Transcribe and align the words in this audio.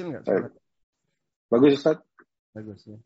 Kecil 0.00 0.16
nggak 0.16 0.24
suara? 0.24 0.48
Bagus 1.52 1.72
Ustaz? 1.76 1.98
Bagus 2.56 2.80
ya. 2.88 2.96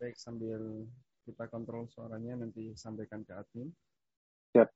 Baik, 0.00 0.16
sambil 0.16 0.88
kita 1.28 1.52
kontrol 1.52 1.84
suaranya 1.84 2.40
nanti 2.40 2.72
sampaikan 2.80 3.20
ke 3.20 3.36
admin. 3.36 3.68
Siap. 4.56 4.72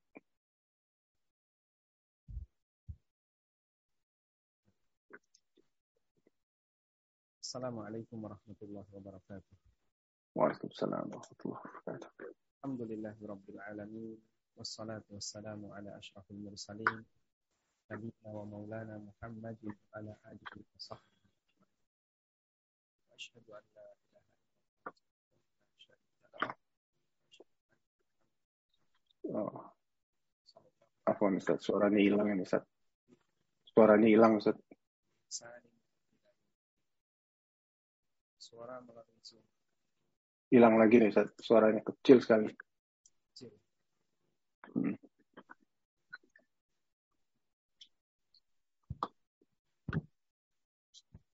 Assalamualaikum 7.40 8.20
warahmatullahi 8.20 8.92
wabarakatuh. 8.92 9.56
Waalaikumsalam 10.36 11.16
warahmatullahi 11.16 11.64
wabarakatuh. 11.64 12.12
Alhamdulillahirabbil 12.60 13.60
alamin 13.72 14.20
wassalatu 14.52 15.16
wassalamu 15.16 15.72
ala 15.72 15.96
asyrafil 15.96 16.44
mursalin 16.44 17.08
lahu. 29.30 29.50
Oh. 29.54 29.76
Afwan 31.06 31.38
Ustaz, 31.38 31.62
suaranya 31.62 32.02
hilang 32.02 32.34
ini 32.34 32.42
Ustaz. 32.42 32.66
Suaranya 33.62 34.08
hilang 34.10 34.42
Ustaz. 34.42 34.58
Salim. 35.30 35.74
Suara 38.38 38.82
melalui 38.82 39.22
Zoom. 39.22 39.46
Hilang 40.50 40.74
lagi 40.82 40.98
nih 40.98 41.14
Ustaz. 41.14 41.30
Suaranya 41.38 41.82
kecil 41.86 42.18
sekali. 42.18 42.50
Kecil. 43.30 43.54
Hmm. 44.74 44.98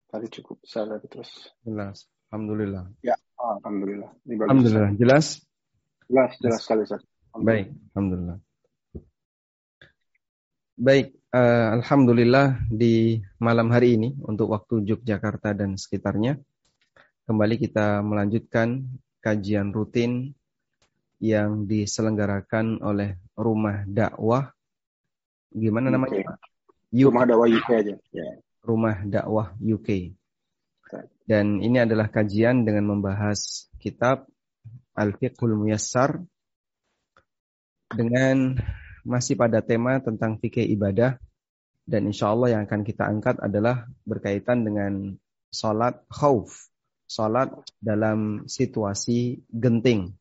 Tadi 0.08 0.26
cukup 0.40 0.64
besar 0.64 0.88
tapi 0.88 1.04
terus. 1.04 1.52
Jelas. 1.60 2.08
Alhamdulillah. 2.32 2.88
Ya, 3.04 3.16
alhamdulillah. 3.36 4.10
Ini 4.24 4.34
bagus. 4.40 4.48
Alhamdulillah. 4.48 4.90
Jelas? 4.96 5.26
Jelas, 6.08 6.32
jelas 6.40 6.60
sekali 6.64 6.80
Ustaz. 6.88 7.04
Baik, 7.36 7.68
alhamdulillah. 7.92 8.38
Baik, 10.78 11.06
eh, 11.12 11.68
alhamdulillah 11.76 12.64
di 12.72 13.20
malam 13.36 13.68
hari 13.68 14.00
ini 14.00 14.16
untuk 14.24 14.48
waktu 14.56 14.88
Yogyakarta 14.88 15.52
dan 15.52 15.76
sekitarnya 15.76 16.40
kembali 17.28 17.60
kita 17.60 18.00
melanjutkan 18.00 18.88
kajian 19.20 19.76
rutin 19.76 20.32
yang 21.20 21.68
diselenggarakan 21.68 22.80
oleh 22.80 23.20
Rumah 23.36 23.84
Dakwah. 23.84 24.48
Gimana 25.52 25.92
namanya, 25.92 26.24
Pak? 26.24 26.36
Rumah 26.88 27.24
dakwah 27.28 27.48
UK 27.50 27.68
aja. 27.84 27.94
Ya. 28.16 28.28
Rumah 28.68 29.08
Dakwah 29.08 29.56
UK. 29.56 30.12
Dan 31.24 31.64
ini 31.64 31.80
adalah 31.80 32.12
kajian 32.12 32.68
dengan 32.68 32.92
membahas 32.92 33.72
kitab 33.80 34.28
Al-Fiqhul 34.92 35.56
Muyassar 35.56 36.20
dengan 37.88 38.60
masih 39.08 39.40
pada 39.40 39.64
tema 39.64 39.96
tentang 40.04 40.36
fikih 40.36 40.68
ibadah 40.76 41.16
dan 41.88 42.04
insya 42.04 42.28
Allah 42.28 42.52
yang 42.52 42.62
akan 42.68 42.84
kita 42.84 43.08
angkat 43.08 43.40
adalah 43.40 43.88
berkaitan 44.04 44.60
dengan 44.60 45.16
sholat 45.48 46.04
khauf, 46.12 46.68
sholat 47.08 47.48
dalam 47.80 48.44
situasi 48.44 49.40
genting. 49.48 50.12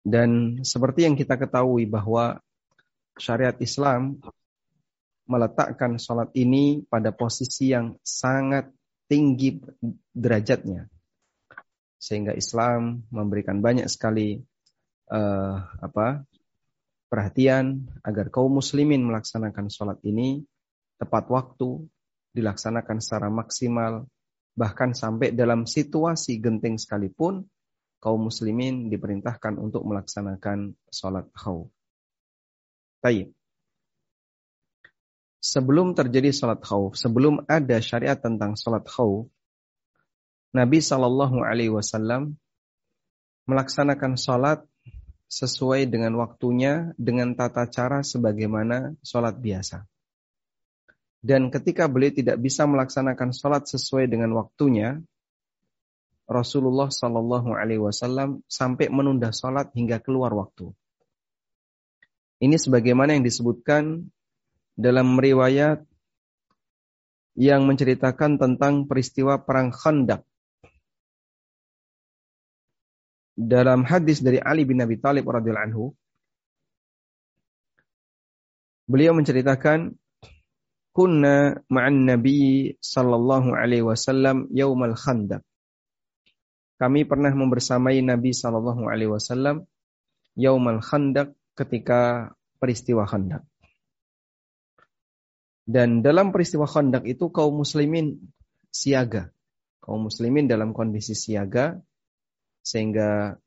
Dan 0.00 0.64
seperti 0.64 1.04
yang 1.04 1.12
kita 1.12 1.36
ketahui 1.36 1.84
bahwa 1.84 2.40
syariat 3.20 3.52
Islam 3.60 4.16
meletakkan 5.30 5.94
sholat 6.02 6.34
ini 6.34 6.82
pada 6.90 7.14
posisi 7.14 7.70
yang 7.70 7.94
sangat 8.02 8.66
tinggi 9.06 9.62
derajatnya. 10.10 10.90
Sehingga 12.02 12.34
Islam 12.34 13.06
memberikan 13.14 13.62
banyak 13.62 13.86
sekali 13.86 14.42
uh, 15.06 15.56
apa 15.78 16.26
perhatian 17.06 17.86
agar 18.02 18.30
kaum 18.34 18.58
muslimin 18.58 19.06
melaksanakan 19.06 19.70
sholat 19.70 19.98
ini 20.02 20.42
tepat 20.98 21.30
waktu, 21.30 21.86
dilaksanakan 22.34 22.98
secara 23.02 23.28
maksimal, 23.30 24.06
bahkan 24.54 24.92
sampai 24.92 25.32
dalam 25.32 25.64
situasi 25.64 26.38
genting 26.38 26.76
sekalipun, 26.76 27.46
kaum 28.02 28.20
muslimin 28.28 28.92
diperintahkan 28.92 29.56
untuk 29.56 29.82
melaksanakan 29.86 30.76
sholat. 30.92 31.26
Tayyip. 33.00 33.39
Sebelum 35.40 35.96
terjadi 35.96 36.36
sholat 36.36 36.60
khawf, 36.60 37.00
sebelum 37.00 37.48
ada 37.48 37.80
syariat 37.80 38.20
tentang 38.20 38.60
sholat 38.60 38.84
khawf, 38.84 39.24
Nabi 40.52 40.84
Shallallahu 40.84 41.40
Alaihi 41.40 41.72
Wasallam 41.72 42.36
melaksanakan 43.48 44.20
sholat 44.20 44.60
sesuai 45.30 45.88
dengan 45.88 46.12
waktunya 46.20 46.92
dengan 47.00 47.32
tata 47.32 47.64
cara 47.72 48.04
sebagaimana 48.04 48.98
sholat 49.00 49.40
biasa. 49.40 49.88
Dan 51.24 51.48
ketika 51.48 51.88
beliau 51.88 52.12
tidak 52.12 52.36
bisa 52.36 52.68
melaksanakan 52.68 53.32
sholat 53.32 53.64
sesuai 53.64 54.12
dengan 54.12 54.36
waktunya, 54.36 55.00
Rasulullah 56.28 56.92
Shallallahu 56.92 57.56
Alaihi 57.56 57.80
Wasallam 57.80 58.44
sampai 58.44 58.92
menunda 58.92 59.32
sholat 59.32 59.72
hingga 59.72 60.04
keluar 60.04 60.36
waktu. 60.36 60.68
Ini 62.40 62.56
sebagaimana 62.56 63.16
yang 63.16 63.24
disebutkan 63.24 64.08
dalam 64.78 65.18
riwayat 65.18 65.82
yang 67.38 67.64
menceritakan 67.64 68.36
tentang 68.36 68.84
peristiwa 68.84 69.40
perang 69.40 69.72
Khandaq. 69.72 70.20
Dalam 73.40 73.88
hadis 73.88 74.20
dari 74.20 74.36
Ali 74.36 74.68
bin 74.68 74.84
Abi 74.84 75.00
Thalib 75.00 75.24
radhiyallahu 75.24 75.68
anhu 75.72 75.84
beliau 78.84 79.16
menceritakan 79.16 79.96
kunna 80.92 81.56
ma'an 81.72 82.04
nabi 82.04 82.74
sallallahu 82.84 83.56
alaihi 83.56 83.86
wasallam 83.86 84.44
yaumal 84.52 84.92
khandaq. 84.92 85.40
Kami 86.76 87.08
pernah 87.08 87.32
membersamai 87.32 88.00
Nabi 88.04 88.32
sallallahu 88.32 88.88
alaihi 88.88 89.12
wasallam 89.12 89.64
yaumal 90.36 90.84
khandaq 90.84 91.32
ketika 91.56 92.32
peristiwa 92.60 93.08
khandaq 93.08 93.44
dan 95.70 96.02
dalam 96.02 96.34
peristiwa 96.34 96.66
khandaq 96.66 97.06
itu 97.06 97.30
kaum 97.30 97.62
muslimin 97.62 98.18
siaga 98.74 99.30
kaum 99.78 100.10
muslimin 100.10 100.50
dalam 100.50 100.74
kondisi 100.74 101.14
siaga 101.14 101.78
sehingga 102.66 103.38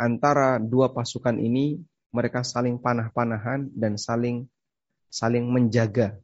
antara 0.00 0.56
dua 0.56 0.96
pasukan 0.96 1.36
ini 1.36 1.76
mereka 2.10 2.42
saling 2.42 2.80
panah-panahan 2.80 3.70
dan 3.70 3.94
saling 3.94 4.48
saling 5.10 5.46
menjaga. 5.46 6.18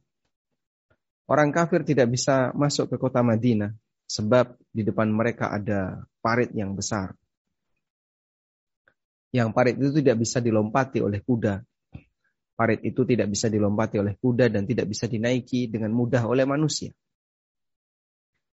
Orang 1.27 1.51
kafir 1.51 1.83
tidak 1.83 2.07
bisa 2.11 2.55
masuk 2.55 2.87
ke 2.87 2.95
kota 2.95 3.19
Madinah 3.19 3.75
sebab 4.07 4.55
di 4.71 4.87
depan 4.87 5.11
mereka 5.11 5.51
ada 5.51 6.07
parit 6.23 6.51
yang 6.55 6.71
besar. 6.71 7.11
Yang 9.35 9.49
parit 9.51 9.75
itu 9.75 9.99
tidak 9.99 10.23
bisa 10.23 10.39
dilompati 10.39 11.03
oleh 11.03 11.19
kuda. 11.19 11.59
Parit 12.57 12.81
itu 12.81 13.05
tidak 13.05 13.29
bisa 13.29 13.53
dilompati 13.53 14.01
oleh 14.01 14.17
kuda 14.17 14.49
dan 14.49 14.65
tidak 14.65 14.89
bisa 14.89 15.05
dinaiki 15.05 15.69
dengan 15.69 15.93
mudah 15.93 16.25
oleh 16.25 16.41
manusia. 16.49 16.89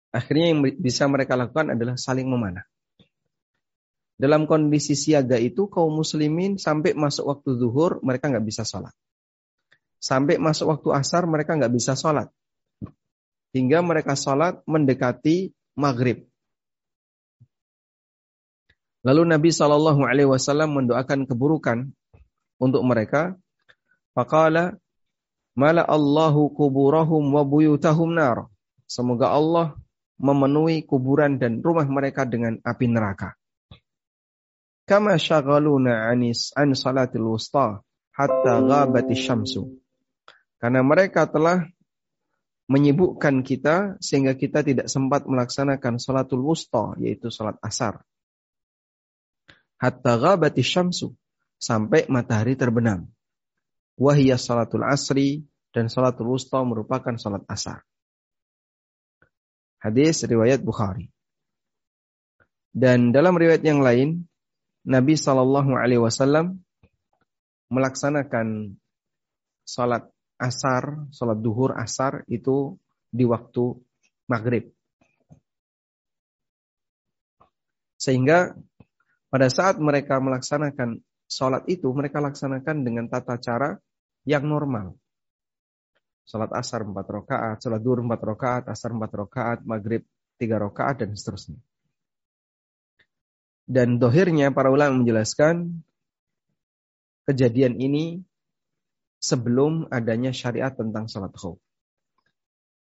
Akhirnya 0.09 0.57
yang 0.57 0.65
bisa 0.65 1.05
mereka 1.05 1.37
lakukan 1.37 1.77
adalah 1.77 2.01
saling 2.01 2.25
memanah. 2.25 2.65
Dalam 4.17 4.49
kondisi 4.49 4.97
siaga 4.97 5.37
itu 5.37 5.69
kaum 5.69 5.97
muslimin 6.01 6.57
sampai 6.57 6.97
masuk 6.97 7.29
waktu 7.29 7.57
zuhur 7.57 8.01
mereka 8.01 8.33
nggak 8.33 8.45
bisa 8.45 8.65
sholat. 8.65 8.93
Sampai 10.01 10.41
masuk 10.41 10.73
waktu 10.73 10.89
asar 10.97 11.29
mereka 11.29 11.57
nggak 11.57 11.73
bisa 11.73 11.93
sholat. 11.93 12.33
Hingga 13.53 13.85
mereka 13.85 14.17
sholat 14.17 14.65
mendekati 14.65 15.53
maghrib. 15.77 16.25
Lalu 19.01 19.23
Nabi 19.25 19.49
Shallallahu 19.49 20.05
Alaihi 20.05 20.29
Wasallam 20.29 20.77
mendoakan 20.77 21.25
keburukan 21.25 21.89
untuk 22.61 22.85
mereka. 22.85 23.37
Fakala 24.13 24.77
mala 25.55 25.87
Allahu 25.87 26.51
kuburahum 26.55 27.35
wa 27.35 27.43
buyutahum 27.47 28.15
nar. 28.15 28.51
Semoga 28.91 29.31
Allah 29.31 29.79
memenuhi 30.19 30.83
kuburan 30.83 31.39
dan 31.39 31.63
rumah 31.63 31.87
mereka 31.87 32.27
dengan 32.27 32.59
api 32.67 32.87
neraka 32.91 33.41
kama 34.91 35.15
syagaluna 35.23 36.11
anis 36.11 36.51
an 36.59 36.75
salatil 36.75 37.31
wusta 37.31 37.79
hatta 38.11 38.59
ghabati 38.59 39.15
syamsu. 39.15 39.79
Karena 40.59 40.83
mereka 40.83 41.31
telah 41.31 41.71
menyibukkan 42.67 43.47
kita 43.47 44.03
sehingga 44.03 44.35
kita 44.35 44.67
tidak 44.67 44.91
sempat 44.91 45.31
melaksanakan 45.31 46.03
salatul 46.03 46.43
wusta 46.43 46.99
yaitu 46.99 47.31
salat 47.31 47.55
asar. 47.63 48.03
Hatta 49.79 50.19
ghabati 50.19 50.67
syamsu 50.67 51.15
sampai 51.63 52.11
matahari 52.11 52.59
terbenam. 52.59 53.07
Wahiyya 54.01 54.41
salatul 54.41 54.81
asri 54.81 55.45
dan 55.77 55.93
salatul 55.93 56.33
wusta 56.33 56.57
merupakan 56.65 57.21
salat 57.21 57.45
asar. 57.53 57.85
Hadis 59.77 60.25
riwayat 60.25 60.65
Bukhari. 60.65 61.13
Dan 62.73 63.13
dalam 63.13 63.37
riwayat 63.37 63.61
yang 63.61 63.85
lain, 63.85 64.25
Nabi 64.89 65.21
Shallallahu 65.21 65.77
Alaihi 65.77 66.01
Wasallam 66.01 66.65
melaksanakan 67.69 68.81
salat 69.69 70.09
asar, 70.41 71.05
salat 71.13 71.45
duhur 71.45 71.77
asar 71.77 72.25
itu 72.25 72.81
di 73.13 73.29
waktu 73.29 73.77
maghrib. 74.33 74.73
Sehingga 78.01 78.57
pada 79.29 79.53
saat 79.53 79.77
mereka 79.77 80.17
melaksanakan 80.25 81.05
sholat 81.29 81.69
itu, 81.69 81.93
mereka 81.93 82.25
laksanakan 82.25 82.81
dengan 82.81 83.13
tata 83.13 83.37
cara 83.37 83.77
yang 84.25 84.45
normal. 84.45 84.97
Sholat 86.29 86.55
asar 86.55 86.87
empat 86.87 87.07
rakaat, 87.11 87.57
sholat 87.59 87.81
duhur 87.83 88.05
empat 88.07 88.21
rakaat, 88.23 88.63
asar 88.71 88.95
empat 88.95 89.13
rakaat, 89.15 89.59
maghrib 89.67 90.07
tiga 90.39 90.63
rakaat 90.63 91.03
dan 91.03 91.17
seterusnya. 91.19 91.59
Dan 93.71 94.03
dohirnya 94.03 94.51
para 94.51 94.71
ulama 94.71 95.03
menjelaskan 95.03 95.83
kejadian 97.27 97.79
ini 97.79 98.23
sebelum 99.23 99.87
adanya 99.93 100.35
syariat 100.35 100.75
tentang 100.75 101.07
sholat 101.07 101.31
khauf. 101.37 101.61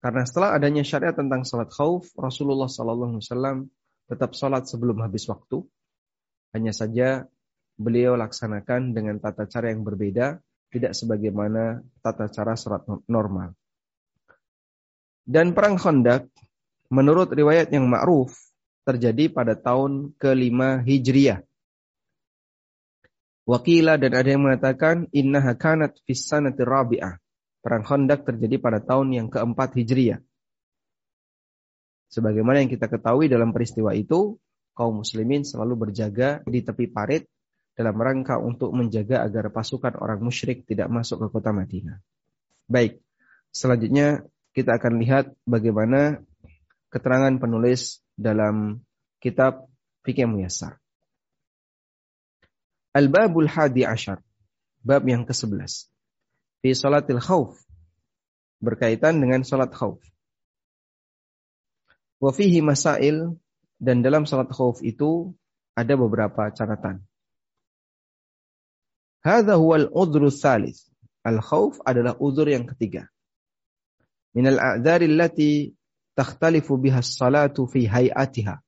Karena 0.04 0.22
setelah 0.22 0.54
adanya 0.54 0.86
syariat 0.86 1.18
tentang 1.18 1.42
sholat 1.42 1.74
khauf, 1.74 2.14
Rasulullah 2.14 2.70
SAW 2.70 3.66
tetap 4.06 4.38
sholat 4.38 4.70
sebelum 4.70 5.02
habis 5.02 5.26
waktu. 5.26 5.66
Hanya 6.54 6.70
saja 6.70 7.26
beliau 7.74 8.14
laksanakan 8.14 8.94
dengan 8.94 9.18
tata 9.18 9.50
cara 9.50 9.74
yang 9.74 9.82
berbeda, 9.82 10.38
tidak 10.75 10.92
sebagaimana 10.92 11.80
tata 12.04 12.27
cara 12.27 12.60
sholat 12.60 12.83
normal. 13.07 13.56
Dan 15.25 15.56
perang 15.56 15.80
Khandaq, 15.80 16.27
menurut 16.92 17.31
riwayat 17.31 17.72
yang 17.72 17.88
ma'ruf, 17.88 18.36
terjadi 18.86 19.33
pada 19.33 19.57
tahun 19.57 20.13
ke-5 20.22 20.86
Hijriah. 20.86 21.42
Wakila 23.45 23.98
dan 23.98 24.13
ada 24.13 24.30
yang 24.30 24.45
mengatakan 24.45 25.10
innaha 25.10 25.57
kanat 25.57 25.98
fis 26.06 26.30
sanati 26.30 26.62
rabi'ah. 26.62 27.18
Perang 27.66 27.81
Khandaq 27.81 28.22
terjadi 28.25 28.62
pada 28.62 28.77
tahun 28.77 29.18
yang 29.18 29.27
keempat 29.33 29.74
Hijriah. 29.74 30.22
Sebagaimana 32.13 32.62
yang 32.62 32.69
kita 32.69 32.86
ketahui 32.86 33.25
dalam 33.25 33.50
peristiwa 33.50 33.98
itu, 33.98 34.38
kaum 34.77 35.01
muslimin 35.01 35.42
selalu 35.42 35.89
berjaga 35.89 36.45
di 36.45 36.62
tepi 36.62 36.86
parit 36.94 37.25
dalam 37.75 37.95
rangka 38.00 38.39
untuk 38.39 38.72
menjaga 38.72 39.22
agar 39.27 39.51
pasukan 39.51 40.00
orang 40.00 40.24
musyrik 40.24 40.63
tidak 40.63 40.88
masuk 40.88 41.27
ke 41.27 41.27
kota 41.30 41.51
Madinah. 41.51 42.00
Baik, 42.72 43.04
selanjutnya 43.51 44.24
kita 44.56 44.80
akan 44.80 45.04
lihat 45.04 45.36
bagaimana 45.44 46.24
keterangan 46.88 47.36
penulis 47.36 48.00
dalam 48.16 48.80
kitab 49.19 49.68
Fikih 50.07 50.31
Muyassar. 50.31 50.80
Al-Babul 52.95 53.51
Hadi 53.51 53.83
Ashar. 53.83 54.24
Bab 54.80 55.04
yang 55.04 55.27
ke-11. 55.27 55.92
Fi 56.63 56.72
salatil 56.72 57.19
khawf. 57.19 57.60
Berkaitan 58.63 59.19
dengan 59.19 59.44
salat 59.44 59.75
khawf. 59.75 60.00
Wa 62.24 62.31
fihi 62.31 62.63
masail 62.63 63.36
dan 63.75 64.00
dalam 64.00 64.24
salat 64.24 64.48
khawf 64.48 64.80
itu 64.80 65.36
ada 65.75 66.00
beberapa 66.00 66.48
catatan. 66.56 67.04
Hadha 69.25 69.57
huwa 69.57 69.81
al-udhru 69.81 70.30
thalith. 70.30 70.86
Al-khawf 71.25 71.81
adalah 71.81 72.13
uzur 72.22 72.45
yang 72.45 72.69
ketiga. 72.69 73.10
Min 74.38 74.45
al-a'dhari 74.54 75.10
allati 75.10 75.74
takhtalifu 76.13 76.77
biha 76.77 77.01
salatu 77.01 77.66
fi 77.66 77.89
hayatiha. 77.89 78.62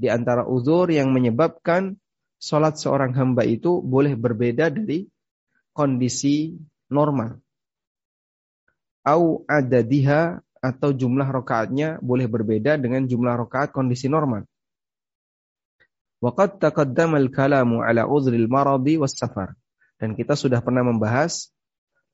Di 0.00 0.08
antara 0.08 0.48
uzur 0.48 0.88
yang 0.88 1.12
menyebabkan 1.12 2.00
salat 2.40 2.80
seorang 2.80 3.12
hamba 3.12 3.44
itu 3.44 3.84
boleh 3.84 4.16
berbeda 4.16 4.72
dari 4.72 5.04
kondisi 5.76 6.56
normal. 6.88 7.36
Au 9.04 9.44
adadiha 9.44 10.40
atau 10.62 10.96
jumlah 10.96 11.28
rokaatnya 11.28 12.00
boleh 12.00 12.24
berbeda 12.24 12.80
dengan 12.80 13.04
jumlah 13.04 13.36
rokaat 13.36 13.68
kondisi 13.74 14.08
normal. 14.08 14.48
Waqad 16.22 16.62
taqaddama 16.62 17.18
al-kalamu 17.18 17.82
ala 17.82 18.06
uzril 18.06 18.46
maradi 18.46 18.94
was 18.94 19.18
safar. 19.18 19.58
Dan 19.98 20.14
kita 20.14 20.38
sudah 20.38 20.62
pernah 20.62 20.86
membahas 20.86 21.50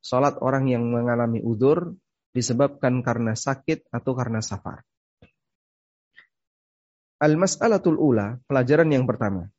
salat 0.00 0.40
orang 0.40 0.64
yang 0.72 0.88
mengalami 0.88 1.44
udur 1.44 1.92
disebabkan 2.32 3.04
karena 3.04 3.36
sakit 3.36 3.84
atau 3.92 4.12
karena 4.16 4.40
safar. 4.40 4.80
Al-mas'alatul 7.20 8.00
ula, 8.00 8.40
pelajaran 8.48 8.88
yang 8.88 9.04
pertama. 9.04 9.52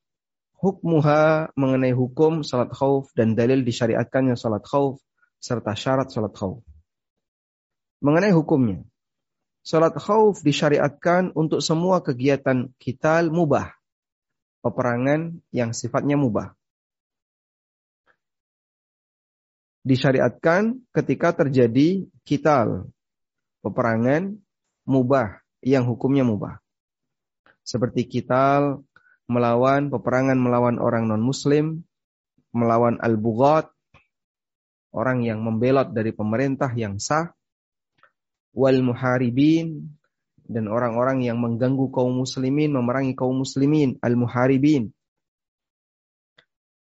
Hukmuha 0.60 1.54
mengenai 1.56 1.96
hukum 1.96 2.44
salat 2.44 2.72
khauf 2.74 3.13
dan 3.16 3.38
dalil 3.38 3.63
disyariatkannya 3.63 4.36
salat 4.36 4.66
khauf 4.66 5.00
serta 5.40 5.72
syarat 5.78 6.12
salat 6.12 6.36
khauf. 6.36 6.66
Mengenai 8.00 8.31
hukumnya. 8.31 8.84
Salat 9.60 9.96
khauf 10.00 10.40
disyariatkan 10.40 11.36
untuk 11.36 11.60
semua 11.60 12.00
kegiatan 12.00 12.72
kital 12.80 13.28
mubah. 13.28 13.78
Peperangan 14.59 15.39
yang 15.56 15.71
sifatnya 15.71 16.19
mubah. 16.19 16.59
disyariatkan 19.89 20.77
ketika 20.94 21.33
terjadi 21.33 22.06
kital, 22.27 22.91
peperangan 23.65 24.38
mubah 24.85 25.41
yang 25.63 25.88
hukumnya 25.88 26.21
mubah. 26.21 26.59
Seperti 27.63 28.06
kital 28.06 28.85
melawan 29.29 29.94
peperangan 29.94 30.38
melawan 30.38 30.77
orang 30.81 31.05
non-muslim, 31.05 31.85
melawan 32.53 32.97
al-bughat, 33.01 33.69
orang 34.89 35.21
yang 35.21 35.45
membelot 35.45 35.94
dari 35.94 36.09
pemerintah 36.13 36.73
yang 36.73 36.97
sah, 36.97 37.33
wal 38.53 38.81
muharibin, 38.81 39.89
dan 40.50 40.66
orang-orang 40.66 41.22
yang 41.22 41.38
mengganggu 41.38 41.94
kaum 41.94 42.25
muslimin, 42.25 42.74
memerangi 42.74 43.13
kaum 43.13 43.46
muslimin, 43.46 44.01
al-muharibin. 44.01 44.90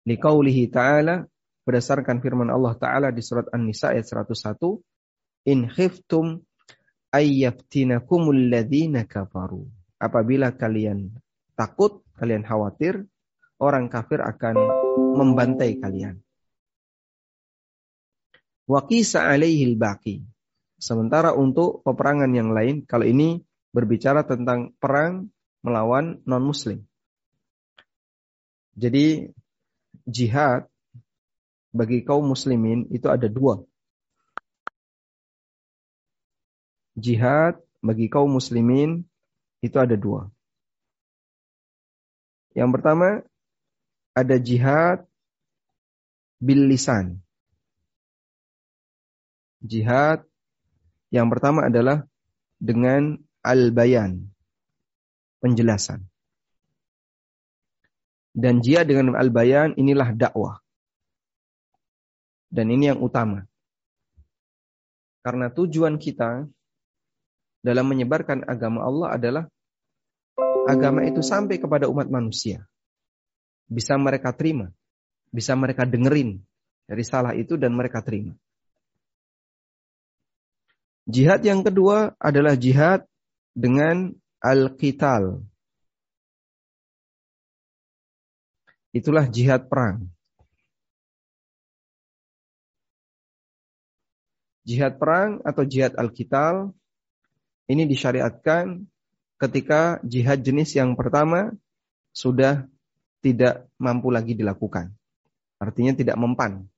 Liqaulihi 0.08 0.72
ta'ala, 0.72 1.28
berdasarkan 1.68 2.24
firman 2.24 2.48
Allah 2.48 2.80
Ta'ala 2.80 3.12
di 3.12 3.20
surat 3.20 3.52
An-Nisa 3.52 3.92
ayat 3.92 4.08
101, 4.08 5.52
In 5.52 5.68
khiftum 5.68 6.48
ayyaftinakumul 7.12 8.48
ladhina 8.48 9.04
kafaru. 9.04 9.68
Apabila 10.00 10.56
kalian 10.56 11.12
takut, 11.60 12.08
kalian 12.16 12.48
khawatir, 12.48 13.04
orang 13.60 13.92
kafir 13.92 14.24
akan 14.24 14.56
membantai 15.20 15.76
kalian. 15.84 16.24
Waqisa 18.68 19.28
alaihil 19.28 19.76
baqi. 19.76 20.24
Sementara 20.78 21.34
untuk 21.34 21.82
peperangan 21.82 22.30
yang 22.32 22.54
lain, 22.54 22.86
kalau 22.86 23.08
ini 23.08 23.47
berbicara 23.76 24.24
tentang 24.24 24.74
perang 24.78 25.30
melawan 25.62 26.22
non-muslim. 26.24 26.86
Jadi 28.78 29.26
jihad 30.06 30.70
bagi 31.74 32.06
kaum 32.06 32.24
muslimin 32.30 32.88
itu 32.94 33.10
ada 33.10 33.26
dua. 33.26 33.62
Jihad 36.98 37.62
bagi 37.82 38.10
kaum 38.10 38.38
muslimin 38.38 39.06
itu 39.62 39.78
ada 39.78 39.94
dua. 39.98 40.30
Yang 42.58 42.70
pertama 42.74 43.22
ada 44.18 44.36
jihad 44.42 45.06
bil 46.42 46.66
lisan. 46.70 47.22
Jihad 49.62 50.26
yang 51.14 51.30
pertama 51.30 51.70
adalah 51.70 52.06
dengan 52.58 53.18
al-bayan, 53.42 54.26
penjelasan. 55.42 56.06
Dan 58.38 58.62
jihad 58.62 58.86
dengan 58.86 59.18
al-bayan 59.18 59.74
inilah 59.74 60.14
dakwah. 60.14 60.62
Dan 62.54 62.70
ini 62.70 62.94
yang 62.94 63.02
utama. 63.02 63.44
Karena 65.26 65.52
tujuan 65.52 65.98
kita 65.98 66.46
dalam 67.66 67.86
menyebarkan 67.90 68.46
agama 68.48 68.86
Allah 68.86 69.10
adalah 69.18 69.44
agama 70.70 71.04
itu 71.04 71.20
sampai 71.26 71.58
kepada 71.58 71.90
umat 71.90 72.08
manusia. 72.08 72.64
Bisa 73.68 74.00
mereka 74.00 74.32
terima, 74.32 74.72
bisa 75.34 75.52
mereka 75.58 75.84
dengerin 75.84 76.40
dari 76.88 77.04
salah 77.04 77.36
itu 77.36 77.60
dan 77.60 77.76
mereka 77.76 78.00
terima. 78.00 78.38
Jihad 81.08 81.44
yang 81.44 81.64
kedua 81.64 82.16
adalah 82.20 82.56
jihad 82.56 83.04
dengan 83.58 84.14
al-qital. 84.38 85.42
Itulah 88.94 89.26
jihad 89.34 89.66
perang. 89.66 90.06
Jihad 94.62 95.02
perang 95.02 95.42
atau 95.42 95.66
jihad 95.66 95.98
al-qital 95.98 96.70
ini 97.66 97.90
disyariatkan 97.90 98.86
ketika 99.42 99.98
jihad 100.06 100.46
jenis 100.46 100.78
yang 100.78 100.94
pertama 100.94 101.50
sudah 102.14 102.70
tidak 103.26 103.66
mampu 103.82 104.14
lagi 104.14 104.38
dilakukan. 104.38 104.94
Artinya 105.58 105.98
tidak 105.98 106.18
mempan. 106.22 106.70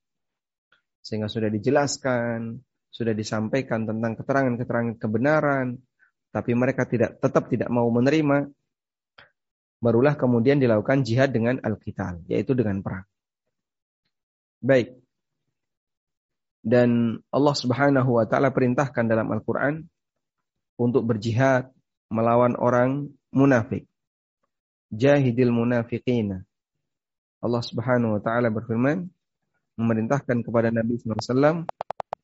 Sehingga 1.04 1.28
sudah 1.28 1.52
dijelaskan, 1.52 2.60
sudah 2.88 3.12
disampaikan 3.12 3.84
tentang 3.84 4.16
keterangan-keterangan 4.16 4.96
kebenaran, 5.00 5.80
tapi 6.30 6.54
mereka 6.54 6.86
tidak 6.86 7.18
tetap 7.18 7.50
tidak 7.50 7.68
mau 7.70 7.86
menerima, 7.90 8.50
barulah 9.82 10.14
kemudian 10.14 10.62
dilakukan 10.62 11.02
jihad 11.02 11.34
dengan 11.34 11.58
al-qital, 11.62 12.22
yaitu 12.30 12.54
dengan 12.54 12.78
perang. 12.84 13.06
Baik. 14.60 15.00
Dan 16.60 17.16
Allah 17.32 17.56
Subhanahu 17.56 18.20
wa 18.20 18.28
taala 18.28 18.52
perintahkan 18.52 19.08
dalam 19.08 19.32
Al-Qur'an 19.32 19.80
untuk 20.76 21.08
berjihad 21.08 21.72
melawan 22.12 22.52
orang 22.60 23.08
munafik. 23.32 23.88
Jahidil 24.92 25.48
munafiqina. 25.48 26.44
Allah 27.40 27.62
Subhanahu 27.64 28.20
wa 28.20 28.20
taala 28.20 28.52
berfirman 28.52 29.08
memerintahkan 29.80 30.44
kepada 30.44 30.68
Nabi 30.68 31.00
SAW 31.00 31.64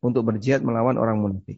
untuk 0.04 0.22
berjihad 0.28 0.60
melawan 0.60 1.00
orang 1.00 1.16
munafik. 1.16 1.56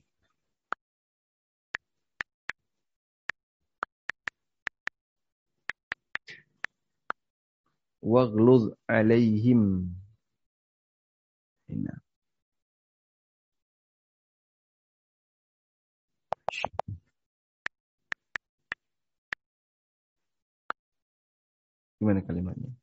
Waghluz 8.02 8.71
alaihim. 8.88 9.90
Nah. 11.69 11.99
Gimana 22.00 22.23
kalimatnya? 22.23 22.77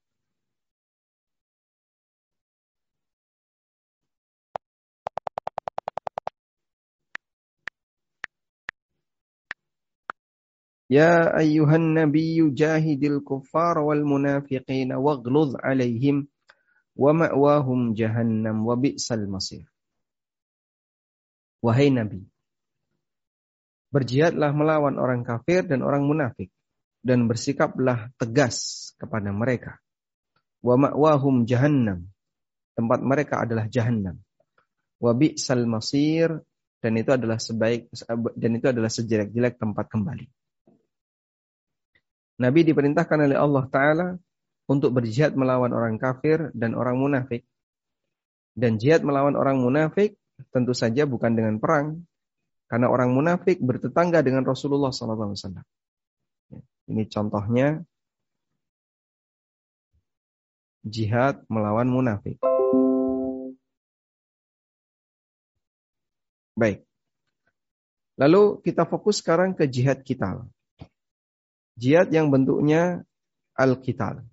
Jahidil 12.53 13.19
kuffar 13.25 13.81
wal 13.81 14.05
munafiqin 14.05 14.93
waghluz 14.93 15.57
alaihim 15.57 16.29
wa 16.93 17.11
ma'wahum 17.11 17.97
jahannam 17.97 18.61
wa 18.61 18.77
bi'sal 18.77 19.25
masir. 19.25 19.65
Wahai 21.65 21.89
Nabi, 21.89 22.21
berjihadlah 23.89 24.53
melawan 24.53 25.01
orang 25.01 25.25
kafir 25.25 25.65
dan 25.65 25.81
orang 25.81 26.05
munafik 26.05 26.53
dan 27.01 27.25
bersikaplah 27.25 28.13
tegas 28.21 28.91
kepada 29.01 29.33
mereka. 29.33 29.81
Wa 30.61 30.77
ma'wahum 30.77 31.49
jahannam. 31.49 32.09
Tempat 32.75 32.99
mereka 33.01 33.41
adalah 33.41 33.71
jahannam. 33.71 34.19
Wa 35.01 35.17
bi'sal 35.17 35.65
masir 35.65 36.43
dan 36.83 36.93
itu 36.99 37.09
adalah 37.09 37.41
sebaik 37.41 37.89
dan 38.37 38.51
itu 38.53 38.67
adalah 38.69 38.91
sejelek-jelek 38.91 39.57
tempat 39.57 39.89
kembali. 39.89 40.44
Nabi 42.35 42.67
diperintahkan 42.67 43.31
oleh 43.31 43.37
Allah 43.39 43.65
Ta'ala 43.71 44.07
untuk 44.67 44.91
berjihad 44.91 45.37
melawan 45.39 45.71
orang 45.71 45.95
kafir 45.95 46.51
dan 46.51 46.75
orang 46.75 46.99
munafik. 46.99 47.47
Dan 48.55 48.79
jihad 48.79 49.03
melawan 49.03 49.35
orang 49.35 49.59
munafik 49.59 50.15
tentu 50.51 50.75
saja 50.75 51.07
bukan 51.07 51.35
dengan 51.35 51.59
perang. 51.59 52.03
Karena 52.65 52.89
orang 52.89 53.13
munafik 53.13 53.61
bertetangga 53.61 54.25
dengan 54.25 54.43
Rasulullah 54.43 54.89
SAW. 54.89 55.63
Ini 56.85 57.03
contohnya 57.07 57.81
jihad 60.85 61.45
melawan 61.49 61.89
munafik. 61.89 62.37
Baik. 66.55 66.87
Lalu 68.15 68.63
kita 68.63 68.87
fokus 68.87 69.19
sekarang 69.19 69.51
ke 69.57 69.67
jihad 69.67 70.01
kita. 70.01 70.39
Jihad 71.75 72.07
yang 72.11 72.31
bentuknya 72.31 73.03
al-qital. 73.55 74.23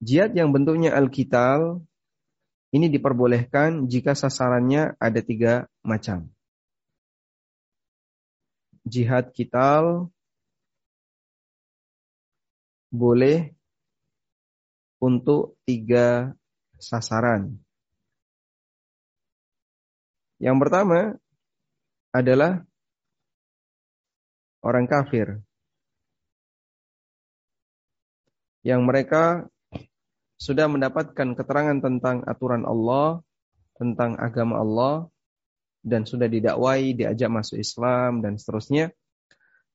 Jihad 0.00 0.32
yang 0.36 0.52
bentuknya 0.52 0.92
al-qital 0.96 1.84
ini 2.72 2.92
diperbolehkan 2.92 3.88
jika 3.88 4.12
sasarannya 4.12 4.96
ada 5.00 5.20
tiga 5.24 5.68
macam. 5.80 6.28
Jihad 8.86 9.32
kital 9.32 10.12
boleh 12.92 13.56
untuk 15.02 15.58
tiga 15.66 16.32
sasaran. 16.78 17.56
Yang 20.36 20.56
pertama 20.60 21.00
adalah 22.12 22.64
orang 24.66 24.90
kafir 24.90 25.38
yang 28.66 28.82
mereka 28.82 29.46
sudah 30.36 30.66
mendapatkan 30.66 31.38
keterangan 31.38 31.78
tentang 31.78 32.26
aturan 32.26 32.66
Allah, 32.66 33.22
tentang 33.78 34.18
agama 34.18 34.58
Allah, 34.58 34.94
dan 35.86 36.02
sudah 36.02 36.26
didakwai, 36.26 36.92
diajak 36.98 37.30
masuk 37.30 37.62
Islam, 37.62 38.20
dan 38.20 38.36
seterusnya. 38.36 38.90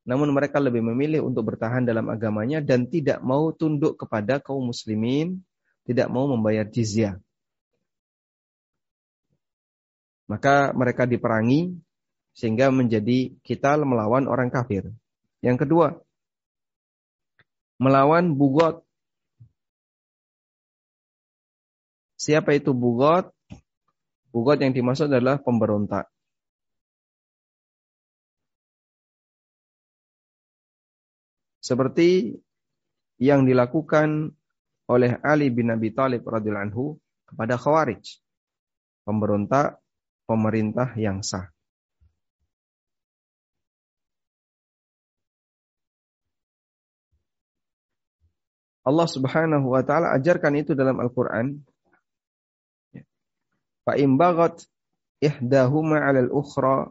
Namun 0.03 0.35
mereka 0.35 0.59
lebih 0.59 0.83
memilih 0.83 1.23
untuk 1.23 1.55
bertahan 1.55 1.87
dalam 1.87 2.11
agamanya 2.11 2.59
dan 2.59 2.89
tidak 2.89 3.23
mau 3.23 3.55
tunduk 3.55 3.95
kepada 3.95 4.43
kaum 4.43 4.69
muslimin, 4.69 5.39
tidak 5.87 6.11
mau 6.11 6.27
membayar 6.27 6.67
jizyah. 6.67 7.15
Maka 10.27 10.75
mereka 10.75 11.07
diperangi 11.07 11.75
sehingga 12.31 12.71
menjadi 12.71 13.35
kita 13.43 13.75
melawan 13.81 14.27
orang 14.27 14.47
kafir. 14.47 14.87
Yang 15.43 15.67
kedua, 15.67 15.87
melawan 17.81 18.37
bugot. 18.37 18.85
Siapa 22.21 22.53
itu 22.53 22.71
bugot? 22.77 23.33
Bugot 24.29 24.57
yang 24.61 24.71
dimaksud 24.71 25.09
adalah 25.09 25.41
pemberontak. 25.41 26.07
Seperti 31.61 32.41
yang 33.21 33.45
dilakukan 33.45 34.33
oleh 34.89 35.21
Ali 35.21 35.53
bin 35.53 35.69
Abi 35.69 35.93
Thalib 35.93 36.25
radhiyallahu 36.25 36.67
anhu 36.73 36.85
kepada 37.29 37.55
Khawarij. 37.55 38.01
Pemberontak 39.05 39.77
pemerintah 40.25 40.93
yang 40.97 41.21
sah. 41.21 41.53
Allah 48.81 49.05
Subhanahu 49.05 49.77
wa 49.77 49.81
taala 49.85 50.13
ajarkan 50.17 50.57
itu 50.57 50.73
dalam 50.73 50.97
Al-Qur'an. 50.97 51.61
Fa 53.85 53.93
in 53.97 54.17
baghat 54.17 54.65
ihdahuma 55.21 56.01
'ala 56.01 56.25
al-ukhra 56.25 56.89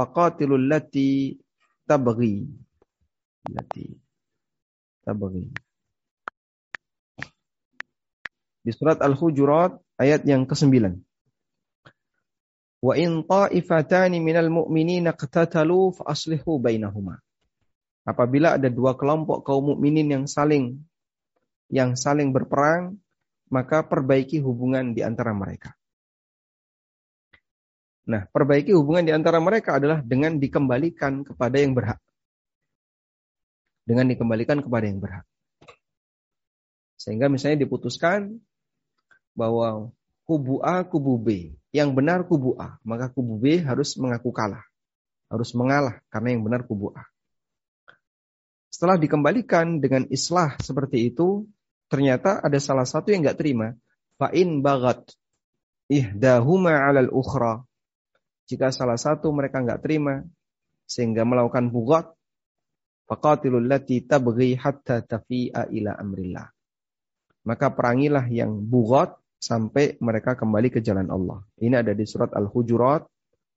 faqatilul 0.00 0.64
lati 0.64 1.36
tabghi. 1.84 2.48
Lati 3.52 3.84
tabghi. 5.04 5.44
Di 8.64 8.72
surat 8.72 8.96
Al-Hujurat 9.04 9.76
ayat 10.00 10.24
yang 10.24 10.48
ke-9. 10.48 10.72
Wa 12.80 12.96
in 12.96 13.28
ta'ifatani 13.28 14.24
minal 14.24 14.48
mu'minina 14.48 15.12
qatatalu 15.12 16.00
fa 16.00 16.16
aslihu 16.16 16.56
bainahuma. 16.56 17.20
Apabila 18.08 18.56
ada 18.56 18.72
dua 18.72 18.96
kelompok 18.96 19.44
kaum 19.44 19.76
mukminin 19.76 20.08
yang 20.08 20.24
saling 20.24 20.80
yang 21.72 21.96
saling 21.96 22.30
berperang, 22.34 22.98
maka 23.52 23.86
perbaiki 23.86 24.40
hubungan 24.40 24.92
di 24.96 25.04
antara 25.04 25.30
mereka. 25.30 25.76
Nah, 28.04 28.28
perbaiki 28.28 28.76
hubungan 28.76 29.08
di 29.08 29.12
antara 29.16 29.40
mereka 29.40 29.80
adalah 29.80 30.04
dengan 30.04 30.36
dikembalikan 30.36 31.24
kepada 31.24 31.56
yang 31.56 31.72
berhak. 31.72 31.96
Dengan 33.84 34.08
dikembalikan 34.12 34.60
kepada 34.60 34.84
yang 34.84 35.00
berhak. 35.00 35.24
Sehingga 37.00 37.32
misalnya 37.32 37.64
diputuskan 37.64 38.40
bahwa 39.32 39.92
kubu 40.28 40.60
A, 40.60 40.84
kubu 40.84 41.16
B. 41.16 41.56
Yang 41.72 41.90
benar 41.96 42.24
kubu 42.28 42.56
A. 42.60 42.76
Maka 42.84 43.08
kubu 43.08 43.40
B 43.40 43.60
harus 43.60 43.96
mengaku 43.96 44.32
kalah. 44.32 44.64
Harus 45.32 45.56
mengalah 45.56 46.00
karena 46.12 46.36
yang 46.36 46.44
benar 46.44 46.64
kubu 46.68 46.92
A. 46.92 47.04
Setelah 48.74 48.98
dikembalikan 48.98 49.78
dengan 49.78 50.02
islah 50.10 50.58
seperti 50.58 51.14
itu, 51.14 51.46
ternyata 51.86 52.42
ada 52.42 52.58
salah 52.58 52.82
satu 52.82 53.14
yang 53.14 53.22
nggak 53.22 53.38
terima. 53.38 53.70
Fa'in 54.18 54.66
bagat 54.66 55.14
ihdahuma 55.86 56.82
'alal 56.82 57.06
ukhra. 57.14 57.62
Jika 58.50 58.74
salah 58.74 58.98
satu 58.98 59.30
mereka 59.30 59.62
nggak 59.62 59.78
terima 59.78 60.26
sehingga 60.90 61.22
melakukan 61.22 61.70
bugat, 61.70 62.18
faqatilul 63.06 63.62
lati 63.62 64.02
tabghi 64.02 64.58
hatta 64.58 65.06
tafi'a 65.06 65.70
ila 65.70 65.94
amrillah. 65.94 66.50
Maka 67.46 67.70
perangilah 67.78 68.26
yang 68.26 68.58
bugat 68.58 69.14
sampai 69.38 70.02
mereka 70.02 70.34
kembali 70.34 70.74
ke 70.74 70.82
jalan 70.82 71.14
Allah. 71.14 71.46
Ini 71.62 71.78
ada 71.78 71.94
di 71.94 72.02
surat 72.10 72.34
Al-Hujurat 72.34 73.06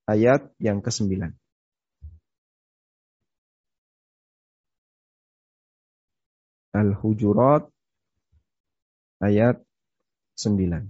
ayat 0.06 0.54
yang 0.62 0.78
ke-9. 0.86 1.47
Al-Hujurat 6.78 7.66
ayat 9.18 9.58
9. 10.38 10.86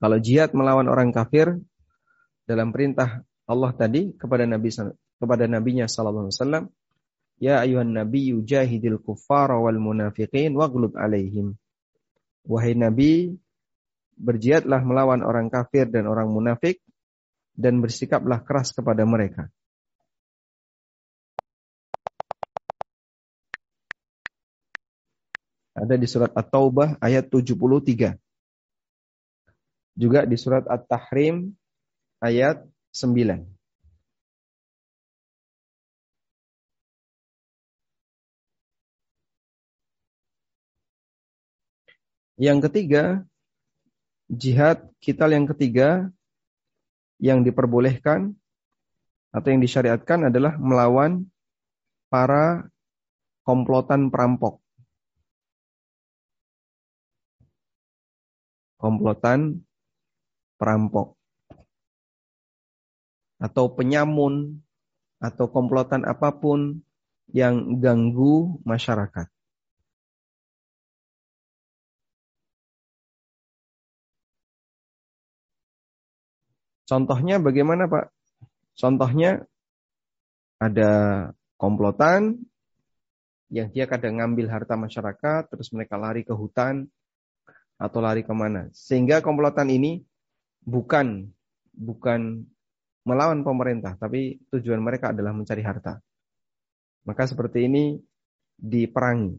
Kalau 0.00 0.18
jihad 0.18 0.56
melawan 0.56 0.88
orang 0.88 1.12
kafir 1.12 1.60
dalam 2.48 2.72
perintah 2.72 3.22
Allah 3.44 3.70
tadi 3.76 4.16
kepada 4.16 4.48
Nabi 4.48 4.72
kepada 5.20 5.44
nabinya 5.46 5.86
sallallahu 5.86 6.26
alaihi 6.26 6.38
wasallam, 6.40 6.64
ya 7.38 7.62
ayuhan 7.62 7.94
nabiyyu 7.94 8.42
jahidil 8.42 8.98
kuffara 8.98 9.60
wal 9.60 9.78
munafiqin 9.78 10.56
waghlub 10.58 10.98
alaihim. 10.98 11.54
Wahai 12.42 12.74
nabi, 12.74 13.38
berjihadlah 14.18 14.82
melawan 14.82 15.22
orang 15.22 15.46
kafir 15.46 15.86
dan 15.86 16.10
orang 16.10 16.26
munafik 16.26 16.82
dan 17.54 17.78
bersikaplah 17.78 18.42
keras 18.42 18.74
kepada 18.74 19.06
mereka. 19.06 19.46
Ada 25.72 25.96
di 25.96 26.04
surat 26.04 26.32
At-Taubah 26.36 27.00
ayat 27.00 27.32
73. 27.32 28.16
Juga 29.96 30.24
di 30.24 30.36
surat 30.36 30.64
At-Tahrim 30.68 31.52
ayat 32.20 32.64
9. 32.92 33.52
Yang 42.40 42.58
ketiga, 42.68 43.04
jihad 44.32 44.88
kita 45.04 45.28
yang 45.28 45.44
ketiga 45.44 46.08
yang 47.20 47.44
diperbolehkan 47.44 48.34
atau 49.32 49.48
yang 49.48 49.60
disyariatkan 49.60 50.32
adalah 50.32 50.56
melawan 50.56 51.28
para 52.08 52.66
komplotan 53.44 54.08
perampok. 54.08 54.61
Komplotan 58.82 59.62
perampok 60.58 61.14
atau 63.38 63.70
penyamun 63.70 64.58
atau 65.22 65.46
komplotan 65.46 66.02
apa 66.02 66.34
pun 66.34 66.82
yang 67.30 67.78
ganggu 67.78 68.58
masyarakat. 68.66 69.30
Contohnya 76.90 77.38
bagaimana 77.38 77.86
Pak? 77.86 78.10
Contohnya 78.74 79.46
ada 80.58 80.92
komplotan 81.54 82.42
yang 83.48 83.70
dia 83.70 83.86
kadang 83.86 84.18
ngambil 84.18 84.50
harta 84.50 84.74
masyarakat, 84.74 85.48
terus 85.54 85.70
mereka 85.70 85.94
lari 85.96 86.26
ke 86.26 86.34
hutan 86.34 86.90
atau 87.82 87.98
lari 87.98 88.22
ke 88.22 88.30
mana. 88.30 88.70
Sehingga 88.70 89.18
komplotan 89.18 89.66
ini 89.74 89.98
bukan 90.62 91.26
bukan 91.74 92.46
melawan 93.02 93.42
pemerintah, 93.42 93.98
tapi 93.98 94.38
tujuan 94.54 94.78
mereka 94.78 95.10
adalah 95.10 95.34
mencari 95.34 95.66
harta. 95.66 95.98
Maka 97.02 97.26
seperti 97.26 97.66
ini 97.66 97.98
diperangi. 98.54 99.34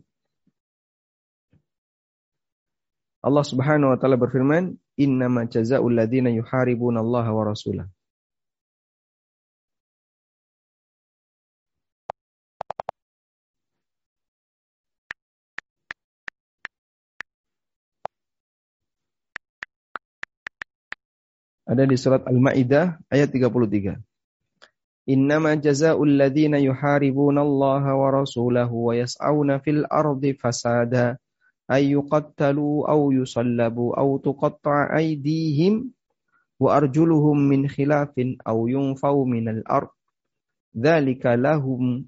Allah 3.24 3.46
Subhanahu 3.48 3.96
wa 3.96 3.98
taala 3.98 4.20
berfirman, 4.20 4.76
"Innama 5.00 5.48
jazaa'ul 5.48 5.96
ladzina 5.96 6.28
yuharibuna 6.28 7.00
Allah 7.00 7.24
wa 7.32 7.44
rasulah." 7.48 7.88
Ada 21.64 21.88
di 21.88 21.96
surat 21.96 22.28
Al-Maidah 22.28 23.00
ayat 23.08 23.32
33. 23.32 23.96
Innama 25.08 25.56
jazaa'ul 25.56 26.20
ladzina 26.20 26.60
yuharibuna 26.60 27.40
Allah 27.40 27.84
wa 27.88 28.08
rasulahu 28.12 28.92
wa 28.92 28.94
yas'auna 28.96 29.64
fil 29.64 29.88
ardi 29.88 30.36
fasada 30.36 31.20
ay 31.72 31.96
yuqattalu 31.96 32.84
aw 32.84 33.00
yusallabu 33.16 33.96
aw 33.96 34.08
tuqatta'a 34.20 34.92
aydihim 35.00 35.92
wa 36.60 36.76
arjuluhum 36.76 37.40
min 37.48 37.72
khilafin 37.72 38.36
aw 38.44 38.68
yunfau 38.68 39.24
minal 39.24 39.64
ard. 39.64 39.92
Dzalika 40.76 41.40
lahum 41.40 42.08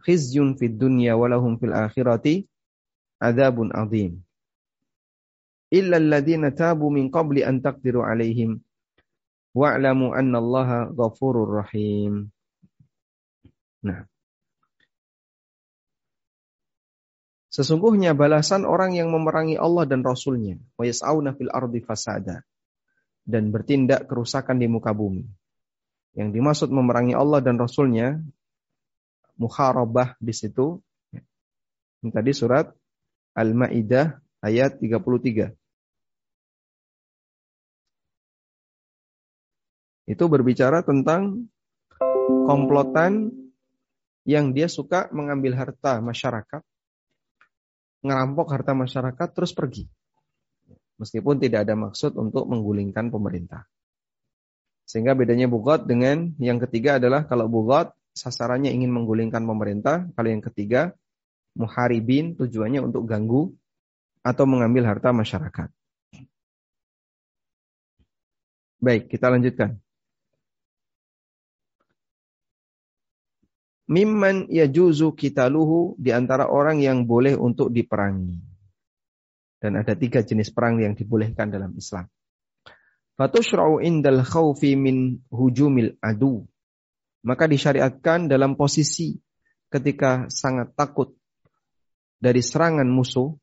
khizyun 0.00 0.56
fid 0.56 0.80
dunya 0.80 1.12
wa 1.12 1.28
lahum 1.28 1.60
fil 1.60 1.76
akhirati 1.76 2.48
adzabun 3.20 3.68
adzim. 3.68 4.24
Illa 5.68 6.00
alladziina 6.00 6.56
tabu 6.56 6.88
min 6.88 7.12
qabli 7.12 7.44
an 7.44 7.60
taqdiru 7.60 8.00
alaihim 8.00 8.64
wa'lamu 9.58 10.14
annallaha 10.14 10.94
ghafurur 10.94 11.66
rahim. 11.66 12.30
Nah. 13.82 14.06
Sesungguhnya 17.50 18.14
balasan 18.14 18.62
orang 18.62 18.94
yang 18.94 19.10
memerangi 19.10 19.58
Allah 19.58 19.82
dan 19.82 20.06
Rasulnya. 20.06 20.62
Wa 20.78 20.86
yas'auna 20.86 21.34
fil 21.34 21.50
ardi 21.50 21.82
fasada. 21.82 22.46
Dan 23.26 23.50
bertindak 23.50 24.06
kerusakan 24.06 24.62
di 24.62 24.70
muka 24.70 24.94
bumi. 24.94 25.26
Yang 26.14 26.28
dimaksud 26.38 26.68
memerangi 26.70 27.18
Allah 27.18 27.42
dan 27.42 27.58
Rasulnya. 27.58 28.22
Muharabah 29.42 30.14
di 30.22 30.30
situ. 30.30 30.78
Ini 31.98 32.14
tadi 32.14 32.30
surat 32.30 32.70
Al-Ma'idah 33.34 34.22
ayat 34.38 34.78
33. 34.78 35.57
Itu 40.08 40.24
berbicara 40.32 40.80
tentang 40.80 41.52
komplotan 42.48 43.28
yang 44.24 44.56
dia 44.56 44.72
suka 44.72 45.12
mengambil 45.12 45.52
harta 45.52 46.00
masyarakat, 46.00 46.64
ngerampok 48.00 48.48
harta 48.48 48.72
masyarakat 48.72 49.28
terus 49.36 49.52
pergi. 49.52 49.84
Meskipun 50.96 51.36
tidak 51.38 51.68
ada 51.68 51.76
maksud 51.76 52.16
untuk 52.16 52.48
menggulingkan 52.48 53.12
pemerintah. 53.12 53.68
Sehingga 54.88 55.12
bedanya 55.12 55.44
bugot 55.44 55.84
dengan 55.84 56.32
yang 56.40 56.56
ketiga 56.56 56.96
adalah 56.96 57.28
kalau 57.28 57.44
bugot 57.44 57.92
sasarannya 58.16 58.72
ingin 58.72 58.88
menggulingkan 58.88 59.44
pemerintah, 59.44 60.08
kalau 60.16 60.32
yang 60.32 60.40
ketiga 60.40 60.96
muharibin 61.52 62.32
tujuannya 62.32 62.80
untuk 62.80 63.04
ganggu 63.04 63.52
atau 64.24 64.44
mengambil 64.48 64.88
harta 64.88 65.12
masyarakat. 65.12 65.68
Baik, 68.80 69.12
kita 69.12 69.28
lanjutkan. 69.28 69.76
Mimman 73.88 74.46
yajuzu 74.52 75.16
kitaluhu 75.16 75.96
di 75.96 76.12
antara 76.12 76.46
orang 76.52 76.78
yang 76.84 77.08
boleh 77.08 77.34
untuk 77.34 77.72
diperangi. 77.72 78.36
Dan 79.58 79.74
ada 79.74 79.98
tiga 79.98 80.22
jenis 80.22 80.54
perang 80.54 80.78
yang 80.78 80.94
dibolehkan 80.94 81.50
dalam 81.50 81.74
Islam. 81.74 82.06
Fatushra'u 83.18 83.82
indal 83.82 84.22
khawfi 84.22 84.78
min 84.78 85.18
hujumil 85.34 85.98
adu. 85.98 86.46
Maka 87.26 87.50
disyariatkan 87.50 88.30
dalam 88.30 88.54
posisi 88.54 89.18
ketika 89.66 90.30
sangat 90.30 90.78
takut 90.78 91.18
dari 92.22 92.38
serangan 92.38 92.86
musuh. 92.86 93.34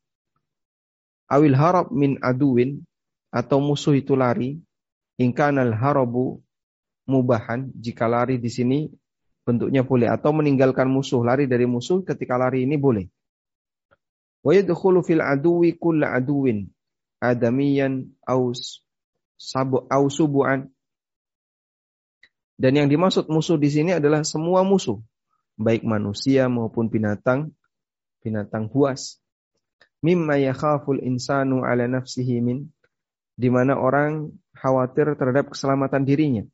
Awil 1.28 1.52
harab 1.52 1.92
min 1.92 2.16
aduin. 2.24 2.80
Atau 3.28 3.60
musuh 3.60 3.92
itu 3.92 4.16
lari. 4.16 4.56
Ingkanal 5.20 5.76
harabu 5.76 6.40
mubahan. 7.04 7.68
Jika 7.76 8.08
lari 8.08 8.40
di 8.40 8.48
sini 8.48 8.88
bentuknya 9.46 9.86
boleh 9.86 10.10
atau 10.10 10.34
meninggalkan 10.34 10.90
musuh, 10.90 11.22
lari 11.22 11.46
dari 11.46 11.70
musuh 11.70 12.02
ketika 12.02 12.34
lari 12.34 12.66
ini 12.66 12.74
boleh. 12.74 13.06
Wa 14.42 14.50
yadkhulu 14.50 15.06
fil 15.06 15.22
aduwi 15.22 15.78
kull 15.78 16.02
aduwin 16.02 16.66
adamiyan 17.22 18.10
aus 18.26 18.82
sabu. 19.38 19.86
Dan 22.56 22.72
yang 22.72 22.88
dimaksud 22.88 23.30
musuh 23.30 23.60
di 23.60 23.68
sini 23.68 23.94
adalah 23.94 24.24
semua 24.26 24.64
musuh, 24.64 24.98
baik 25.60 25.84
manusia 25.86 26.48
maupun 26.50 26.90
binatang, 26.90 27.52
binatang 28.24 28.66
buas. 28.66 29.20
Mimma 30.00 30.40
yakhaful 30.40 30.98
insanu 31.04 31.62
ala 31.62 31.84
nafsihi 31.84 32.40
min 32.40 32.72
di 33.36 33.52
mana 33.52 33.76
orang 33.76 34.32
khawatir 34.56 35.12
terhadap 35.20 35.52
keselamatan 35.52 36.08
dirinya. 36.08 36.44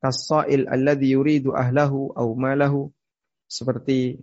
Kasail 0.00 0.68
alladhi 0.68 1.16
yuridu 1.16 1.56
ahlahu 1.56 2.12
au 2.12 2.36
malahu 2.36 2.92
seperti 3.48 4.20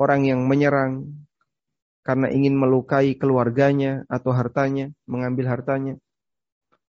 orang 0.00 0.26
yang 0.26 0.40
menyerang 0.48 1.22
karena 2.02 2.32
ingin 2.34 2.58
melukai 2.58 3.14
keluarganya 3.14 4.02
atau 4.10 4.34
hartanya, 4.34 4.90
mengambil 5.06 5.54
hartanya. 5.54 5.94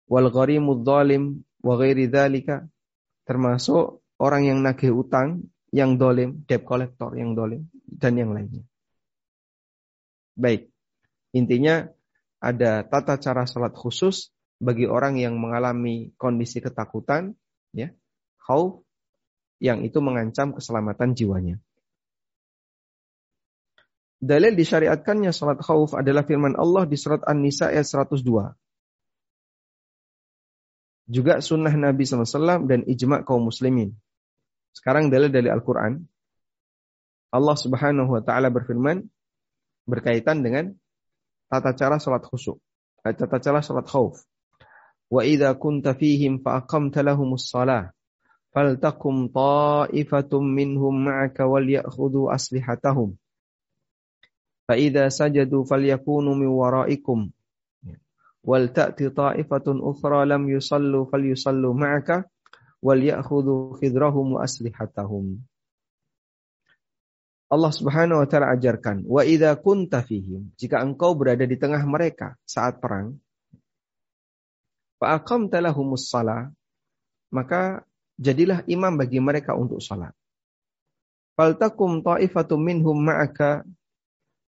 Wal 0.08 0.32
gharimud 0.32 0.84
dhalim 0.84 1.44
wa 1.60 1.74
ghairi 1.76 2.08
dzalika 2.08 2.64
termasuk 3.28 4.04
orang 4.20 4.48
yang 4.48 4.58
nagih 4.64 4.92
utang 4.92 5.48
yang 5.74 5.98
dolim, 5.98 6.44
debt 6.46 6.62
collector 6.64 7.12
yang 7.18 7.34
dolim 7.34 7.68
dan 7.84 8.14
yang 8.16 8.32
lainnya. 8.32 8.64
Baik, 10.38 10.70
intinya 11.34 11.88
ada 12.38 12.84
tata 12.84 13.18
cara 13.18 13.44
sholat 13.48 13.74
khusus 13.74 14.30
bagi 14.60 14.86
orang 14.86 15.18
yang 15.18 15.36
mengalami 15.36 16.14
kondisi 16.16 16.62
ketakutan, 16.62 17.34
ya, 17.74 17.90
khauf, 18.44 18.84
yang 19.58 19.80
itu 19.80 19.98
mengancam 20.04 20.52
keselamatan 20.52 21.16
jiwanya. 21.16 21.56
Dalil 24.24 24.56
disyariatkannya 24.56 25.36
salat 25.36 25.60
khauf 25.60 25.92
adalah 25.92 26.24
firman 26.24 26.56
Allah 26.56 26.88
di 26.88 26.96
surat 26.96 27.20
An-Nisa 27.28 27.68
ayat 27.68 27.84
102. 27.84 28.56
Juga 31.04 31.44
sunnah 31.44 31.76
Nabi 31.76 32.08
SAW 32.08 32.64
dan 32.64 32.88
ijma' 32.88 33.28
kaum 33.28 33.52
muslimin. 33.52 33.92
Sekarang 34.72 35.12
dalil 35.12 35.28
dari 35.28 35.52
Al-Quran. 35.52 36.00
Allah 37.36 37.56
Subhanahu 37.60 38.16
wa 38.16 38.22
taala 38.24 38.48
berfirman 38.48 39.04
berkaitan 39.84 40.40
dengan 40.40 40.72
tata 41.52 41.76
cara 41.76 42.00
salat 42.00 42.24
khusyuk, 42.24 42.56
eh, 43.04 43.12
tata 43.12 43.36
cara 43.44 43.60
salat 43.60 43.84
khauf. 43.84 44.24
Wa 45.12 45.20
idza 45.20 45.52
kunta 45.60 45.92
fihim 45.92 46.40
fa 46.40 46.64
aqamta 46.64 47.04
lahumus 47.04 47.52
ya'khudhu 51.66 52.30
aslihatahum. 52.30 53.18
Fa 54.64 54.78
idza 54.78 55.10
sajadu 55.10 55.66
falyakunu 55.66 56.38
min 56.38 56.54
wara'ikum 56.54 57.34
wal 58.46 58.70
ta'ti 58.70 59.10
ta'ifatun 59.10 59.82
ukhra 59.82 60.22
lam 60.22 60.46
yusallu 60.46 61.10
falyusallu 61.10 61.74
ma'aka 61.74 62.30
wal 62.78 63.02
ya'khudhu 63.02 63.82
khidrahum 63.82 64.38
wa 64.38 64.46
aslihatahum. 64.46 65.42
Allah 67.50 67.72
Subhanahu 67.74 68.22
wa 68.22 68.26
taala 68.30 68.54
ajarkan, 68.54 69.02
wa 69.02 69.26
idza 69.26 69.54
kunta 69.58 70.00
fihim, 70.06 70.54
jika 70.54 70.78
engkau 70.78 71.18
berada 71.18 71.42
di 71.42 71.58
tengah 71.58 71.82
mereka 71.90 72.38
saat 72.46 72.78
perang, 72.78 73.18
fa 75.02 75.18
aqamta 75.18 75.58
lahumus 75.58 76.06
maka 77.34 77.82
jadilah 78.18 78.62
imam 78.70 78.94
bagi 78.94 79.18
mereka 79.18 79.54
untuk 79.54 79.82
salat. 79.82 80.14
Faltakum 81.34 82.02
ta'ifatum 82.02 82.62
minhum 82.62 82.94
ma'aka, 82.94 83.66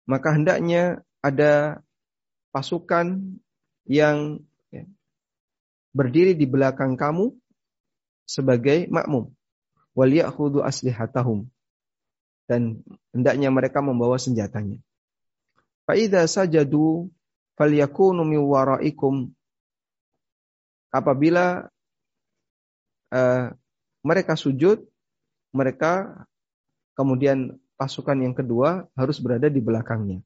maka 0.09 0.29
hendaknya 0.33 1.05
ada 1.21 1.85
pasukan 2.57 3.21
yang 3.85 4.41
ya, 4.73 4.89
berdiri 5.93 6.33
di 6.33 6.49
belakang 6.49 6.97
kamu 6.97 7.37
sebagai 8.25 8.89
makmum. 8.89 9.29
Wal 9.93 10.17
ya'khudhu 10.17 10.65
aslihatahum 10.65 11.51
dan 12.49 12.81
hendaknya 13.13 13.53
mereka 13.53 13.85
membawa 13.85 14.17
senjatanya. 14.17 14.81
Fa'idha 15.85 16.25
sajadu 16.25 17.13
falyakunu 17.61 18.25
min 18.25 18.41
waraikum 18.41 19.29
apabila 20.91 21.69
uh, 23.11 23.53
mereka 24.01 24.35
sujud, 24.35 24.83
mereka 25.53 26.25
kemudian 26.97 27.59
pasukan 27.81 28.19
yang 28.21 28.37
kedua 28.37 28.89
harus 28.97 29.21
berada 29.21 29.49
di 29.49 29.61
belakangnya. 29.61 30.21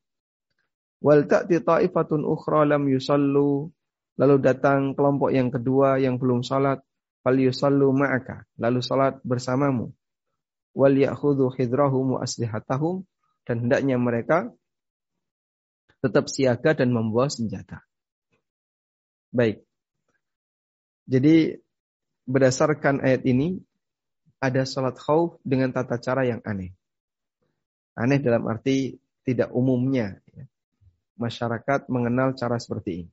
Wal 1.04 1.28
ta'ti 1.28 1.60
ta'ifatun 1.60 2.24
ukhra 2.24 2.64
lam 2.64 2.88
yusallu 2.88 3.68
lalu 4.14 4.36
datang 4.40 4.94
kelompok 4.94 5.34
yang 5.34 5.50
kedua 5.50 5.98
yang 5.98 6.16
belum 6.16 6.46
salat 6.46 6.80
fal 7.20 7.34
yusallu 7.34 7.90
ma'aka 7.90 8.46
lalu 8.62 8.78
salat 8.78 9.18
bersamamu 9.26 9.90
wal 10.74 10.94
ya'khudhu 10.94 11.50
hidrahum 11.54 12.18
wa 12.18 12.18
aslihatahum 12.22 13.02
dan 13.44 13.66
hendaknya 13.66 13.98
mereka 13.98 14.50
tetap 16.00 16.28
siaga 16.28 16.76
dan 16.76 16.92
membawa 16.92 17.32
senjata. 17.32 17.80
Baik. 19.32 19.64
Jadi 21.08 21.63
berdasarkan 22.24 23.04
ayat 23.04 23.24
ini 23.28 23.60
ada 24.40 24.64
salat 24.68 24.96
khauf 25.00 25.40
dengan 25.44 25.72
tata 25.72 25.96
cara 26.00 26.28
yang 26.28 26.40
aneh. 26.44 26.72
Aneh 27.96 28.20
dalam 28.20 28.44
arti 28.50 28.98
tidak 29.24 29.54
umumnya 29.54 30.20
ya. 30.34 30.44
masyarakat 31.16 31.88
mengenal 31.88 32.36
cara 32.36 32.60
seperti 32.60 33.06
ini. 33.06 33.12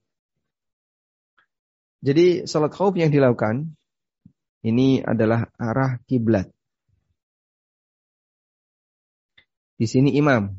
Jadi 2.02 2.28
salat 2.50 2.74
khauf 2.74 2.98
yang 2.98 3.14
dilakukan 3.14 3.70
ini 4.62 5.02
adalah 5.02 5.50
arah 5.58 6.02
kiblat. 6.06 6.50
Di 9.82 9.90
sini 9.90 10.14
imam. 10.14 10.54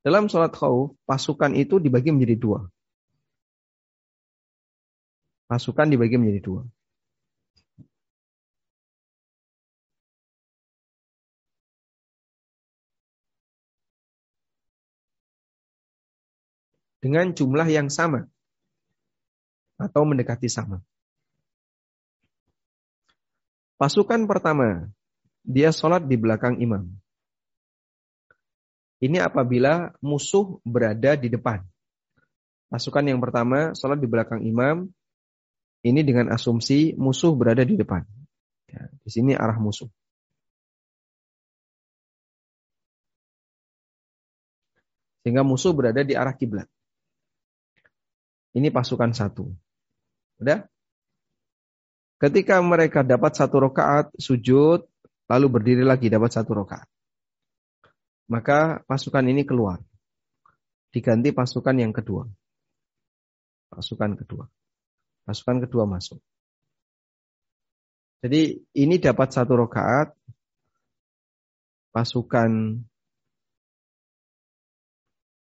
Dalam 0.00 0.26
sholat 0.26 0.50
khauf, 0.56 0.96
pasukan 1.06 1.54
itu 1.54 1.78
dibagi 1.78 2.10
menjadi 2.10 2.34
dua. 2.40 2.60
Pasukan 5.50 5.90
dibagi 5.90 6.14
menjadi 6.14 6.46
dua. 6.46 6.62
Dengan 17.02 17.34
jumlah 17.34 17.66
yang 17.66 17.90
sama. 17.90 18.30
Atau 19.74 20.06
mendekati 20.06 20.46
sama. 20.46 20.78
Pasukan 23.74 24.30
pertama, 24.30 24.86
dia 25.42 25.74
sholat 25.74 26.06
di 26.06 26.14
belakang 26.14 26.62
imam. 26.62 26.86
Ini 29.02 29.18
apabila 29.18 29.98
musuh 29.98 30.62
berada 30.62 31.18
di 31.18 31.26
depan. 31.26 31.64
Pasukan 32.70 33.02
yang 33.02 33.18
pertama 33.18 33.74
sholat 33.74 33.98
di 33.98 34.06
belakang 34.06 34.46
imam. 34.46 34.86
Ini 35.80 36.04
dengan 36.04 36.28
asumsi 36.28 36.92
musuh 37.00 37.32
berada 37.32 37.64
di 37.64 37.74
depan. 37.76 38.04
Ya, 38.68 38.92
di 39.00 39.08
sini 39.08 39.32
arah 39.32 39.56
musuh. 39.56 39.88
Sehingga 45.24 45.44
musuh 45.44 45.72
berada 45.72 46.04
di 46.04 46.12
arah 46.16 46.36
kiblat. 46.36 46.68
Ini 48.56 48.68
pasukan 48.68 49.12
satu. 49.16 49.48
Udah? 50.40 50.68
Ketika 52.20 52.60
mereka 52.60 53.00
dapat 53.00 53.32
satu 53.32 53.64
rokaat 53.64 54.12
sujud, 54.20 54.84
lalu 55.30 55.46
berdiri 55.48 55.84
lagi 55.86 56.12
dapat 56.12 56.28
satu 56.28 56.52
rokaat. 56.52 56.88
Maka 58.28 58.84
pasukan 58.84 59.24
ini 59.24 59.48
keluar. 59.48 59.80
Diganti 60.92 61.32
pasukan 61.32 61.76
yang 61.78 61.94
kedua. 61.94 62.26
Pasukan 63.70 64.18
kedua. 64.18 64.44
Pasukan 65.30 65.62
kedua 65.62 65.86
masuk. 65.86 66.18
Jadi 68.18 68.66
ini 68.74 68.98
dapat 68.98 69.30
satu 69.30 69.62
rokaat. 69.62 70.10
Pasukan 71.94 72.82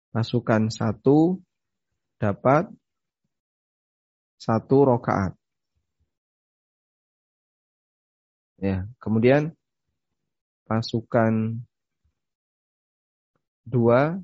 pasukan 0.08 0.72
satu 0.72 1.36
dapat 2.16 2.72
satu 4.40 4.76
rokaat. 4.88 5.36
Ya, 8.56 8.88
kemudian 9.04 9.52
pasukan 10.64 11.60
dua 13.68 14.16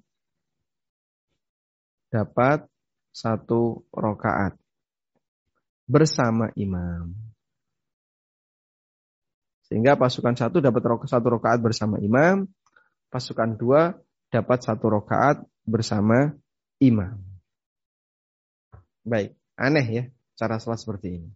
dapat 2.09 2.64
satu 3.12 3.85
rokaat 3.92 4.60
bersama 5.90 6.55
imam. 6.55 7.11
Sehingga 9.66 9.98
pasukan 9.98 10.38
satu 10.38 10.62
dapat 10.62 10.83
satu 11.11 11.26
rokaat 11.35 11.59
bersama 11.59 11.98
imam, 11.98 12.46
pasukan 13.11 13.59
dua 13.59 13.98
dapat 14.31 14.59
satu 14.62 14.87
rokaat 14.87 15.42
bersama 15.66 16.31
imam. 16.79 17.18
Baik, 19.03 19.35
aneh 19.59 19.87
ya 19.90 20.05
cara 20.38 20.62
sholat 20.62 20.79
seperti 20.79 21.18
ini. 21.18 21.31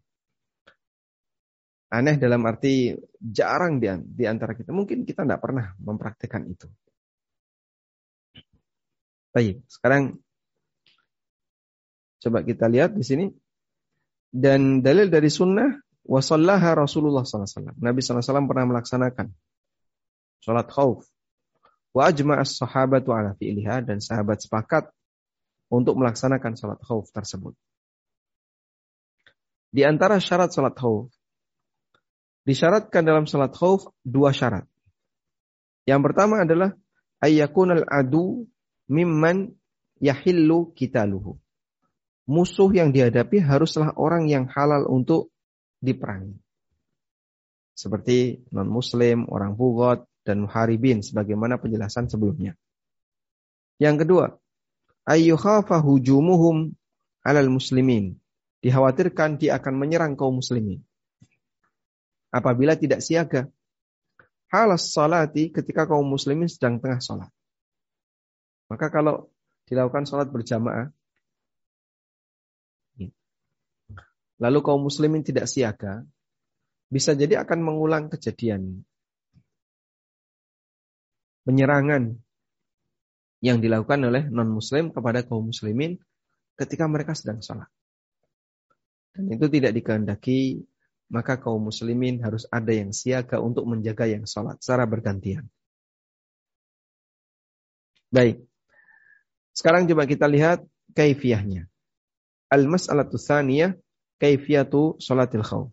Aneh 1.94 2.18
dalam 2.18 2.42
arti 2.46 2.90
jarang 3.22 3.78
di, 3.78 3.86
di 4.02 4.24
antara 4.26 4.58
kita. 4.58 4.74
Mungkin 4.74 5.06
kita 5.06 5.22
tidak 5.22 5.38
pernah 5.38 5.74
mempraktekkan 5.78 6.42
itu. 6.50 6.66
Baik, 9.30 9.62
sekarang 9.70 10.18
coba 12.18 12.42
kita 12.42 12.66
lihat 12.66 12.98
di 12.98 13.06
sini. 13.06 13.26
Dan 14.34 14.82
dalil 14.82 15.14
dari 15.14 15.30
sunnah 15.30 15.78
wasallaha 16.02 16.74
Rasulullah 16.74 17.22
SAW. 17.22 17.78
Nabi 17.78 18.02
SAW 18.02 18.50
pernah 18.50 18.66
melaksanakan 18.66 19.30
sholat 20.42 20.66
khauf. 20.74 21.06
Wa 21.94 22.10
ajma'as 22.10 22.58
sahabatu 22.58 23.14
ala 23.14 23.38
fi'liha 23.38 23.86
dan 23.86 24.02
sahabat 24.02 24.42
sepakat 24.42 24.90
untuk 25.70 25.94
melaksanakan 25.94 26.58
sholat 26.58 26.82
khauf 26.82 27.14
tersebut. 27.14 27.54
Di 29.70 29.86
antara 29.86 30.18
syarat 30.18 30.50
sholat 30.50 30.74
khauf, 30.74 31.14
disyaratkan 32.42 33.06
dalam 33.06 33.30
sholat 33.30 33.54
khauf 33.54 33.86
dua 34.02 34.34
syarat. 34.34 34.66
Yang 35.86 36.10
pertama 36.10 36.42
adalah 36.42 36.74
ayyakunal 37.22 37.86
adu 37.86 38.50
mimman 38.90 39.54
yahillu 40.02 40.74
kitaluhu 40.74 41.38
musuh 42.24 42.72
yang 42.72 42.92
dihadapi 42.92 43.40
haruslah 43.40 43.92
orang 43.96 44.28
yang 44.28 44.48
halal 44.48 44.88
untuk 44.88 45.32
diperangi. 45.84 46.37
Seperti 47.74 48.46
non-muslim, 48.54 49.28
orang 49.28 49.58
bugot, 49.58 50.06
dan 50.24 50.48
muharibin 50.48 51.04
sebagaimana 51.04 51.60
penjelasan 51.60 52.08
sebelumnya. 52.08 52.56
Yang 53.76 54.06
kedua, 54.06 54.26
ayyukhafa 55.04 55.84
hujumuhum 55.84 56.72
alal 57.20 57.52
muslimin. 57.52 58.16
Dikhawatirkan 58.64 59.37
dia 59.37 59.60
akan 59.60 59.76
menyerang 59.76 60.16
kaum 60.16 60.40
muslimin. 60.40 60.80
Apabila 62.32 62.72
tidak 62.80 63.04
siaga. 63.04 63.52
Halas 64.48 64.94
salati 64.94 65.50
ketika 65.50 65.84
kaum 65.84 66.06
muslimin 66.06 66.48
sedang 66.48 66.80
tengah 66.80 67.02
sholat. 67.02 67.30
Maka 68.70 68.88
kalau 68.88 69.28
dilakukan 69.66 70.08
sholat 70.08 70.30
berjamaah, 70.30 70.94
lalu 74.38 74.58
kaum 74.64 74.82
muslimin 74.82 75.22
tidak 75.22 75.46
siaga, 75.46 76.02
bisa 76.90 77.14
jadi 77.14 77.42
akan 77.42 77.58
mengulang 77.62 78.06
kejadian 78.12 78.82
penyerangan 81.44 82.16
yang 83.44 83.60
dilakukan 83.60 84.00
oleh 84.08 84.24
non-muslim 84.32 84.88
kepada 84.88 85.20
kaum 85.20 85.52
muslimin 85.52 86.00
ketika 86.56 86.88
mereka 86.88 87.12
sedang 87.12 87.44
sholat. 87.44 87.68
Dan 89.14 89.30
itu 89.30 89.46
tidak 89.52 89.76
dikehendaki, 89.76 90.64
maka 91.12 91.36
kaum 91.36 91.68
muslimin 91.68 92.24
harus 92.24 92.48
ada 92.48 92.72
yang 92.72 92.90
siaga 92.90 93.38
untuk 93.38 93.68
menjaga 93.68 94.08
yang 94.08 94.24
sholat 94.24 94.58
secara 94.64 94.88
bergantian. 94.88 95.44
Baik. 98.08 98.42
Sekarang 99.54 99.86
coba 99.86 100.08
kita 100.08 100.26
lihat 100.26 100.64
kaifiahnya. 100.96 101.68
Al-mas'alatu 102.48 103.20
tsaniyah 103.20 103.76
kaifiyatu 104.18 104.98
salatil 105.03 105.44
khauf. 105.44 105.70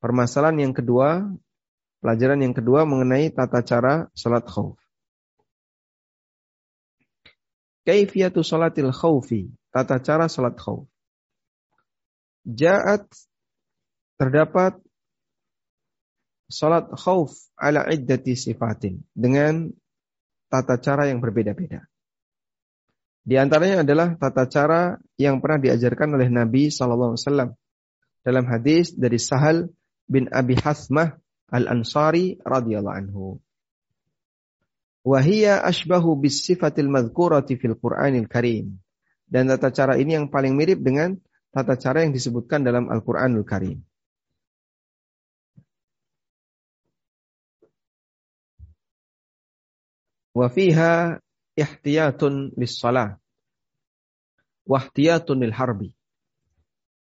Permasalahan 0.00 0.70
yang 0.70 0.72
kedua, 0.72 1.28
pelajaran 2.00 2.40
yang 2.40 2.56
kedua 2.56 2.88
mengenai 2.88 3.28
tata 3.28 3.60
cara 3.60 4.08
salat 4.16 4.48
khauf. 4.48 4.80
Kaifiyatu 7.84 8.40
salatil 8.40 8.92
khaufi, 8.92 9.52
tata 9.72 10.00
cara 10.00 10.28
salat 10.32 10.56
khauf. 10.56 10.88
Ja'at 12.48 13.04
terdapat 14.16 14.80
salat 16.48 16.88
khauf 16.96 17.36
ala 17.60 17.84
iddati 17.92 18.32
sifatin 18.32 19.04
dengan 19.12 19.68
tata 20.48 20.80
cara 20.80 21.12
yang 21.12 21.20
berbeda-beda. 21.20 21.84
Di 23.20 23.36
antaranya 23.36 23.84
adalah 23.84 24.16
tata 24.16 24.48
cara 24.48 24.96
yang 25.20 25.44
pernah 25.44 25.60
diajarkan 25.60 26.16
oleh 26.16 26.32
Nabi 26.32 26.72
SAW 26.72 27.14
dalam 28.20 28.44
hadis 28.48 28.92
dari 28.92 29.16
Sahal 29.16 29.68
bin 30.10 30.28
Abi 30.32 30.58
Hasmah 30.58 31.16
Al-Ansari 31.50 32.38
radhiyallahu 32.42 32.96
anhu. 32.96 33.24
Wahia 35.00 35.64
ashbahu 35.64 36.20
bis 36.20 36.44
sifatil 36.44 36.92
madhkurati 36.92 37.56
fil 37.56 37.74
Qur'anil 37.74 38.28
Karim. 38.28 38.76
Dan 39.30 39.46
tata 39.46 39.70
cara 39.70 39.94
ini 39.96 40.18
yang 40.18 40.26
paling 40.28 40.58
mirip 40.58 40.82
dengan 40.82 41.16
tata 41.54 41.78
cara 41.78 42.02
yang 42.04 42.12
disebutkan 42.12 42.66
dalam 42.66 42.90
Al-Qur'anul 42.90 43.46
Karim. 43.46 43.80
Wa 50.30 50.46
fiha 50.46 51.18
ihtiyatun 51.58 52.54
lis 52.54 52.78
salah. 52.78 53.18
Wahtiyatun 54.68 55.42
lil 55.42 55.54
harbi. 55.54 55.90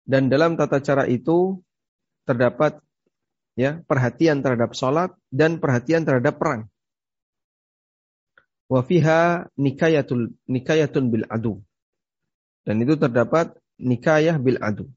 Dan 0.03 0.27
dalam 0.27 0.59
tata 0.59 0.83
cara 0.83 1.07
itu 1.07 1.63
terdapat 2.27 2.79
ya 3.55 3.79
perhatian 3.87 4.43
terhadap 4.43 4.75
sholat 4.75 5.15
dan 5.31 5.63
perhatian 5.63 6.03
terhadap 6.03 6.35
perang. 6.35 6.67
Wafiha 8.67 9.47
nikayatul 9.55 10.35
nikayatun 10.47 11.07
bil 11.07 11.25
adu. 11.31 11.63
Dan 12.63 12.79
itu 12.83 12.95
terdapat 12.95 13.55
nikayah 13.79 14.39
bil 14.39 14.59
adu. 14.59 14.87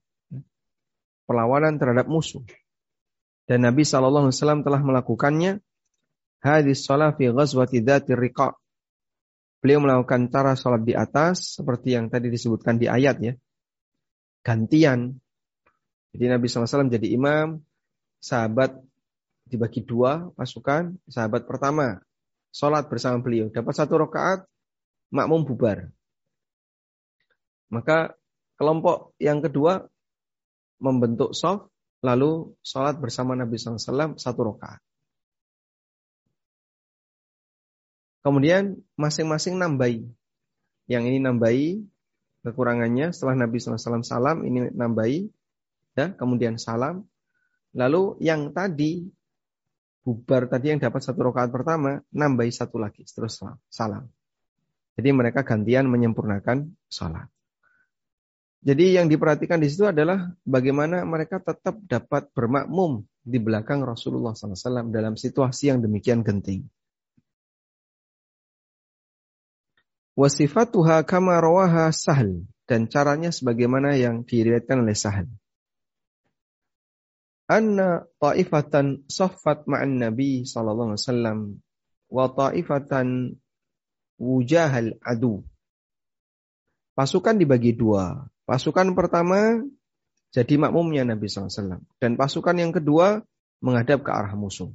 Perlawanan 1.27 1.79
terhadap 1.79 2.07
musuh. 2.07 2.47
Dan 3.47 3.67
Nabi 3.67 3.87
SAW 3.87 4.31
telah 4.63 4.83
melakukannya 4.83 5.63
hadis 6.43 6.83
sholat 6.87 7.15
fi 7.19 7.31
ghazwati 7.31 7.83
dhatir 7.83 8.19
riqa. 8.19 8.55
Beliau 9.63 9.83
melakukan 9.83 10.31
cara 10.31 10.55
sholat 10.55 10.83
di 10.87 10.95
atas 10.95 11.59
seperti 11.59 11.95
yang 11.95 12.07
tadi 12.07 12.31
disebutkan 12.31 12.79
di 12.79 12.87
ayat 12.87 13.19
ya 13.19 13.35
gantian. 14.47 15.19
Jadi 16.15 16.25
Nabi 16.31 16.47
SAW 16.47 16.87
jadi 16.87 17.09
imam, 17.19 17.59
sahabat 18.23 18.79
dibagi 19.51 19.83
dua 19.83 20.31
pasukan, 20.39 20.95
sahabat 21.11 21.51
pertama 21.51 21.99
sholat 22.55 22.87
bersama 22.87 23.19
beliau, 23.19 23.51
dapat 23.51 23.75
satu 23.75 23.99
rakaat, 24.07 24.47
makmum 25.11 25.43
bubar. 25.43 25.91
Maka 27.75 28.15
kelompok 28.55 29.19
yang 29.19 29.43
kedua 29.43 29.83
membentuk 30.79 31.35
soft, 31.35 31.69
lalu 32.07 32.55
sholat 32.63 33.03
bersama 33.03 33.35
Nabi 33.35 33.59
SAW 33.59 34.15
satu 34.15 34.41
rakaat. 34.55 34.79
Kemudian 38.23 38.79
masing-masing 38.99 39.59
nambahi. 39.59 40.07
Yang 40.87 41.03
ini 41.11 41.19
nambahi, 41.23 41.83
kekurangannya 42.47 43.11
setelah 43.11 43.43
Nabi 43.43 43.59
SAW 43.59 44.07
salam 44.07 44.47
ini 44.47 44.71
nambahi 44.71 45.27
ya 45.99 46.15
kemudian 46.15 46.63
salam. 46.63 47.03
Lalu 47.75 48.23
yang 48.23 48.55
tadi 48.55 49.03
bubar 50.07 50.47
tadi 50.47 50.71
yang 50.71 50.79
dapat 50.79 51.03
satu 51.03 51.27
rakaat 51.27 51.51
pertama 51.51 51.99
nambahi 52.15 52.55
satu 52.55 52.79
lagi 52.79 53.03
terus 53.03 53.43
salam. 53.67 54.07
Jadi 54.95 55.11
mereka 55.11 55.43
gantian 55.43 55.91
menyempurnakan 55.91 56.71
salat. 56.87 57.29
Jadi 58.67 58.97
yang 58.97 59.07
diperhatikan 59.07 59.61
di 59.61 59.69
situ 59.69 59.87
adalah 59.87 60.33
bagaimana 60.43 61.05
mereka 61.07 61.39
tetap 61.39 61.79
dapat 61.87 62.33
bermakmum 62.33 63.05
di 63.23 63.39
belakang 63.39 63.85
Rasulullah 63.85 64.35
SAW 64.35 64.91
dalam 64.91 65.15
situasi 65.15 65.71
yang 65.71 65.79
demikian 65.85 66.27
genting. 66.27 66.67
Wasifatuha 70.17 71.05
kama 71.05 71.37
rawaha 71.37 71.93
Sahal 71.93 72.49
dan 72.65 72.89
caranya 72.89 73.29
sebagaimana 73.29 74.01
yang 74.01 74.25
diriwayatkan 74.25 74.81
oleh 74.81 74.97
Sahal. 74.97 75.29
Anna 77.47 78.03
ta'ifatan 78.19 79.07
saffat 79.07 79.69
ma'an 79.71 80.03
Nabi 80.03 80.49
sallallahu 80.49 80.97
alaihi 80.97 81.05
wasallam 81.05 81.39
wa 82.11 82.27
ta'ifatan 82.33 83.07
wujahal 84.17 84.97
adu. 85.05 85.45
Pasukan 86.97 87.37
dibagi 87.37 87.77
dua. 87.77 88.25
Pasukan 88.49 88.97
pertama 88.97 89.61
jadi 90.33 90.57
makmumnya 90.57 91.05
Nabi 91.05 91.29
SAW. 91.29 91.85
Dan 92.01 92.17
pasukan 92.17 92.57
yang 92.57 92.73
kedua 92.73 93.21
menghadap 93.61 94.01
ke 94.01 94.11
arah 94.11 94.33
musuh. 94.33 94.73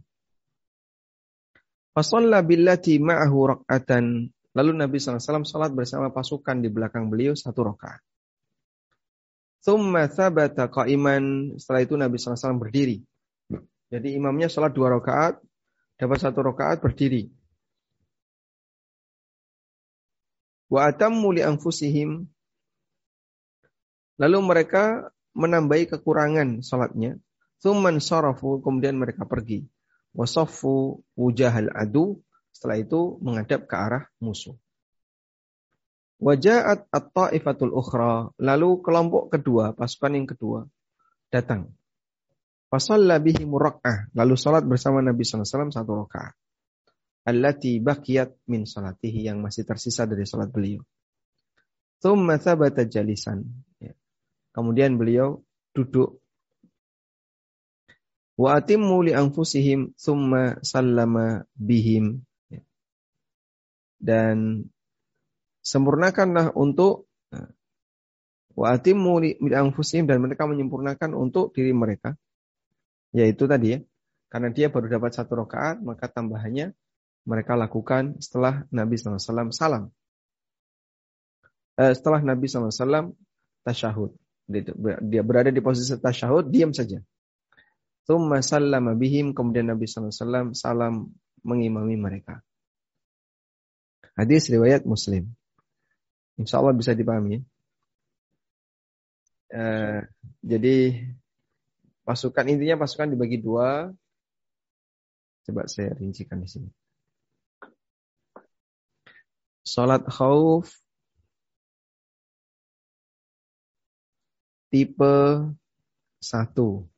Fasalla 1.91 2.39
billati 2.45 3.01
ma'ahu 3.01 3.37
rak'atan 3.57 4.31
Lalu 4.51 4.71
Nabi 4.75 4.99
SAW 4.99 5.47
salat 5.47 5.71
bersama 5.71 6.11
pasukan 6.11 6.59
di 6.59 6.67
belakang 6.67 7.07
beliau 7.07 7.31
satu 7.31 7.71
rakaat. 7.71 8.03
Thumma 9.63 10.11
thabata 10.11 10.67
qa'iman. 10.67 11.55
Setelah 11.55 11.81
itu 11.85 11.95
Nabi 11.95 12.19
SAW 12.19 12.59
berdiri. 12.59 12.99
Jadi 13.91 14.15
imamnya 14.15 14.47
salat 14.51 14.71
dua 14.75 14.91
rakaat, 14.91 15.39
dapat 15.99 16.17
satu 16.19 16.39
rakaat 16.43 16.83
berdiri. 16.83 17.31
Wa 20.71 20.87
atammu 20.87 21.35
li 21.35 21.43
anfusihim. 21.43 22.27
Lalu 24.19 24.37
mereka 24.39 25.11
menambahi 25.35 25.87
kekurangan 25.91 26.63
salatnya. 26.63 27.19
Thumman 27.59 27.99
sarafu, 27.99 28.63
kemudian 28.63 28.97
mereka 28.97 29.27
pergi. 29.27 29.67
Wasaffu 30.11 31.03
wujahal 31.15 31.71
adu, 31.71 32.19
setelah 32.61 32.77
itu 32.77 33.17
menghadap 33.25 33.65
ke 33.65 33.73
arah 33.73 34.05
musuh. 34.21 34.53
Wajahat 36.21 36.85
at-ta'ifatul 36.93 37.73
ukhra. 37.73 38.29
Lalu 38.37 38.85
kelompok 38.85 39.33
kedua, 39.33 39.73
pasukan 39.73 40.13
yang 40.13 40.29
kedua, 40.29 40.69
datang. 41.33 41.73
Fasalla 42.69 43.17
bihi 43.17 43.49
murak'ah. 43.49 44.13
Lalu 44.13 44.37
salat 44.37 44.61
bersama 44.69 45.01
Nabi 45.01 45.25
SAW 45.25 45.73
satu 45.73 46.05
rakaat. 46.05 46.37
Allati 47.25 47.81
bakiyat 47.81 48.37
min 48.45 48.69
salatihi. 48.69 49.25
Yang 49.25 49.37
masih 49.41 49.63
tersisa 49.65 50.05
dari 50.05 50.29
salat 50.29 50.53
beliau. 50.53 50.85
Thumma 51.97 52.37
thabata 52.37 52.85
jalisan. 52.85 53.41
Ya. 53.81 53.97
Kemudian 54.53 55.01
beliau 55.01 55.41
duduk. 55.73 56.21
Wa 58.37 58.61
atimmu 58.61 59.09
li 59.09 59.17
anfusihim 59.17 59.97
thumma 59.97 60.61
sallama 60.61 61.43
bihim. 61.57 62.21
Dan 64.01 64.65
sempurnakanlah 65.61 66.57
untuk 66.57 67.05
nah, 67.29 67.45
wa 68.57 68.73
atimmu 68.73 69.21
dan 70.09 70.17
mereka 70.17 70.49
menyempurnakan 70.49 71.13
untuk 71.13 71.53
diri 71.53 71.71
mereka. 71.71 72.17
Yaitu 73.13 73.45
tadi 73.45 73.77
ya 73.77 73.79
karena 74.31 74.49
dia 74.49 74.71
baru 74.71 74.87
dapat 74.87 75.11
satu 75.11 75.43
rakaat 75.43 75.83
maka 75.83 76.07
tambahannya 76.07 76.71
mereka 77.27 77.53
lakukan 77.53 78.17
setelah 78.17 78.65
Nabi 78.73 78.97
SAW 78.97 79.53
salam. 79.53 79.93
Eh, 81.77 81.93
setelah 81.93 82.25
Nabi 82.25 82.49
SAW 82.49 83.13
tasyahud. 83.61 84.17
Dia 85.05 85.21
berada 85.21 85.53
di 85.53 85.61
posisi 85.61 85.93
tasyahud 85.93 86.49
diam 86.49 86.73
saja. 86.73 86.97
Thumma 88.07 88.41
sallama 88.41 88.97
bihim 88.97 89.37
kemudian 89.37 89.69
Nabi 89.69 89.85
SAW 89.85 90.57
salam 90.57 91.13
mengimami 91.45 91.93
mereka 91.99 92.41
hadis 94.15 94.47
riwayat 94.51 94.83
Muslim 94.87 95.31
Insya 96.41 96.57
Allah 96.57 96.73
bisa 96.73 96.97
dipahami. 96.97 97.45
Uh, 99.53 100.01
jadi 100.41 101.05
pasukan 102.01 102.49
intinya 102.49 102.81
pasukan 102.81 103.13
dibagi 103.13 103.37
dua. 103.37 103.93
Coba 105.45 105.69
saya 105.69 105.93
rincikan 105.93 106.41
di 106.41 106.49
sini. 106.49 106.69
Salat 109.61 110.01
khauf 110.09 110.65
tipe 114.73 115.15
satu. 116.17 116.89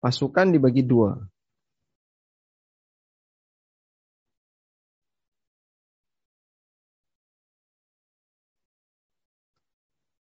Pasukan 0.00 0.52
dibagi 0.52 0.84
dua. 0.84 1.29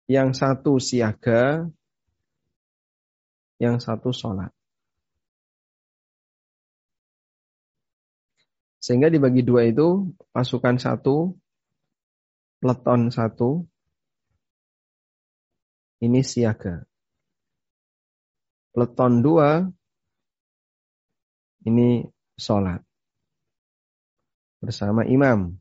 Yang 0.10 0.34
satu 0.34 0.82
siaga, 0.82 1.70
yang 3.62 3.78
satu 3.78 4.10
sholat. 4.10 4.50
Sehingga 8.82 9.14
dibagi 9.14 9.46
dua 9.46 9.70
itu 9.70 10.10
pasukan 10.34 10.82
satu, 10.82 11.38
peleton 12.58 13.14
satu, 13.14 13.70
ini 16.02 16.26
siaga. 16.26 16.90
Peleton 18.74 19.14
dua, 19.22 19.62
ini 21.70 22.02
sholat. 22.34 22.82
Bersama 24.58 25.06
imam. 25.06 25.54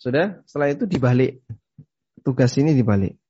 Sudah? 0.00 0.40
Setelah 0.48 0.72
itu 0.72 0.88
dibalik. 0.88 1.44
Tugas 2.24 2.56
ini 2.56 2.72
dibalik. 2.72 3.20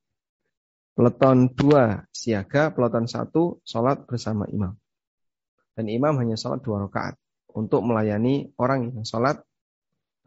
Peleton 0.95 1.51
dua 1.51 2.07
siaga, 2.15 2.71
peleton 2.71 3.11
satu 3.11 3.59
sholat 3.67 4.07
bersama 4.07 4.47
imam. 4.47 4.79
Dan 5.75 5.91
imam 5.91 6.15
hanya 6.23 6.39
sholat 6.39 6.63
dua 6.63 6.87
rakaat 6.87 7.19
untuk 7.51 7.83
melayani 7.83 8.55
orang 8.55 8.95
yang 8.95 9.03
sholat 9.03 9.43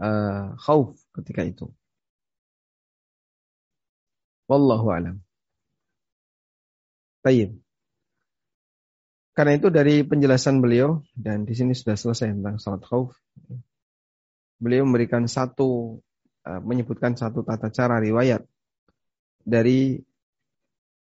uh, 0.04 0.56
khauf 0.60 1.00
ketika 1.16 1.48
itu. 1.48 1.72
Wallahu 4.52 4.92
alam. 4.92 5.24
Tayyib. 7.24 7.56
Karena 9.34 9.58
itu 9.58 9.72
dari 9.72 10.04
penjelasan 10.04 10.60
beliau 10.60 11.02
dan 11.16 11.48
di 11.48 11.56
sini 11.56 11.74
sudah 11.74 11.96
selesai 11.96 12.36
tentang 12.36 12.60
salat 12.60 12.84
khauf. 12.86 13.16
Beliau 14.62 14.86
memberikan 14.86 15.26
satu 15.26 15.98
menyebutkan 16.44 17.16
satu 17.16 17.42
tata 17.48 17.72
cara 17.72 18.04
riwayat 18.04 18.44
dari 19.44 20.00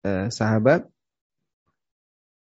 uh, 0.05 0.29
sahabat 0.33 0.89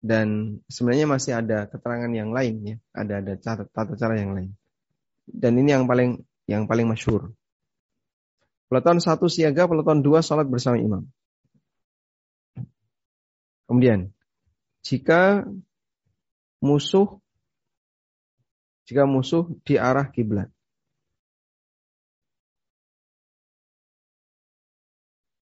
dan 0.04 0.60
sebenarnya 0.70 1.06
masih 1.08 1.32
ada 1.34 1.66
keterangan 1.66 2.12
yang 2.12 2.30
lain 2.30 2.54
ya, 2.62 2.76
ada 2.94 3.24
ada 3.24 3.34
tata 3.66 3.94
cara 3.96 4.14
yang 4.20 4.36
lain. 4.36 4.50
Dan 5.26 5.58
ini 5.58 5.74
yang 5.74 5.88
paling 5.90 6.22
yang 6.46 6.70
paling 6.70 6.86
masyhur. 6.86 7.34
Peleton 8.70 9.02
satu 9.02 9.26
siaga, 9.26 9.66
peleton 9.66 10.02
dua 10.02 10.22
sholat 10.22 10.46
bersama 10.46 10.78
imam. 10.78 11.02
Kemudian, 13.66 14.14
jika 14.86 15.42
musuh 16.62 17.18
jika 18.86 19.02
musuh 19.02 19.50
di 19.66 19.74
arah 19.74 20.06
kiblat, 20.14 20.46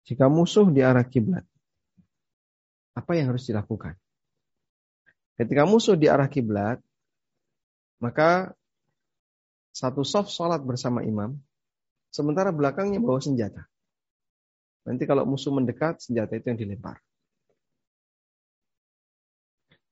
Jika 0.06 0.30
musuh 0.30 0.70
di 0.70 0.86
arah 0.86 1.02
kiblat, 1.02 1.42
apa 2.94 3.12
yang 3.18 3.34
harus 3.34 3.42
dilakukan? 3.50 3.98
Ketika 5.34 5.66
musuh 5.66 5.98
di 5.98 6.06
arah 6.06 6.30
kiblat, 6.30 6.78
maka 7.98 8.54
satu 9.74 10.06
soft 10.06 10.32
sholat 10.32 10.62
bersama 10.62 11.02
imam, 11.02 11.36
sementara 12.08 12.54
belakangnya 12.54 13.02
bawa 13.02 13.20
senjata. 13.20 13.68
Nanti 14.86 15.04
kalau 15.04 15.26
musuh 15.26 15.50
mendekat, 15.50 16.00
senjata 16.00 16.38
itu 16.38 16.54
yang 16.54 16.60
dilempar. 16.62 17.02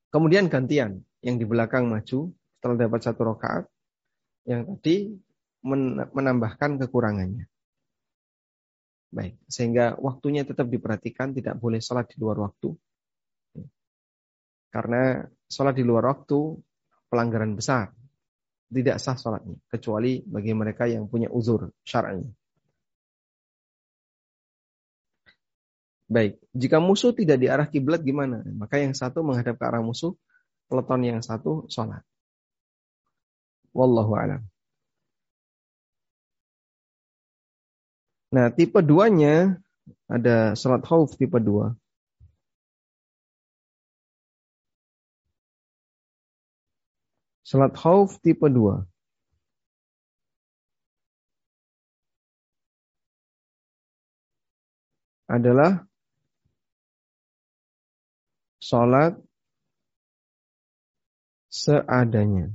Kemudian 0.09 0.47
gantian, 0.47 1.03
yang 1.19 1.35
di 1.35 1.43
belakang 1.43 1.91
maju 1.91 2.31
setelah 2.31 2.75
dapat 2.79 2.99
satu 3.03 3.21
rakaat, 3.35 3.67
yang 4.47 4.79
tadi 4.79 5.11
menambahkan 6.15 6.79
kekurangannya. 6.79 7.51
Baik, 9.15 9.39
sehingga 9.47 9.95
waktunya 9.95 10.43
tetap 10.43 10.67
diperhatikan, 10.67 11.31
tidak 11.31 11.55
boleh 11.55 11.79
sholat 11.79 12.11
di 12.11 12.19
luar 12.19 12.35
waktu. 12.43 12.75
Karena 14.67 15.23
sholat 15.47 15.71
di 15.71 15.87
luar 15.87 16.11
waktu 16.11 16.35
pelanggaran 17.07 17.55
besar. 17.55 17.95
Tidak 18.67 18.99
sah 18.99 19.15
sholatnya, 19.15 19.55
kecuali 19.71 20.19
bagi 20.19 20.51
mereka 20.51 20.83
yang 20.83 21.07
punya 21.07 21.31
uzur 21.31 21.71
syar'i. 21.87 22.27
Baik, 26.11 26.35
jika 26.51 26.83
musuh 26.83 27.15
tidak 27.15 27.39
di 27.39 27.47
arah 27.47 27.71
kiblat 27.71 28.03
gimana? 28.03 28.43
Maka 28.51 28.83
yang 28.83 28.91
satu 28.91 29.23
menghadap 29.23 29.55
ke 29.55 29.63
arah 29.63 29.79
musuh, 29.79 30.11
peleton 30.67 31.01
yang 31.07 31.23
satu 31.23 31.71
sholat. 31.71 32.03
Wallahu 33.71 34.11
a'lam. 34.11 34.43
Nah, 38.33 38.49
tipe 38.49 38.79
duanya 38.81 39.61
ada 40.09 40.55
salat 40.57 40.81
khauf 40.87 41.13
tipe 41.19 41.37
dua. 41.41 41.77
Salat 47.45 47.73
khauf 47.77 48.17
tipe 48.23 48.47
dua. 48.49 48.85
adalah 55.25 55.85
salat 58.61 59.17
seadanya. 61.49 62.53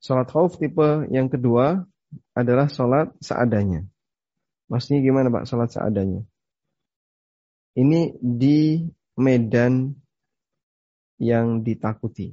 Sholat 0.00 0.32
khauf 0.32 0.56
tipe 0.56 1.04
yang 1.12 1.28
kedua 1.28 1.84
adalah 2.32 2.72
sholat 2.72 3.12
seadanya. 3.20 3.84
Maksudnya 4.72 5.04
gimana 5.04 5.28
Pak 5.28 5.44
sholat 5.44 5.68
seadanya? 5.68 6.24
Ini 7.76 8.16
di 8.18 8.88
medan 9.20 9.92
yang 11.20 11.60
ditakuti. 11.60 12.32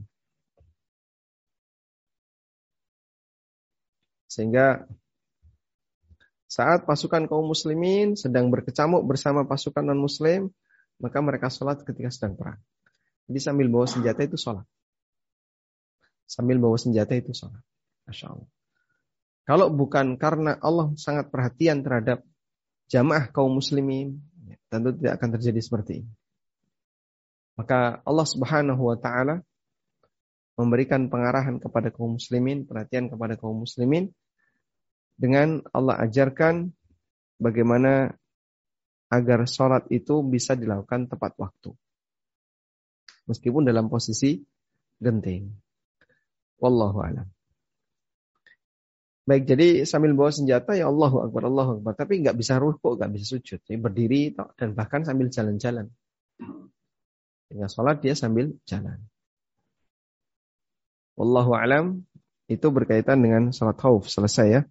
Sehingga 4.31 4.87
saat 6.47 6.87
pasukan 6.87 7.27
kaum 7.27 7.51
muslimin 7.51 8.15
sedang 8.15 8.47
berkecamuk 8.47 9.03
bersama 9.03 9.43
pasukan 9.43 9.83
non 9.83 9.99
muslim, 9.99 10.47
maka 11.03 11.19
mereka 11.19 11.51
sholat 11.51 11.83
ketika 11.83 12.07
sedang 12.07 12.39
perang. 12.39 12.61
Jadi 13.27 13.39
sambil 13.43 13.67
bawa 13.67 13.83
senjata 13.91 14.23
itu 14.23 14.39
sholat. 14.39 14.63
Sambil 16.27 16.59
bawa 16.59 16.75
senjata 16.75 17.15
itu 17.15 17.31
sholat. 17.31 17.63
Masya 18.05 18.35
Allah. 18.35 18.49
Kalau 19.47 19.71
bukan 19.71 20.19
karena 20.19 20.59
Allah 20.59 20.91
sangat 20.99 21.31
perhatian 21.31 21.79
terhadap 21.79 22.19
jamaah 22.91 23.31
kaum 23.31 23.63
muslimin, 23.63 24.19
ya, 24.43 24.59
tentu 24.67 24.91
tidak 24.99 25.23
akan 25.23 25.29
terjadi 25.39 25.59
seperti 25.63 25.91
ini. 26.03 26.11
Maka 27.55 28.03
Allah 28.03 28.27
Subhanahu 28.27 28.91
wa 28.91 28.99
taala 28.99 29.39
memberikan 30.59 31.07
pengarahan 31.07 31.63
kepada 31.63 31.95
kaum 31.95 32.19
muslimin, 32.19 32.67
perhatian 32.67 33.07
kepada 33.07 33.39
kaum 33.39 33.63
muslimin 33.63 34.11
dengan 35.15 35.63
Allah 35.71 35.95
ajarkan 36.03 36.69
bagaimana 37.39 38.13
agar 39.07 39.47
sholat 39.47 39.87
itu 39.89 40.19
bisa 40.27 40.59
dilakukan 40.59 41.07
tepat 41.07 41.33
waktu. 41.39 41.71
Meskipun 43.31 43.63
dalam 43.63 43.87
posisi 43.87 44.43
genting. 44.99 45.66
Wallahu 46.57 46.99
a'lam. 47.05 47.27
Baik, 49.27 49.43
jadi 49.43 49.83
sambil 49.83 50.15
bawa 50.15 50.31
senjata 50.31 50.71
ya 50.79 50.87
Allahu 50.87 51.27
Akbar, 51.27 51.51
Allahu 51.51 51.71
Akbar. 51.83 51.99
Tapi 51.99 52.23
nggak 52.23 52.39
bisa 52.39 52.63
ruku, 52.63 52.95
nggak 52.95 53.11
bisa 53.11 53.35
sujud. 53.35 53.59
Jadi 53.59 53.75
berdiri 53.75 54.31
dan 54.55 54.71
bahkan 54.71 55.03
sambil 55.03 55.27
jalan-jalan. 55.27 55.91
Dengan 57.51 57.67
sholat 57.67 57.99
dia 57.99 58.15
sambil 58.15 58.55
jalan. 58.63 59.03
Wallahu 61.19 61.59
alam 61.59 62.07
itu 62.47 62.71
berkaitan 62.71 63.19
dengan 63.19 63.51
sholat 63.51 63.75
khauf. 63.75 64.07
Selesai 64.07 64.47
ya. 64.47 64.61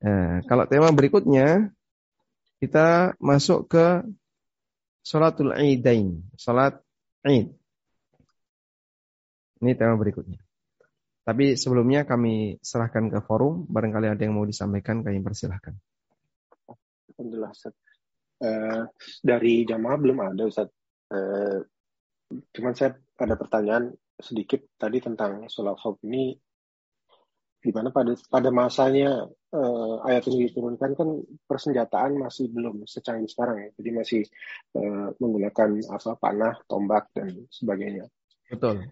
Nah, 0.00 0.40
kalau 0.48 0.64
tema 0.64 0.88
berikutnya 0.96 1.68
kita 2.64 3.12
masuk 3.20 3.68
ke 3.68 4.08
sholatul 5.04 5.52
idain. 5.52 6.24
Sholat 6.40 6.80
id. 7.28 7.52
Ini 9.60 9.72
tema 9.76 10.00
berikutnya. 10.00 10.45
Tapi 11.26 11.58
sebelumnya 11.58 12.06
kami 12.06 12.62
serahkan 12.62 13.10
ke 13.10 13.18
forum, 13.26 13.66
barangkali 13.66 14.06
ada 14.06 14.22
yang 14.22 14.38
mau 14.38 14.46
disampaikan, 14.46 15.02
kami 15.02 15.18
persilahkan. 15.26 15.74
Alhamdulillah, 17.18 17.50
Ustaz. 17.50 17.74
Uh, 18.38 18.86
dari 19.26 19.66
jamaah 19.66 19.98
belum 19.98 20.22
ada, 20.22 20.46
Ustaz. 20.46 20.70
Uh, 21.10 21.66
cuman 22.54 22.78
saya 22.78 22.94
ada 23.18 23.34
pertanyaan 23.34 23.90
sedikit 24.22 24.62
tadi 24.78 25.02
tentang 25.02 25.50
sholat 25.50 25.74
khawf 25.74 25.98
ini. 26.06 26.38
Gimana 27.58 27.90
pada 27.90 28.14
pada 28.30 28.54
masanya 28.54 29.26
uh, 29.50 29.96
ayat 30.06 30.30
ini 30.30 30.46
diturunkan 30.46 30.94
kan 30.94 31.08
persenjataan 31.50 32.22
masih 32.22 32.54
belum 32.54 32.86
secanggih 32.86 33.26
sekarang 33.26 33.66
ya. 33.66 33.68
Jadi 33.74 33.90
masih 33.90 34.22
uh, 34.78 35.10
menggunakan 35.18 35.74
apa 35.90 36.14
panah, 36.22 36.54
tombak 36.70 37.10
dan 37.10 37.50
sebagainya. 37.50 38.06
Betul. 38.46 38.86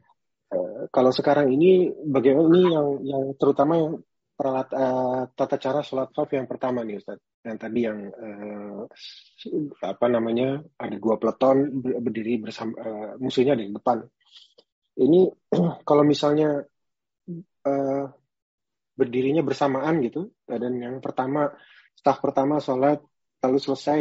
Eh, 0.54 0.86
kalau 0.94 1.10
sekarang 1.10 1.50
ini 1.50 1.90
bagaimana 1.90 2.46
ini 2.54 2.62
yang 2.70 2.88
yang 3.02 3.24
terutama 3.34 3.74
yang 3.74 3.92
peralat 4.34 4.66
uh, 4.74 5.30
tata 5.30 5.62
cara 5.62 5.78
sholat 5.86 6.10
khawf 6.10 6.30
yang 6.34 6.46
pertama 6.50 6.82
nih 6.82 6.98
Ustaz. 6.98 7.18
Yang 7.42 7.56
tadi 7.58 7.80
yang 7.86 7.98
uh, 8.10 8.82
apa 9.82 10.06
namanya 10.10 10.58
ada 10.78 10.96
dua 10.98 11.18
peleton 11.18 11.70
berdiri 12.02 12.42
bersama 12.42 12.74
uh, 12.78 13.12
musuhnya 13.18 13.54
di 13.54 13.70
depan. 13.70 14.02
Ini 14.98 15.20
kalau 15.88 16.02
misalnya 16.06 16.62
uh, 17.66 18.04
berdirinya 18.94 19.42
bersamaan 19.42 20.02
gitu 20.06 20.30
dan 20.46 20.70
yang 20.78 21.02
pertama 21.02 21.50
staf 21.94 22.22
pertama 22.22 22.62
sholat 22.62 23.02
lalu 23.42 23.58
selesai, 23.58 24.00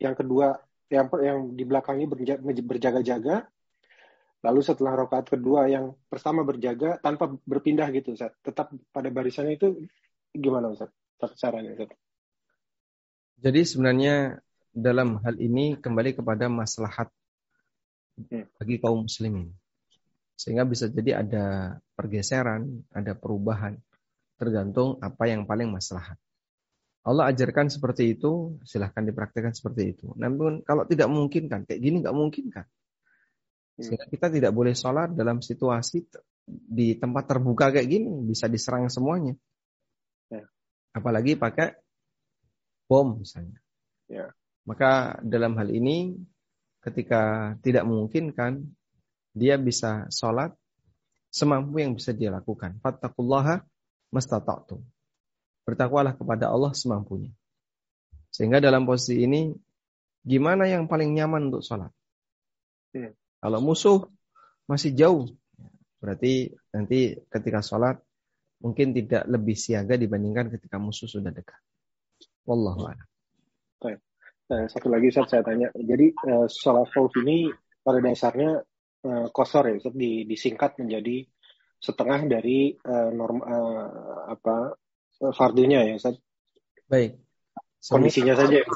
yang 0.00 0.16
kedua 0.16 0.56
yang 0.88 1.06
yang 1.20 1.38
di 1.52 1.64
belakangnya 1.68 2.08
berjaga-jaga 2.64 3.48
Lalu 4.40 4.60
setelah 4.64 4.96
rokaat 4.96 5.28
kedua 5.28 5.68
yang 5.68 5.92
pertama 6.08 6.40
berjaga 6.40 6.96
tanpa 6.96 7.28
berpindah 7.44 7.92
gitu, 7.92 8.16
Ustaz. 8.16 8.32
Tetap 8.40 8.72
pada 8.88 9.12
barisannya 9.12 9.60
itu 9.60 9.84
gimana, 10.32 10.72
Ustaz? 10.72 10.88
Caranya, 11.36 11.76
Ustaz? 11.76 11.92
Jadi 13.40 13.60
sebenarnya 13.64 14.40
dalam 14.72 15.20
hal 15.20 15.36
ini 15.36 15.76
kembali 15.76 16.16
kepada 16.16 16.48
maslahat 16.48 17.12
hmm. 18.16 18.56
bagi 18.56 18.76
kaum 18.80 19.04
muslimin. 19.04 19.52
Sehingga 20.40 20.64
bisa 20.64 20.88
jadi 20.88 21.20
ada 21.20 21.76
pergeseran, 21.92 22.88
ada 22.96 23.12
perubahan, 23.12 23.76
tergantung 24.40 24.96
apa 25.04 25.28
yang 25.28 25.44
paling 25.44 25.68
maslahat. 25.68 26.16
Allah 27.04 27.28
ajarkan 27.28 27.68
seperti 27.68 28.16
itu, 28.16 28.56
silahkan 28.64 29.04
dipraktekkan 29.04 29.52
seperti 29.52 29.96
itu. 29.96 30.12
Namun 30.16 30.64
kalau 30.64 30.88
tidak 30.88 31.08
mungkin 31.12 31.48
kan, 31.48 31.68
kayak 31.68 31.80
gini 31.80 32.00
nggak 32.00 32.16
mungkin 32.16 32.48
kan. 32.48 32.64
Sehingga 33.78 34.06
kita 34.08 34.26
tidak 34.32 34.52
boleh 34.52 34.74
sholat 34.74 35.14
dalam 35.14 35.40
situasi 35.40 36.04
di 36.50 36.98
tempat 36.98 37.30
terbuka 37.30 37.70
kayak 37.70 37.88
gini, 37.88 38.10
bisa 38.26 38.50
diserang 38.50 38.90
semuanya. 38.90 39.38
Ya. 40.28 40.44
Apalagi 40.90 41.38
pakai 41.38 41.78
bom 42.90 43.22
misalnya. 43.22 43.62
Ya. 44.10 44.34
Maka 44.66 45.22
dalam 45.22 45.54
hal 45.56 45.70
ini 45.70 46.18
ketika 46.82 47.54
tidak 47.62 47.86
memungkinkan, 47.86 48.66
dia 49.30 49.54
bisa 49.56 50.10
sholat 50.10 50.52
semampu 51.30 51.78
yang 51.78 51.94
bisa 51.94 52.10
dia 52.10 52.34
lakukan. 52.34 52.82
Fattakullaha 52.82 53.62
mastata'tum. 54.10 54.82
Bertakwalah 55.62 56.18
kepada 56.18 56.50
Allah 56.50 56.74
semampunya. 56.74 57.30
Sehingga 58.34 58.58
dalam 58.58 58.86
posisi 58.86 59.22
ini, 59.22 59.54
gimana 60.26 60.66
yang 60.66 60.90
paling 60.90 61.14
nyaman 61.14 61.50
untuk 61.50 61.62
sholat? 61.62 61.94
Ya. 62.90 63.14
Kalau 63.40 63.58
musuh 63.64 64.04
masih 64.68 64.92
jauh, 64.92 65.24
berarti 65.98 66.52
nanti 66.76 67.16
ketika 67.32 67.64
sholat 67.64 67.96
mungkin 68.60 68.92
tidak 68.92 69.24
lebih 69.24 69.56
siaga 69.56 69.96
dibandingkan 69.96 70.52
ketika 70.52 70.76
musuh 70.76 71.08
sudah 71.08 71.32
dekat. 71.32 71.58
Wallahu 72.44 72.84
a'lam. 72.86 73.08
Nah, 74.50 74.66
satu 74.66 74.90
lagi 74.90 75.14
Ustaz 75.14 75.30
saya 75.30 75.46
tanya. 75.46 75.70
Jadi 75.78 76.10
uh, 76.26 76.50
sholat 76.50 76.90
khawf 76.90 77.14
ini 77.22 77.54
pada 77.86 78.02
dasarnya 78.02 78.58
uh, 79.06 79.26
kosor 79.30 79.70
ya 79.70 79.78
Ustaz, 79.78 79.94
di, 79.94 80.26
disingkat 80.26 80.74
menjadi 80.82 81.22
setengah 81.78 82.26
dari 82.26 82.74
uh, 82.82 83.14
norm 83.14 83.46
uh, 83.46 84.26
apa 84.26 84.74
fardunya 85.38 85.86
ya 85.86 85.94
Ustaz. 86.02 86.18
Baik. 86.90 87.22
Kondisinya 87.78 88.34
saja 88.34 88.60
ya. 88.60 88.66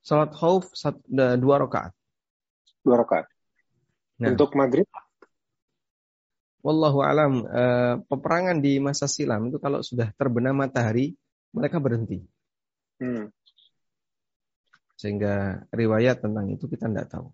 Salat 0.00 0.32
khauf 0.32 0.72
dua 1.12 1.54
rakaat. 1.60 1.92
Dua 2.80 3.04
rakaat. 3.04 3.28
Nah. 4.18 4.34
Untuk 4.34 4.54
maghrib? 4.58 4.86
Wallahu 6.66 7.00
alam. 7.06 7.46
Uh, 7.46 7.94
peperangan 8.10 8.58
di 8.58 8.82
masa 8.82 9.06
silam 9.06 9.46
itu 9.46 9.62
kalau 9.62 9.78
sudah 9.80 10.10
terbenam 10.18 10.58
matahari, 10.58 11.14
mereka 11.54 11.78
berhenti. 11.78 12.26
Hmm. 12.98 13.30
Sehingga 14.98 15.62
riwayat 15.70 16.18
tentang 16.26 16.50
itu 16.50 16.66
kita 16.66 16.90
tidak 16.90 17.06
tahu. 17.06 17.30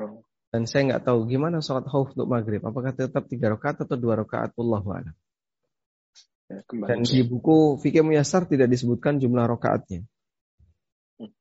Hmm. 0.00 0.24
Dan 0.48 0.64
saya 0.64 0.94
nggak 0.94 1.04
tahu 1.04 1.28
gimana 1.28 1.60
sholat 1.60 1.84
khauf 1.84 2.16
untuk 2.16 2.30
maghrib. 2.30 2.64
Apakah 2.64 2.96
tetap 2.96 3.28
tiga 3.28 3.52
rakaat 3.52 3.84
atau 3.84 3.98
dua 4.00 4.16
rakaat? 4.24 4.56
Wallahu 4.56 4.88
alam. 4.96 5.14
Ya, 6.48 6.60
Dan 6.64 7.04
di 7.04 7.24
buku 7.24 7.80
Fikih 7.80 8.04
Muyasar 8.04 8.48
tidak 8.48 8.72
disebutkan 8.72 9.20
jumlah 9.20 9.44
rakaatnya. 9.44 10.06
Hmm. 11.20 11.32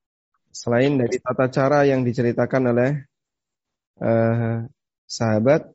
Selain 0.51 0.99
dari 0.99 1.15
tata 1.21 1.47
cara 1.47 1.87
yang 1.87 2.03
diceritakan 2.03 2.75
oleh 2.75 3.07
uh, 4.03 4.67
sahabat 5.07 5.71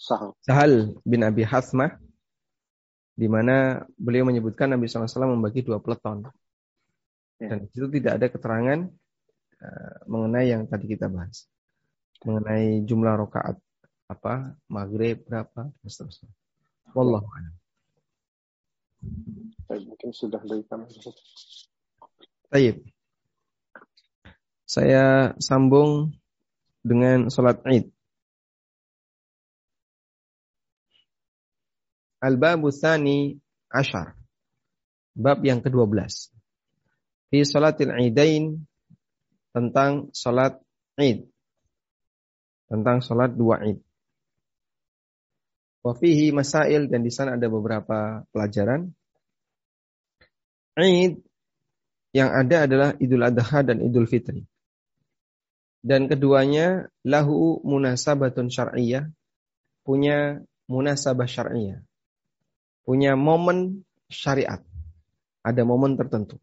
Sahal. 0.00 0.32
Sahal 0.40 0.72
bin 1.04 1.20
Abi 1.20 1.44
Hasmah 1.44 2.00
di 3.12 3.28
mana 3.28 3.84
beliau 4.00 4.24
menyebutkan 4.24 4.72
Nabi 4.72 4.88
SAW 4.88 5.36
membagi 5.36 5.60
dua 5.60 5.76
peleton. 5.76 6.24
Ya. 7.36 7.52
Dan 7.52 7.68
itu 7.68 7.84
tidak 7.92 8.12
ada 8.16 8.26
keterangan 8.32 8.80
uh, 9.60 9.96
mengenai 10.08 10.48
yang 10.48 10.64
tadi 10.64 10.88
kita 10.88 11.12
bahas. 11.12 11.44
Mengenai 12.24 12.80
jumlah 12.88 13.12
rokaat 13.20 13.60
apa, 14.08 14.56
maghrib 14.72 15.20
berapa, 15.28 15.68
dan 15.68 15.88
seterusnya. 15.88 16.32
Wallahu 16.96 17.28
a'lam. 17.28 17.54
Mungkin 19.68 20.10
sudah 20.16 20.40
dari 20.40 20.64
kami. 20.64 20.88
Baik. 22.48 22.82
Saya 24.64 25.36
sambung 25.38 26.19
dengan 26.80 27.28
sholat 27.28 27.60
id. 27.68 27.88
Al-babu 32.20 32.68
thani 32.68 33.40
ashar. 33.72 34.16
Bab 35.16 35.40
yang 35.44 35.64
ke-12. 35.64 35.96
Di 37.32 37.40
sholatil 37.44 37.92
idain 37.96 38.60
tentang 39.52 40.12
sholat 40.12 40.60
id. 41.00 41.28
Tentang 42.68 43.00
sholat 43.00 43.32
dua 43.32 43.64
id. 43.64 43.80
Wafihi 45.80 46.28
masail 46.36 46.92
dan 46.92 47.00
di 47.00 47.08
sana 47.08 47.40
ada 47.40 47.48
beberapa 47.48 48.20
pelajaran. 48.36 48.92
Id 50.76 51.24
yang 52.10 52.30
ada 52.34 52.66
adalah 52.66 52.90
Idul 52.98 53.22
Adha 53.22 53.62
dan 53.62 53.78
Idul 53.80 54.10
Fitri. 54.10 54.49
Dan 55.80 56.12
keduanya 56.12 56.92
lahu 57.08 57.64
munasabatun 57.64 58.52
syar'iyah, 58.52 59.08
punya 59.80 60.44
munasabah 60.68 61.24
syar'iyah. 61.24 61.80
Punya 62.84 63.16
momen 63.16 63.88
syariat. 64.12 64.60
Ada 65.40 65.64
momen 65.64 65.96
tertentu. 65.96 66.36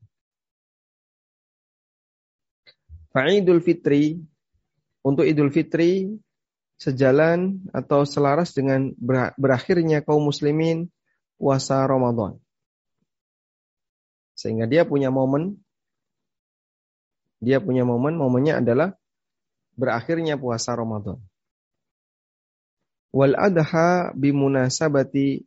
Fa'idul 3.13 3.61
fitri 3.61 4.17
untuk 5.05 5.23
Idul 5.23 5.53
Fitri 5.53 6.11
sejalan 6.77 7.65
atau 7.73 8.05
selaras 8.05 8.53
dengan 8.53 8.93
berakhirnya 9.39 10.03
kaum 10.05 10.27
muslimin 10.27 10.91
puasa 11.39 11.81
Ramadan. 11.87 12.37
Sehingga 14.37 14.69
dia 14.69 14.85
punya 14.85 15.09
momen 15.09 15.57
dia 17.37 17.61
punya 17.61 17.85
momen, 17.85 18.17
momennya 18.17 18.65
adalah 18.65 18.97
berakhirnya 19.77 20.35
puasa 20.35 20.73
Ramadan. 20.73 21.21
Wal 23.13 23.37
adha 23.37 24.11
bimunasabati 24.17 25.45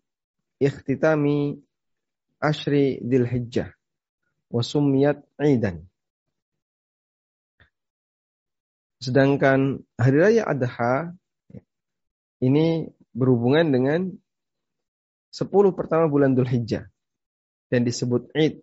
ikhtitami 0.63 1.61
ashri 2.41 3.03
dzil 3.05 3.29
hijjah 3.29 3.75
wa 4.49 4.63
sumiyat 4.65 5.21
aidan. 5.37 5.85
Sedangkan 9.01 9.85
hari 9.97 10.19
raya 10.21 10.43
adha 10.49 11.13
ini 12.41 12.89
berhubungan 13.13 13.69
dengan 13.69 14.01
10 15.31 15.47
pertama 15.79 16.11
bulan 16.11 16.35
Dhul 16.35 16.49
Hijjah 16.49 16.91
dan 17.71 17.87
disebut 17.87 18.29
Id 18.35 18.61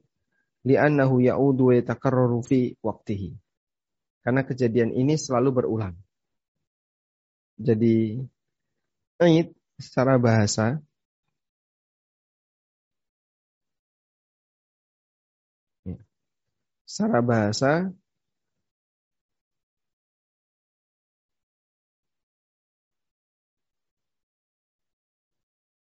li'annahu 0.67 1.23
ya'udu 1.23 1.71
wa 1.71 1.73
yatakarraru 1.79 2.43
fi 2.43 2.75
waqtihi. 2.83 3.46
Karena 4.27 4.43
kejadian 4.43 4.91
ini 4.91 5.15
selalu 5.15 5.49
berulang. 5.55 5.95
Jadi 7.55 8.19
Id 9.23 9.55
secara 9.79 10.19
bahasa 10.19 10.83
secara 16.83 17.23
bahasa 17.23 17.87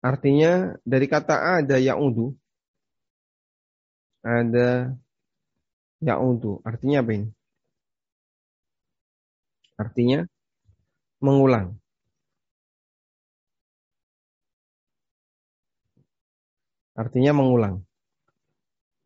Artinya 0.01 0.78
dari 0.87 1.07
kata 1.11 1.35
ada 1.61 1.76
ya'udu. 1.76 2.33
Ada 4.22 4.95
ya'udu. 6.01 6.62
Artinya 6.64 7.05
apa 7.05 7.11
ini? 7.18 7.39
Artinya 9.81 10.28
mengulang. 11.24 11.81
Artinya 16.93 17.33
mengulang. 17.33 17.81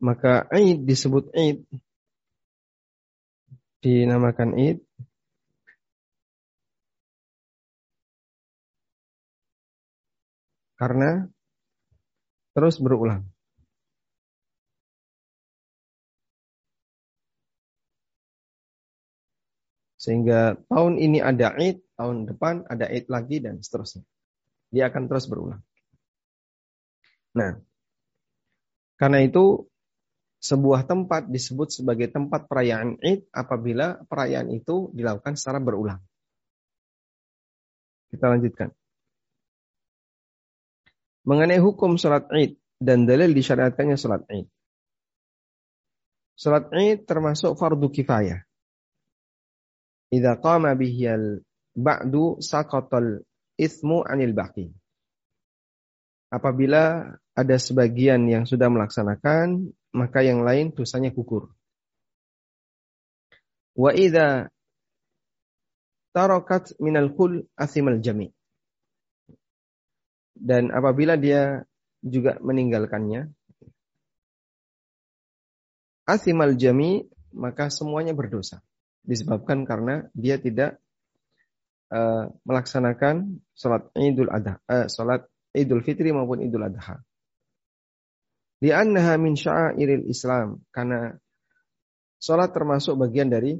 Maka 0.03 0.51
Eid 0.51 0.83
disebut 0.83 1.31
Eid. 1.31 1.63
Dinamakan 3.79 4.51
Eid 4.59 4.83
karena 10.75 11.29
terus 12.51 12.81
berulang. 12.83 13.34
Sehingga 20.05 20.53
tahun 20.69 21.01
ini 21.01 21.17
ada 21.17 21.57
Id, 21.57 21.81
tahun 21.97 22.29
depan 22.29 22.69
ada 22.69 22.85
Id 22.85 23.09
lagi 23.09 23.41
dan 23.41 23.57
seterusnya. 23.57 24.05
Dia 24.69 24.93
akan 24.93 25.09
terus 25.09 25.25
berulang. 25.25 25.65
Nah, 27.33 27.57
karena 29.01 29.25
itu 29.25 29.65
sebuah 30.45 30.85
tempat 30.85 31.25
disebut 31.25 31.73
sebagai 31.73 32.13
tempat 32.13 32.45
perayaan 32.45 33.01
Id 33.01 33.33
apabila 33.33 33.97
perayaan 34.05 34.53
itu 34.53 34.93
dilakukan 34.93 35.33
secara 35.33 35.57
berulang. 35.57 35.97
Kita 38.13 38.29
lanjutkan. 38.29 38.69
Mengenai 41.25 41.57
hukum 41.57 41.97
sholat 41.97 42.29
id 42.37 42.53
dan 42.77 43.09
dalil 43.09 43.33
disyariatkannya 43.33 43.97
sholat 43.97 44.21
id. 44.29 44.45
Sholat 46.37 46.69
id 46.69 47.09
termasuk 47.09 47.57
fardu 47.57 47.89
kifayah. 47.89 48.45
Idza 50.13 50.37
qama 50.41 50.73
bihiyal 50.77 51.41
ba'du 51.73 52.37
saqatal 52.41 53.25
ismu 53.57 54.05
anil 54.05 54.33
baqi. 54.33 54.69
Apabila 56.29 57.15
ada 57.35 57.55
sebagian 57.55 58.27
yang 58.27 58.43
sudah 58.43 58.67
melaksanakan, 58.67 59.71
maka 59.95 60.19
yang 60.25 60.43
lain 60.43 60.75
dosanya 60.75 61.13
gugur. 61.13 61.51
Wa 63.75 63.91
idza 63.91 64.51
tarakat 66.15 66.79
minal 66.79 67.11
kul 67.11 67.43
asimal 67.59 67.99
jami' 67.99 68.31
dan 70.35 70.71
apabila 70.71 71.19
dia 71.19 71.63
juga 71.99 72.39
meninggalkannya 72.39 73.31
asimal 76.07 76.55
jami 76.55 77.07
maka 77.35 77.71
semuanya 77.71 78.15
berdosa 78.15 78.63
disebabkan 79.05 79.63
karena 79.63 80.09
dia 80.11 80.41
tidak 80.41 80.81
uh, 81.93 82.29
melaksanakan 82.43 83.39
salat 83.53 83.87
Idul 83.95 84.29
Adha 84.33 84.59
uh, 84.65 84.89
salat 84.89 85.25
Idul 85.53 85.85
Fitri 85.85 86.11
maupun 86.11 86.41
Idul 86.41 86.65
Adha 86.65 86.99
li'annaha 88.59 89.15
min 89.21 89.37
sya'iril 89.37 90.09
Islam 90.09 90.65
karena 90.73 91.13
salat 92.17 92.51
termasuk 92.51 92.97
bagian 92.97 93.29
dari 93.29 93.55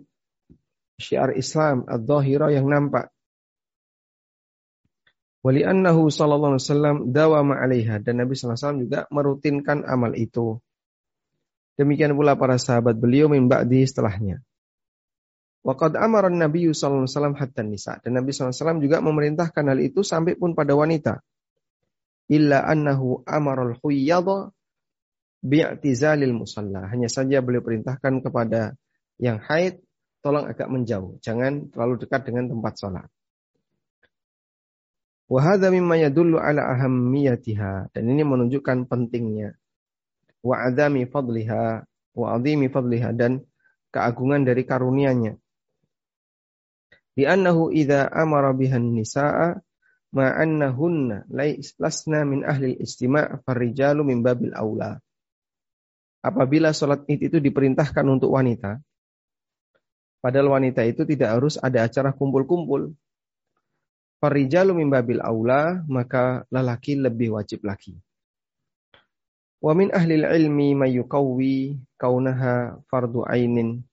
syiar 0.97 1.37
Islam 1.37 1.85
ad-dhahira 1.85 2.49
yang 2.51 2.65
nampak 2.65 3.15
Wali 5.45 5.61
annahu 5.61 6.09
sallallahu 6.09 6.57
alaihi 6.57 6.65
wasallam 6.65 6.97
dawama 7.13 7.53
'alaiha 7.61 8.01
dan 8.01 8.17
Nabi 8.17 8.33
sallallahu 8.33 8.57
alaihi 8.57 8.65
wasallam 8.65 8.81
juga 8.81 8.99
merutinkan 9.13 9.77
amal 9.85 10.17
itu. 10.17 10.57
Demikian 11.77 12.17
pula 12.17 12.33
para 12.33 12.57
sahabat 12.57 12.97
beliau 12.97 13.29
min 13.29 13.45
ba'di 13.45 13.85
setelahnya. 13.85 14.41
Wa 15.65 15.73
qad 15.73 15.97
amara 15.97 16.29
an-nabiy 16.29 16.69
sallallahu 16.69 17.09
alaihi 17.09 17.15
wasallam 17.17 17.35
hatta 17.41 17.61
nisa 17.65 17.97
dan 18.05 18.21
Nabi 18.21 18.29
sallallahu 18.29 18.53
alaihi 18.53 18.61
wasallam 18.61 18.81
juga 18.85 18.97
memerintahkan 19.01 19.63
hal 19.65 19.79
itu 19.81 20.05
sampai 20.05 20.37
pun 20.37 20.53
pada 20.53 20.77
wanita. 20.77 21.25
Illa 22.29 22.61
annahu 22.69 23.25
amara 23.25 23.65
al-huyyadha 23.65 24.53
bi'tizalil 25.41 26.37
musalla. 26.37 26.85
Hanya 26.89 27.09
saja 27.09 27.41
beliau 27.41 27.65
perintahkan 27.65 28.21
kepada 28.21 28.77
yang 29.17 29.41
haid 29.41 29.81
tolong 30.21 30.45
agak 30.45 30.69
menjauh, 30.69 31.17
jangan 31.21 31.69
terlalu 31.69 32.01
dekat 32.05 32.29
dengan 32.29 32.49
tempat 32.49 32.73
sholat. 32.77 33.09
Wahada 35.25 35.73
mimma 35.73 35.97
yadullu 35.97 36.37
ala 36.37 36.69
ahammiyatiha. 36.77 37.89
Dan 37.93 38.13
ini 38.13 38.21
menunjukkan 38.21 38.85
pentingnya. 38.85 39.57
Wa 40.45 40.69
adami 40.69 41.09
fadliha. 41.09 41.81
Wa 42.13 42.25
adimi 42.37 42.69
fadliha. 42.69 43.09
Dan 43.09 43.41
keagungan 43.89 44.45
dari 44.45 44.61
karunianya. 44.69 45.33
Liannahu 47.15 47.71
idha 47.71 48.11
amara 48.11 48.51
bihan 48.51 48.91
nisa'a 48.91 49.55
ma'annahunna 50.11 51.27
lasna 51.79 52.19
min 52.27 52.43
ahli 52.43 52.75
istima' 52.75 53.43
farrijalu 53.47 54.03
min 54.03 54.19
babil 54.23 54.51
awla. 54.51 54.99
Apabila 56.19 56.75
sholat 56.75 57.07
id 57.07 57.31
itu 57.31 57.37
diperintahkan 57.39 58.03
untuk 58.07 58.33
wanita, 58.33 58.81
padahal 60.19 60.57
wanita 60.57 60.81
itu 60.83 61.05
tidak 61.05 61.37
harus 61.37 61.55
ada 61.61 61.85
acara 61.85 62.11
kumpul-kumpul, 62.11 62.97
Farijalu 64.25 64.73
min 64.81 64.89
babil 64.89 65.21
aula, 65.21 65.85
maka 65.85 66.49
lelaki 66.49 66.97
lebih 66.97 67.37
wajib 67.37 67.61
lagi. 67.61 67.93
Wa 69.61 69.77
min 69.77 69.93
ahli 69.93 70.17
ilmi 70.17 70.73
mayukawi 70.73 71.77
kaunaha 71.93 72.79
fardu 72.89 73.21
ainin. 73.27 73.85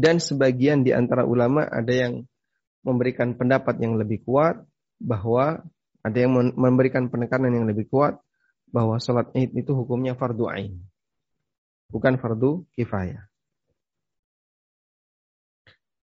Dan 0.00 0.16
sebagian 0.16 0.80
di 0.80 0.96
antara 0.96 1.28
ulama 1.28 1.68
ada 1.68 1.92
yang 1.92 2.24
memberikan 2.80 3.36
pendapat 3.36 3.76
yang 3.84 4.00
lebih 4.00 4.24
kuat 4.24 4.64
bahwa 4.96 5.60
ada 6.00 6.16
yang 6.16 6.32
memberikan 6.56 7.12
penekanan 7.12 7.52
yang 7.52 7.68
lebih 7.68 7.84
kuat 7.92 8.16
bahwa 8.72 8.96
sholat 8.96 9.28
id 9.36 9.52
itu 9.52 9.76
hukumnya 9.76 10.16
fardu 10.16 10.48
ain. 10.48 10.80
Bukan 11.92 12.16
fardu 12.16 12.64
kifayah. 12.72 13.30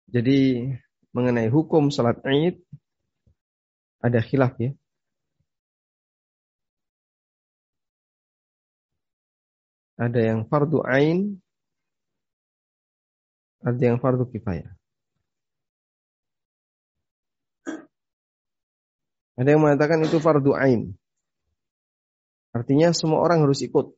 Jadi 0.09 0.64
mengenai 1.12 1.53
hukum 1.53 1.93
salat 1.93 2.16
Id 2.24 2.57
ada 4.01 4.24
khilaf 4.24 4.57
ya. 4.57 4.72
Ada 10.01 10.20
yang 10.32 10.41
fardu 10.49 10.80
ain 10.89 11.45
Ada 13.68 13.92
yang 13.92 14.00
fardu 14.00 14.24
kifayah. 14.32 14.72
Ada 19.36 19.48
yang 19.52 19.60
mengatakan 19.60 20.00
itu 20.00 20.16
fardu 20.16 20.56
ain. 20.56 20.96
Artinya 22.56 22.96
semua 22.96 23.20
orang 23.20 23.44
harus 23.44 23.60
ikut. 23.60 23.92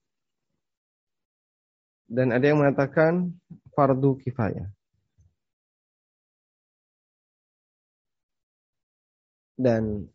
Dan 2.10 2.34
ada 2.34 2.42
yang 2.42 2.58
mengatakan 2.58 3.30
fardu 3.70 4.18
kifayah. 4.26 4.66
Dan 9.54 10.10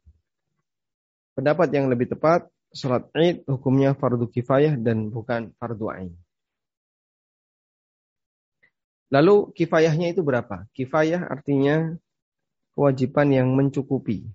pendapat 1.31 1.71
yang 1.71 1.87
lebih 1.87 2.11
tepat, 2.11 2.51
sholat 2.75 3.07
id 3.15 3.47
hukumnya 3.47 3.95
fardu 3.95 4.27
kifayah 4.27 4.75
dan 4.75 5.15
bukan 5.15 5.55
fardu 5.55 5.87
ain. 5.95 6.24
Lalu 9.13 9.53
kifayahnya 9.53 10.17
itu 10.17 10.25
berapa? 10.25 10.65
Kifayah 10.73 11.29
artinya 11.29 11.93
kewajiban 12.73 13.29
yang 13.29 13.53
mencukupi. 13.53 14.25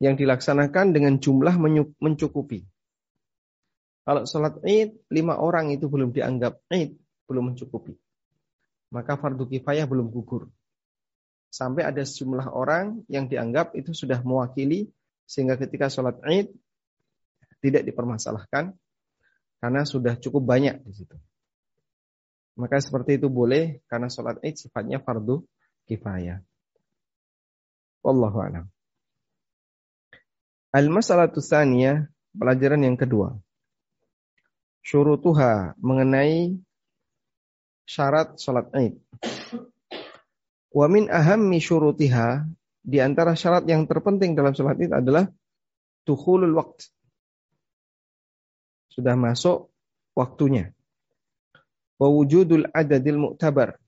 Yang 0.00 0.14
dilaksanakan 0.24 0.96
dengan 0.96 1.20
jumlah 1.20 1.54
mencukupi. 2.00 2.64
Kalau 4.00 4.24
sholat 4.24 4.56
id, 4.64 4.96
lima 5.12 5.36
orang 5.36 5.76
itu 5.76 5.86
belum 5.86 6.10
dianggap 6.10 6.64
id, 6.72 6.96
belum 7.28 7.52
mencukupi. 7.52 7.92
Maka 8.90 9.20
fardu 9.20 9.44
kifayah 9.44 9.84
belum 9.84 10.08
gugur. 10.08 10.48
Sampai 11.52 11.84
ada 11.84 12.00
sejumlah 12.00 12.48
orang 12.48 13.04
yang 13.12 13.28
dianggap 13.28 13.76
itu 13.76 13.92
sudah 13.92 14.24
mewakili, 14.24 14.88
sehingga 15.28 15.60
ketika 15.60 15.92
sholat 15.92 16.16
id, 16.26 16.48
tidak 17.60 17.84
dipermasalahkan, 17.84 18.72
karena 19.60 19.84
sudah 19.84 20.16
cukup 20.16 20.42
banyak 20.56 20.80
di 20.82 20.92
situ. 20.96 21.16
Maka 22.56 22.80
seperti 22.80 23.20
itu 23.20 23.28
boleh 23.28 23.84
karena 23.86 24.08
sholat 24.08 24.40
id 24.40 24.56
sifatnya 24.56 24.98
fardu 25.00 25.44
kifayah. 25.84 26.40
Wallahu 28.00 28.38
a'lam. 28.40 28.64
Al-masalatu 30.72 31.44
tsaniyah, 31.44 32.08
pelajaran 32.32 32.80
yang 32.84 32.96
kedua. 32.96 33.36
Syurutuha 34.80 35.76
mengenai 35.76 36.56
syarat 37.84 38.40
sholat 38.40 38.72
id. 38.76 38.96
Wa 40.70 40.86
min 40.86 41.10
ahammi 41.10 41.58
syurutiha 41.58 42.46
di 42.80 43.02
antara 43.02 43.36
syarat 43.36 43.66
yang 43.68 43.84
terpenting 43.84 44.32
dalam 44.32 44.56
sholat 44.56 44.78
id 44.80 44.94
adalah 44.94 45.28
tukhulul 46.06 46.54
waqt 46.56 46.88
sudah 48.90 49.14
masuk 49.14 49.70
waktunya. 50.18 50.74
Wa 51.96 52.08
wujudul 52.10 52.68
adadil 52.74 53.18
mu'tabar. 53.18 53.78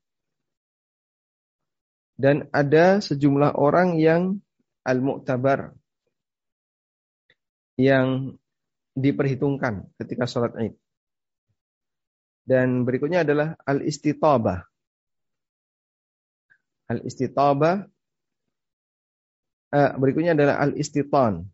Dan 2.16 2.46
ada 2.54 3.02
sejumlah 3.02 3.58
orang 3.58 3.98
yang 3.98 4.38
al-mu'tabar 4.86 5.74
yang 7.80 8.36
diperhitungkan 8.92 9.88
ketika 9.96 10.28
sholat 10.28 10.52
id. 10.60 10.74
Dan 12.42 12.84
berikutnya 12.84 13.24
adalah 13.24 13.56
al-istitabah. 13.64 14.60
Al-istitabah 16.92 17.88
uh, 19.72 19.92
berikutnya 19.96 20.36
adalah 20.36 20.60
al-istitan 20.60 21.48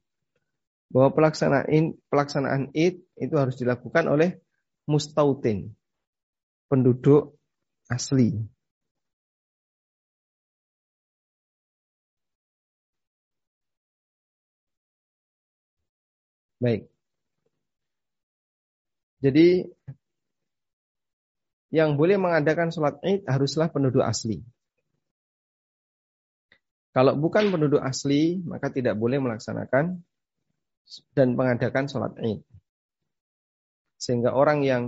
bahwa 0.88 1.12
pelaksanaan 1.12 2.00
pelaksanaan 2.08 2.72
id 2.72 3.04
itu 3.20 3.34
harus 3.36 3.56
dilakukan 3.60 4.08
oleh 4.08 4.40
mustautin, 4.88 5.76
penduduk 6.72 7.36
asli. 7.92 8.32
Baik. 16.58 16.90
Jadi 19.22 19.62
yang 21.68 21.94
boleh 22.00 22.16
mengadakan 22.16 22.72
sholat 22.72 22.96
id 23.04 23.28
haruslah 23.28 23.68
penduduk 23.68 24.02
asli. 24.02 24.40
Kalau 26.96 27.14
bukan 27.14 27.52
penduduk 27.52 27.78
asli, 27.78 28.40
maka 28.42 28.72
tidak 28.72 28.98
boleh 28.98 29.20
melaksanakan 29.22 30.02
dan 31.12 31.36
mengadakan 31.36 31.86
sholat 31.86 32.16
id. 32.20 32.40
Sehingga 33.98 34.32
orang 34.32 34.64
yang 34.64 34.82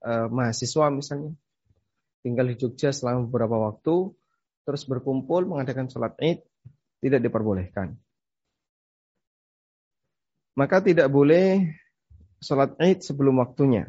uh, 0.00 0.26
mahasiswa 0.30 0.88
misalnya 0.88 1.36
tinggal 2.24 2.48
di 2.48 2.56
Jogja 2.56 2.92
selama 2.92 3.28
beberapa 3.28 3.56
waktu, 3.70 4.12
terus 4.64 4.82
berkumpul 4.88 5.44
mengadakan 5.48 5.88
sholat 5.92 6.16
id, 6.20 6.40
tidak 7.00 7.20
diperbolehkan. 7.24 7.96
Maka 10.56 10.84
tidak 10.84 11.08
boleh 11.08 11.72
sholat 12.40 12.76
id 12.80 13.00
sebelum 13.00 13.40
waktunya. 13.40 13.88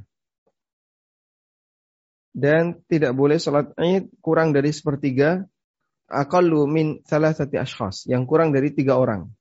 Dan 2.31 2.79
tidak 2.87 3.11
boleh 3.11 3.35
sholat 3.35 3.75
id 3.75 4.07
kurang 4.23 4.55
dari 4.55 4.71
sepertiga 4.71 5.43
aqallu 6.07 6.63
min 6.67 7.03
salah 7.03 7.35
satu 7.35 7.59
ashkhas, 7.59 8.07
yang 8.07 8.23
kurang 8.23 8.55
dari 8.55 8.71
tiga 8.71 8.95
orang. 8.95 9.31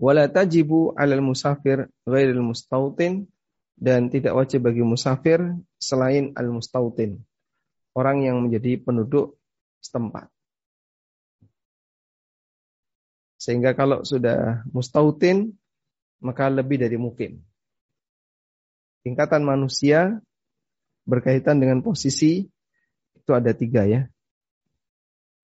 Wala 0.00 0.26
tajibu 0.30 0.94
'alal 0.94 1.22
musafir 1.22 1.90
ghairil 2.06 2.42
mustautin. 2.42 3.28
Dan 3.74 4.06
tidak 4.06 4.38
wajib 4.38 4.70
bagi 4.70 4.86
musafir 4.86 5.42
selain 5.82 6.30
al 6.38 6.46
mustautin. 6.54 7.18
Orang 7.90 8.22
yang 8.22 8.38
menjadi 8.38 8.78
penduduk 8.78 9.34
setempat. 9.82 10.30
Sehingga 13.34 13.74
kalau 13.74 14.06
sudah 14.06 14.62
mustautin 14.70 15.58
maka 16.22 16.46
lebih 16.48 16.78
dari 16.80 16.94
mukim 16.94 17.42
tingkatan 19.04 19.44
manusia 19.44 20.24
berkaitan 21.04 21.60
dengan 21.60 21.84
posisi 21.84 22.48
itu 23.14 23.30
ada 23.30 23.52
tiga 23.52 23.84
ya. 23.84 24.08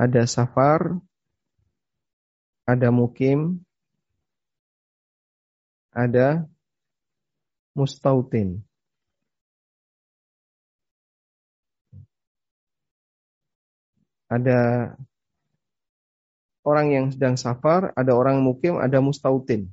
Ada 0.00 0.24
safar 0.24 0.96
ada 2.64 2.88
mukim 2.88 3.60
ada 5.90 6.46
mustautin. 7.74 8.62
Ada 14.30 14.94
orang 16.62 16.86
yang 16.94 17.06
sedang 17.10 17.34
safar, 17.34 17.90
ada 17.98 18.14
orang 18.14 18.38
mukim, 18.38 18.78
ada 18.78 19.02
mustautin. 19.02 19.66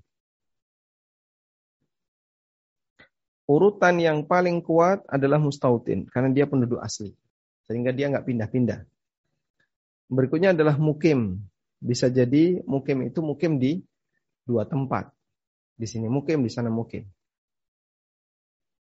Urutan 3.48 4.02
yang 4.02 4.26
paling 4.28 4.60
kuat 4.60 5.06
adalah 5.08 5.40
mustautin, 5.40 6.10
karena 6.10 6.34
dia 6.34 6.50
penduduk 6.50 6.82
asli. 6.82 7.14
Sehingga 7.70 7.94
dia 7.94 8.12
nggak 8.12 8.26
pindah-pindah. 8.26 8.82
Berikutnya 10.12 10.52
adalah 10.58 10.76
mukim. 10.76 11.40
Bisa 11.78 12.10
jadi 12.10 12.66
mukim 12.66 13.06
itu 13.06 13.22
mukim 13.22 13.62
di 13.62 13.86
dua 14.44 14.66
tempat. 14.66 15.17
Di 15.78 15.86
sini 15.86 16.10
mukim, 16.10 16.42
di 16.42 16.50
sana 16.50 16.74
mukim. 16.74 17.06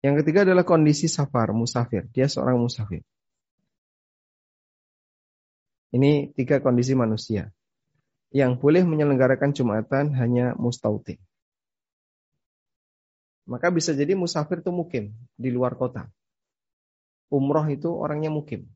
Yang 0.03 0.15
ketiga 0.21 0.43
adalah 0.43 0.67
kondisi 0.67 1.07
safar, 1.07 1.55
musafir. 1.55 2.11
Dia 2.11 2.27
seorang 2.27 2.59
musafir. 2.59 3.07
Ini 5.95 6.35
tiga 6.35 6.59
kondisi 6.59 6.91
manusia. 6.91 7.47
Yang 8.35 8.59
boleh 8.59 8.83
menyelenggarakan 8.83 9.55
Jumatan 9.55 10.11
hanya 10.19 10.59
mustautin. 10.59 11.23
Maka 13.47 13.71
bisa 13.71 13.95
jadi 13.95 14.11
musafir 14.11 14.59
itu 14.59 14.75
mukim 14.75 15.15
di 15.39 15.49
luar 15.55 15.79
kota. 15.79 16.11
Umroh 17.31 17.63
itu 17.71 17.87
orangnya 17.95 18.27
mukim. 18.27 18.67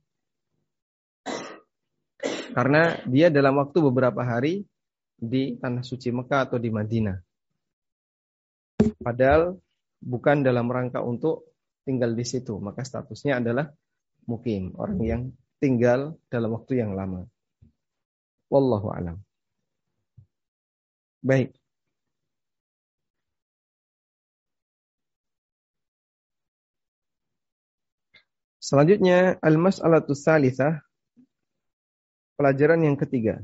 Karena 2.55 3.03
dia 3.03 3.27
dalam 3.27 3.59
waktu 3.59 3.83
beberapa 3.83 4.23
hari 4.23 4.63
di 5.19 5.59
tanah 5.59 5.83
suci 5.83 6.09
Mekah 6.09 6.47
atau 6.47 6.57
di 6.57 6.71
Madinah. 6.71 7.26
Padahal 8.77 9.57
bukan 9.97 10.45
dalam 10.45 10.69
rangka 10.69 11.01
untuk 11.01 11.57
tinggal 11.81 12.13
di 12.13 12.21
situ, 12.21 12.61
maka 12.61 12.85
statusnya 12.85 13.41
adalah 13.41 13.73
mukim, 14.29 14.77
orang 14.77 15.01
yang 15.01 15.21
tinggal 15.57 16.13
dalam 16.29 16.53
waktu 16.53 16.85
yang 16.85 16.93
lama. 16.93 17.25
Wallahu 18.53 18.93
alam. 18.93 19.17
Baik. 21.25 21.57
Selanjutnya 28.61 29.39
al-mas'alatu 29.41 30.11
salitsah 30.11 30.83
pelajaran 32.35 32.83
yang 32.83 32.99
ketiga. 32.99 33.41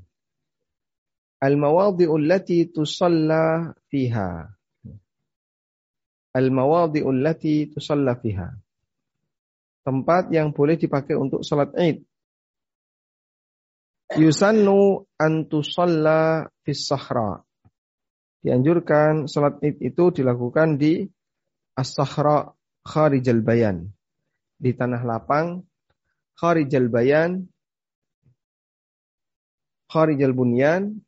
Al-mawadhi'u 1.40 2.12
allati 2.20 2.68
tusalla 2.70 3.72
fiha 3.88 4.52
al-mawadhi'ul 6.34 7.22
lati 7.22 7.70
tusalla. 7.70 8.18
Tempat 9.84 10.32
yang 10.34 10.52
boleh 10.52 10.76
dipakai 10.80 11.14
untuk 11.14 11.46
salat 11.46 11.72
Id. 11.78 12.02
Yusannu 14.18 15.06
an 15.20 15.46
tusalla 15.48 16.50
sahra. 16.74 17.42
Dianjurkan 18.44 19.30
salat 19.30 19.62
Id 19.64 19.80
itu 19.80 20.10
dilakukan 20.12 20.76
di 20.76 21.06
as-sahra 21.78 22.52
kharijal 22.84 23.46
bayan. 23.46 23.92
Di 24.58 24.76
tanah 24.76 25.04
lapang 25.04 25.64
kharijal 26.40 26.90
bayan 26.90 27.48
kharijal 29.94 30.34
bunyan 30.34 31.06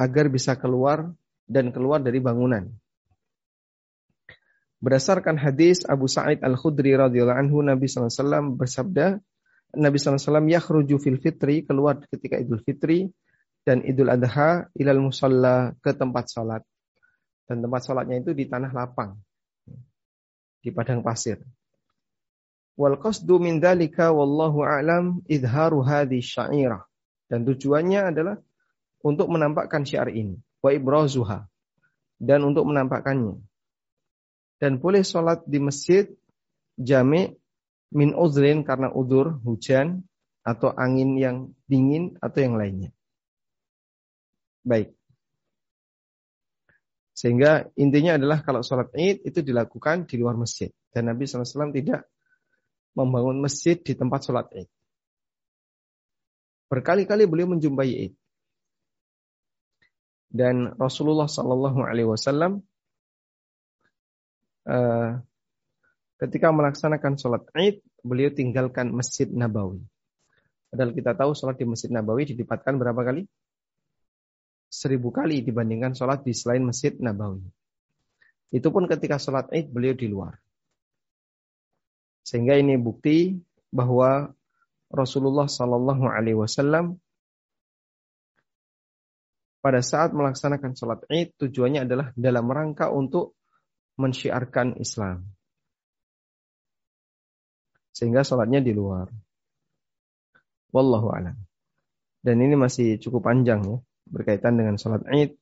agar 0.00 0.32
bisa 0.32 0.56
keluar 0.56 1.12
dan 1.44 1.70
keluar 1.76 2.00
dari 2.00 2.24
bangunan. 2.24 2.72
Berdasarkan 4.84 5.40
hadis 5.40 5.80
Abu 5.88 6.12
Sa'id 6.12 6.44
Al-Khudri 6.44 6.92
radhiyallahu 6.92 7.40
anhu 7.40 7.64
Nabi 7.64 7.88
SAW 7.88 8.52
bersabda, 8.52 9.16
Nabi 9.80 9.96
SAW 9.96 10.44
yakhruju 10.44 11.00
fil 11.00 11.16
fitri, 11.16 11.64
keluar 11.64 12.04
ketika 12.04 12.36
Idul 12.36 12.60
Fitri 12.60 13.08
dan 13.64 13.80
Idul 13.80 14.12
Adha 14.12 14.68
ilal 14.76 15.00
musalla 15.00 15.72
ke 15.80 15.96
tempat 15.96 16.28
salat. 16.28 16.60
Dan 17.48 17.64
tempat 17.64 17.80
salatnya 17.80 18.28
itu 18.28 18.36
di 18.36 18.44
tanah 18.44 18.76
lapang. 18.76 19.16
Di 20.60 20.68
padang 20.68 21.00
pasir. 21.00 21.40
Wal 22.76 23.00
qasdu 23.00 23.40
min 23.40 23.64
dalika 23.64 24.12
wallahu 24.12 24.68
a'lam 24.68 25.24
idharu 25.32 25.80
hadhi 25.80 26.20
syairah. 26.20 26.84
Dan 27.24 27.48
tujuannya 27.48 28.12
adalah 28.12 28.36
untuk 29.00 29.32
menampakkan 29.32 29.88
syiar 29.88 30.12
ini. 30.12 30.36
Wa 30.60 30.76
ibrazuha. 30.76 31.48
Dan 32.20 32.44
untuk 32.44 32.68
menampakkannya 32.68 33.53
dan 34.64 34.80
boleh 34.80 35.04
sholat 35.04 35.44
di 35.44 35.60
masjid 35.60 36.08
jami 36.80 37.36
min 37.92 38.16
uzrin 38.16 38.64
karena 38.64 38.88
udur 38.88 39.36
hujan 39.44 40.00
atau 40.40 40.72
angin 40.72 41.20
yang 41.20 41.52
dingin 41.68 42.16
atau 42.16 42.40
yang 42.40 42.56
lainnya. 42.56 42.88
Baik. 44.64 44.96
Sehingga 47.12 47.68
intinya 47.76 48.16
adalah 48.16 48.40
kalau 48.40 48.64
sholat 48.64 48.88
id 48.96 49.28
itu 49.28 49.44
dilakukan 49.44 50.08
di 50.08 50.16
luar 50.16 50.40
masjid. 50.40 50.72
Dan 50.88 51.12
Nabi 51.12 51.28
SAW 51.28 51.68
tidak 51.68 52.08
membangun 52.96 53.44
masjid 53.44 53.76
di 53.76 53.92
tempat 53.92 54.24
sholat 54.24 54.48
id. 54.56 54.68
Berkali-kali 56.72 57.28
beliau 57.28 57.52
menjumpai 57.52 57.92
id. 58.08 58.16
Dan 60.32 60.72
Rasulullah 60.80 61.28
Wasallam 61.28 62.64
Eh, 64.64 65.10
ketika 66.16 66.48
melaksanakan 66.48 67.20
sholat 67.20 67.44
id, 67.52 67.84
beliau 68.00 68.32
tinggalkan 68.32 68.88
Masjid 68.96 69.28
Nabawi. 69.28 69.84
Padahal 70.72 70.96
kita 70.96 71.12
tahu 71.12 71.36
sholat 71.36 71.60
di 71.60 71.68
Masjid 71.68 71.92
Nabawi 71.92 72.32
dilipatkan 72.32 72.80
berapa 72.80 73.04
kali? 73.04 73.28
Seribu 74.72 75.12
kali 75.12 75.44
dibandingkan 75.44 75.92
sholat 75.92 76.24
di 76.24 76.32
selain 76.32 76.64
Masjid 76.64 76.96
Nabawi. 76.96 77.44
Itu 78.50 78.72
pun 78.72 78.88
ketika 78.88 79.20
sholat 79.20 79.52
id 79.52 79.68
beliau 79.68 79.92
di 79.92 80.08
luar. 80.08 80.34
Sehingga 82.24 82.56
ini 82.56 82.80
bukti 82.80 83.36
bahwa 83.68 84.32
Rasulullah 84.88 85.44
Sallallahu 85.44 86.08
Alaihi 86.08 86.40
Wasallam 86.40 86.96
pada 89.60 89.84
saat 89.84 90.16
melaksanakan 90.16 90.72
sholat 90.72 91.04
id 91.12 91.36
tujuannya 91.36 91.84
adalah 91.84 92.06
dalam 92.16 92.48
rangka 92.48 92.88
untuk 92.88 93.36
mensyiarkan 94.00 94.78
Islam. 94.78 95.26
Sehingga 97.94 98.26
sholatnya 98.26 98.58
di 98.58 98.74
luar. 98.74 99.06
Wallahu 100.74 101.14
alam. 101.14 101.38
Dan 102.24 102.42
ini 102.42 102.58
masih 102.58 102.98
cukup 102.98 103.30
panjang 103.30 103.62
ya, 103.62 103.76
berkaitan 104.10 104.58
dengan 104.58 104.74
sholat 104.74 105.06
id, 105.12 105.38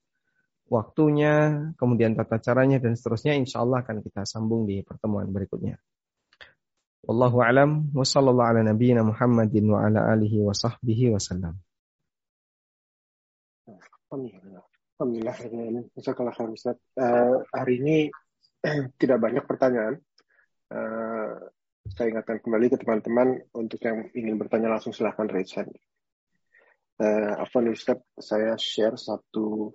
waktunya, 0.68 1.68
kemudian 1.78 2.12
tata 2.18 2.42
caranya 2.42 2.82
dan 2.82 2.98
seterusnya 2.98 3.38
insya 3.38 3.60
Allah 3.64 3.86
akan 3.86 4.04
kita 4.04 4.28
sambung 4.28 4.68
di 4.68 4.84
pertemuan 4.84 5.30
berikutnya. 5.30 5.80
Wallahu 7.02 7.42
alam 7.42 7.90
wa 7.90 8.06
sallallahu 8.06 8.48
ala 8.50 8.60
nabiyyina 8.62 9.02
Muhammadin 9.02 9.66
wa 9.66 9.82
ala 9.82 10.10
alihi 10.14 10.38
wa 10.38 10.54
sahbihi 10.54 11.10
wa 11.10 11.18
sallam. 11.18 11.54
Alhamdulillah, 14.12 14.62
Alhamdulillah, 15.00 15.34
Uh, 16.92 17.42
hari 17.50 17.80
ini 17.80 17.96
tidak 19.00 19.18
banyak 19.18 19.44
pertanyaan. 19.44 19.98
Uh, 20.72 21.50
saya 21.92 22.14
ingatkan 22.14 22.38
kembali 22.40 22.72
ke 22.72 22.78
teman-teman 22.78 23.42
untuk 23.58 23.82
yang 23.82 24.06
ingin 24.14 24.38
bertanya 24.38 24.70
langsung 24.70 24.94
silahkan 24.94 25.26
raise 25.28 25.52
hand. 25.58 25.74
Uh, 27.02 27.42
Afwan 27.42 27.74
Ustaz, 27.74 27.98
saya 28.16 28.54
share 28.54 28.94
satu 28.94 29.74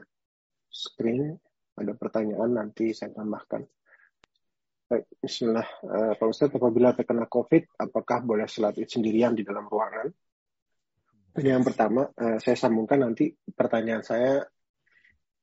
screen. 0.72 1.36
Ada 1.78 1.94
pertanyaan 1.94 2.58
nanti 2.58 2.96
saya 2.96 3.14
tambahkan. 3.14 3.68
Baik, 4.88 5.04
Bismillah. 5.20 5.68
Uh, 5.84 6.12
Pak 6.16 6.28
Ustaz, 6.32 6.50
apabila 6.50 6.96
terkena 6.96 7.28
COVID, 7.28 7.76
apakah 7.76 8.24
boleh 8.24 8.48
sholat 8.48 8.80
sendirian 8.88 9.36
di 9.36 9.44
dalam 9.44 9.68
ruangan? 9.68 10.08
Ini 11.38 11.54
yang 11.54 11.68
pertama, 11.68 12.08
uh, 12.08 12.40
saya 12.40 12.56
sambungkan 12.56 13.04
nanti 13.04 13.30
pertanyaan 13.52 14.02
saya 14.02 14.42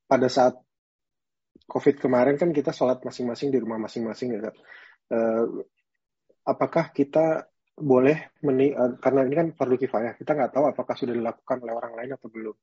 pada 0.09 0.27
saat 0.33 0.59
COVID 1.65 1.97
kemarin 1.97 2.37
kan 2.37 2.53
kita 2.53 2.71
sholat 2.71 3.01
masing-masing 3.01 3.49
di 3.49 3.59
rumah 3.59 3.81
masing-masing 3.81 4.37
ya. 4.37 4.53
Uh, 5.09 5.65
apakah 6.45 6.93
kita 6.93 7.49
boleh 7.75 8.31
meni 8.47 8.71
uh, 8.71 8.95
karena 9.03 9.27
ini 9.27 9.35
kan 9.35 9.49
fardu 9.57 9.77
kifayah 9.81 10.15
kita 10.15 10.31
nggak 10.37 10.55
tahu 10.55 10.71
apakah 10.71 10.95
sudah 10.95 11.11
dilakukan 11.17 11.59
oleh 11.65 11.75
orang 11.75 11.93
lain 11.99 12.11
atau 12.15 12.29
belum. 12.31 12.57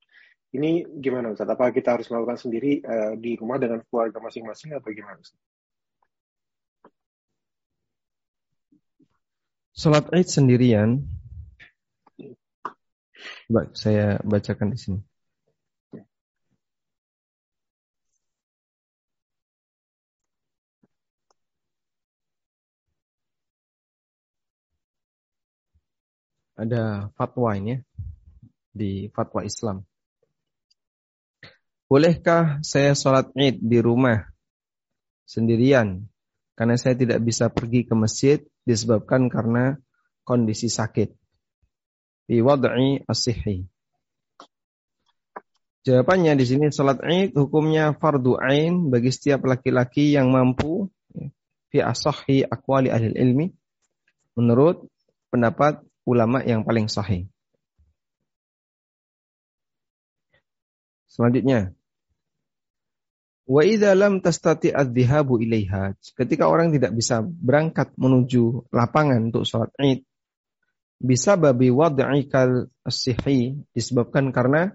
Ini 0.51 0.99
gimana 0.99 1.31
Ustaz? 1.31 1.47
Apakah 1.47 1.71
kita 1.71 1.95
harus 1.95 2.11
melakukan 2.11 2.35
sendiri 2.35 2.83
uh, 2.83 3.15
di 3.15 3.39
rumah 3.39 3.55
dengan 3.55 3.79
keluarga 3.87 4.19
masing-masing 4.19 4.75
atau 4.75 4.91
gimana 4.91 5.17
Ustaz? 5.19 5.39
Sholat 9.71 10.11
Id 10.11 10.27
sendirian. 10.27 10.89
Baik, 13.47 13.71
saya 13.75 14.19
bacakan 14.23 14.75
di 14.75 14.77
sini. 14.77 14.99
Ada 26.61 27.09
fatwa 27.17 27.57
ini 27.57 27.73
ya, 27.73 27.77
di 28.69 28.91
fatwa 29.09 29.41
Islam. 29.41 29.81
Bolehkah 31.89 32.61
saya 32.61 32.93
sholat 32.93 33.33
id 33.33 33.59
di 33.59 33.81
rumah 33.81 34.29
sendirian 35.25 36.05
karena 36.53 36.77
saya 36.77 36.93
tidak 36.93 37.19
bisa 37.25 37.49
pergi 37.49 37.83
ke 37.83 37.97
masjid 37.97 38.37
disebabkan 38.63 39.27
karena 39.27 39.81
kondisi 40.21 40.69
sakit. 40.69 41.09
Di 42.29 42.39
wad'i 42.39 43.01
as-sihhi. 43.09 43.67
Jawabannya 45.81 46.37
di 46.37 46.45
sini 46.45 46.69
salat 46.69 47.01
Id 47.01 47.33
hukumnya 47.33 47.97
fardu 47.97 48.37
ain 48.37 48.93
bagi 48.93 49.09
setiap 49.09 49.49
laki-laki 49.49 50.13
yang 50.13 50.29
mampu 50.29 50.85
ya, 51.09 51.27
fi 51.73 51.77
asahhi 51.81 52.45
aqwali 52.45 52.93
ahli 52.93 53.17
ilmi 53.17 53.49
menurut 54.37 54.85
pendapat 55.33 55.81
ulama 56.05 56.41
yang 56.41 56.65
paling 56.65 56.89
sahih. 56.89 57.29
Selanjutnya, 61.11 61.75
wa 63.43 63.61
idza 63.67 63.91
lam 63.93 64.23
tastati 64.23 64.71
adh-dhahabu 64.71 65.43
ilaiha. 65.43 65.91
Ketika 66.15 66.47
orang 66.47 66.71
tidak 66.71 66.95
bisa 66.95 67.19
berangkat 67.19 67.91
menuju 67.99 68.71
lapangan 68.71 69.27
untuk 69.27 69.43
sholat 69.43 69.75
Id, 69.75 70.07
bisa 71.01 71.35
babi 71.35 71.67
wad'ikal 71.67 72.71
as-sihi 72.87 73.59
disebabkan 73.75 74.31
karena 74.31 74.71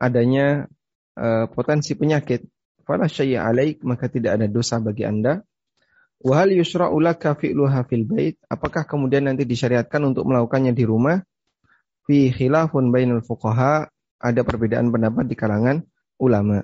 adanya 0.00 0.70
uh, 1.18 1.46
potensi 1.52 1.92
penyakit. 1.92 2.48
Fala 2.82 3.06
syai'a 3.06 3.46
alaik, 3.46 3.86
maka 3.86 4.10
tidak 4.10 4.40
ada 4.40 4.50
dosa 4.50 4.82
bagi 4.82 5.06
Anda 5.06 5.44
Wahal 6.22 6.54
yusra'u 6.54 7.02
laka 7.02 7.34
fi'luha 7.34 7.82
fil 7.90 8.06
bait? 8.06 8.38
Apakah 8.46 8.86
kemudian 8.86 9.26
nanti 9.26 9.42
disyariatkan 9.42 10.06
untuk 10.06 10.22
melakukannya 10.30 10.70
di 10.70 10.86
rumah? 10.86 11.18
Fi 12.06 12.30
khilafun 12.30 12.94
bainal 12.94 13.26
fuqaha, 13.26 13.90
ada 14.22 14.40
perbedaan 14.46 14.94
pendapat 14.94 15.26
di 15.26 15.34
kalangan 15.34 15.82
ulama. 16.22 16.62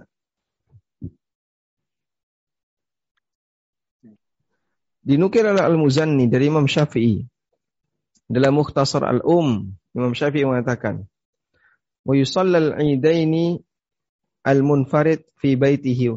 Dinukir 5.02 5.42
oleh 5.42 5.64
Al-Muzanni 5.64 6.30
dari 6.30 6.46
Imam 6.46 6.70
Syafi'i. 6.70 7.26
Dalam 8.28 8.60
Mukhtasar 8.60 9.02
Al-Um, 9.02 9.74
Imam 9.96 10.12
Syafi'i 10.14 10.46
mengatakan, 10.46 11.08
"Wa 12.06 12.14
yusallal 12.14 12.78
'idaini 12.78 13.58
al-munfarid 14.46 15.26
fi 15.40 15.58
baitihi 15.58 16.14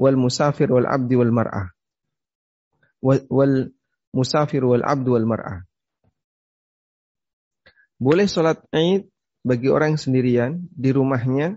wal 0.00 0.18
musafir 0.18 0.72
wal 0.72 0.88
'abdi 0.88 1.14
wal 1.14 1.30
mar'ah." 1.30 1.70
Wal 3.02 3.72
musafir 4.12 4.62
wal 4.64 4.84
abdu 4.84 5.16
wal 5.16 5.26
mar'ah. 5.26 5.64
Boleh 8.00 8.24
sholat 8.24 8.64
Id 8.72 9.08
bagi 9.44 9.68
orang 9.68 9.96
sendirian 9.96 10.60
di 10.72 10.92
rumahnya 10.92 11.56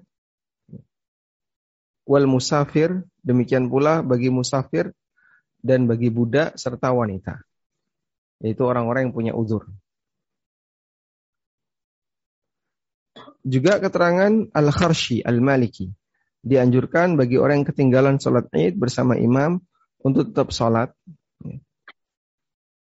wal 2.04 2.28
musafir 2.28 3.04
demikian 3.24 3.72
pula 3.72 4.04
bagi 4.04 4.28
musafir 4.28 4.92
dan 5.64 5.88
bagi 5.88 6.12
budak 6.12 6.60
serta 6.60 6.92
wanita 6.92 7.40
yaitu 8.44 8.68
orang-orang 8.68 9.08
yang 9.08 9.16
punya 9.16 9.32
uzur. 9.32 9.72
Juga 13.44 13.80
keterangan 13.80 14.52
Al-Kharshi 14.52 15.24
Al-Maliki 15.24 15.88
dianjurkan 16.44 17.16
bagi 17.16 17.40
orang 17.40 17.64
yang 17.64 17.68
ketinggalan 17.72 18.16
sholat 18.20 18.52
Id 18.52 18.76
bersama 18.76 19.16
imam 19.16 19.64
untuk 20.04 20.32
tetap 20.32 20.52
sholat. 20.52 20.92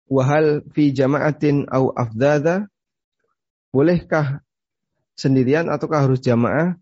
Wahal 0.07 0.63
fi 0.71 0.95
jama'atin 0.95 1.67
au 1.67 1.91
afdada 1.91 2.71
bolehkah 3.75 4.39
sendirian 5.19 5.67
ataukah 5.67 6.07
harus 6.07 6.23
jamaah? 6.23 6.79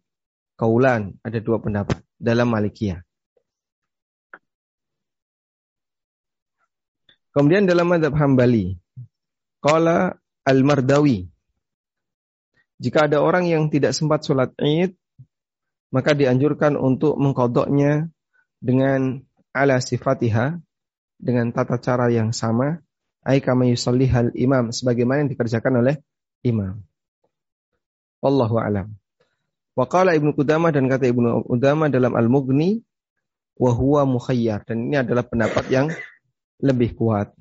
Kaulan, 0.55 1.19
ada 1.19 1.43
dua 1.43 1.59
pendapat 1.59 1.99
dalam 2.15 2.47
Malikiyah. 2.47 3.03
Kemudian 7.35 7.67
dalam 7.67 7.91
madhab 7.91 8.15
Hambali, 8.15 8.79
Qala 9.59 10.15
Al-Mardawi, 10.47 11.27
jika 12.79 13.11
ada 13.11 13.19
orang 13.19 13.47
yang 13.47 13.67
tidak 13.67 13.91
sempat 13.91 14.23
sholat 14.23 14.55
id, 14.59 14.95
maka 15.91 16.11
dianjurkan 16.11 16.75
untuk 16.75 17.15
mengkodoknya 17.19 18.11
dengan 18.59 19.23
ala 19.55 19.79
sifatiha, 19.79 20.59
dengan 21.15 21.51
tata 21.51 21.79
cara 21.79 22.11
yang 22.11 22.35
sama, 22.35 22.79
ay 23.25 23.41
kama 23.41 23.65
hal 23.71 24.29
imam, 24.37 24.69
sebagaimana 24.69 25.25
yang 25.25 25.31
dikerjakan 25.33 25.81
oleh 25.81 25.95
imam. 26.45 26.81
Wallahu 28.21 28.57
alam. 28.61 28.93
Wa 29.75 29.85
qala 29.89 30.15
Ibnu 30.15 30.31
Qudamah 30.37 30.71
dan 30.71 30.87
kata 30.87 31.09
Ibnu 31.09 31.51
Qudamah 31.51 31.91
dalam 31.91 32.15
Al-Mughni 32.15 32.79
wa 33.59 33.71
huwa 33.75 34.07
mukhayyar 34.07 34.63
dan 34.63 34.87
ini 34.87 34.97
adalah 34.99 35.23
pendapat 35.27 35.65
yang 35.67 35.87
lebih 36.63 36.95
kuat. 36.95 37.35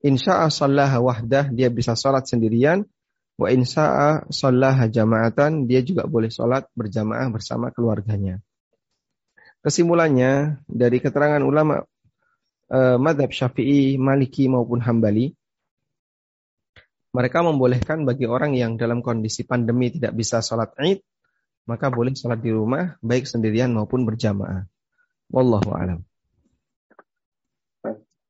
Insya'a 0.00 0.48
sallaha 0.48 0.96
wahdah 1.04 1.52
dia 1.52 1.68
bisa 1.68 1.92
salat 1.92 2.24
sendirian 2.24 2.88
wa 3.36 3.52
insya'a 3.52 4.32
sallaha 4.32 4.88
jama'atan 4.88 5.68
dia 5.68 5.84
juga 5.84 6.08
boleh 6.08 6.32
salat 6.32 6.64
berjamaah 6.72 7.28
bersama 7.28 7.68
keluarganya. 7.68 8.40
Kesimpulannya 9.60 10.64
dari 10.64 11.04
keterangan 11.04 11.44
ulama 11.44 11.84
eh, 12.70 12.96
madhab 12.96 13.30
Syafi'i, 13.34 13.98
Maliki 13.98 14.46
maupun 14.46 14.80
Hambali 14.80 15.34
mereka 17.10 17.42
membolehkan 17.42 18.06
bagi 18.06 18.26
orang 18.30 18.54
yang 18.54 18.78
dalam 18.78 19.02
kondisi 19.02 19.42
pandemi 19.42 19.90
tidak 19.90 20.14
bisa 20.14 20.38
sholat 20.38 20.70
id, 20.78 21.02
maka 21.66 21.90
boleh 21.90 22.14
sholat 22.14 22.38
di 22.38 22.54
rumah, 22.54 22.94
baik 23.02 23.26
sendirian 23.26 23.74
maupun 23.74 24.06
berjamaah. 24.06 24.62
Wallahu 25.30 25.74
a'lam. 25.74 26.00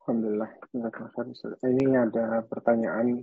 Alhamdulillah. 0.01 0.51
Ini 1.61 1.93
ada 2.09 2.41
pertanyaan 2.43 3.23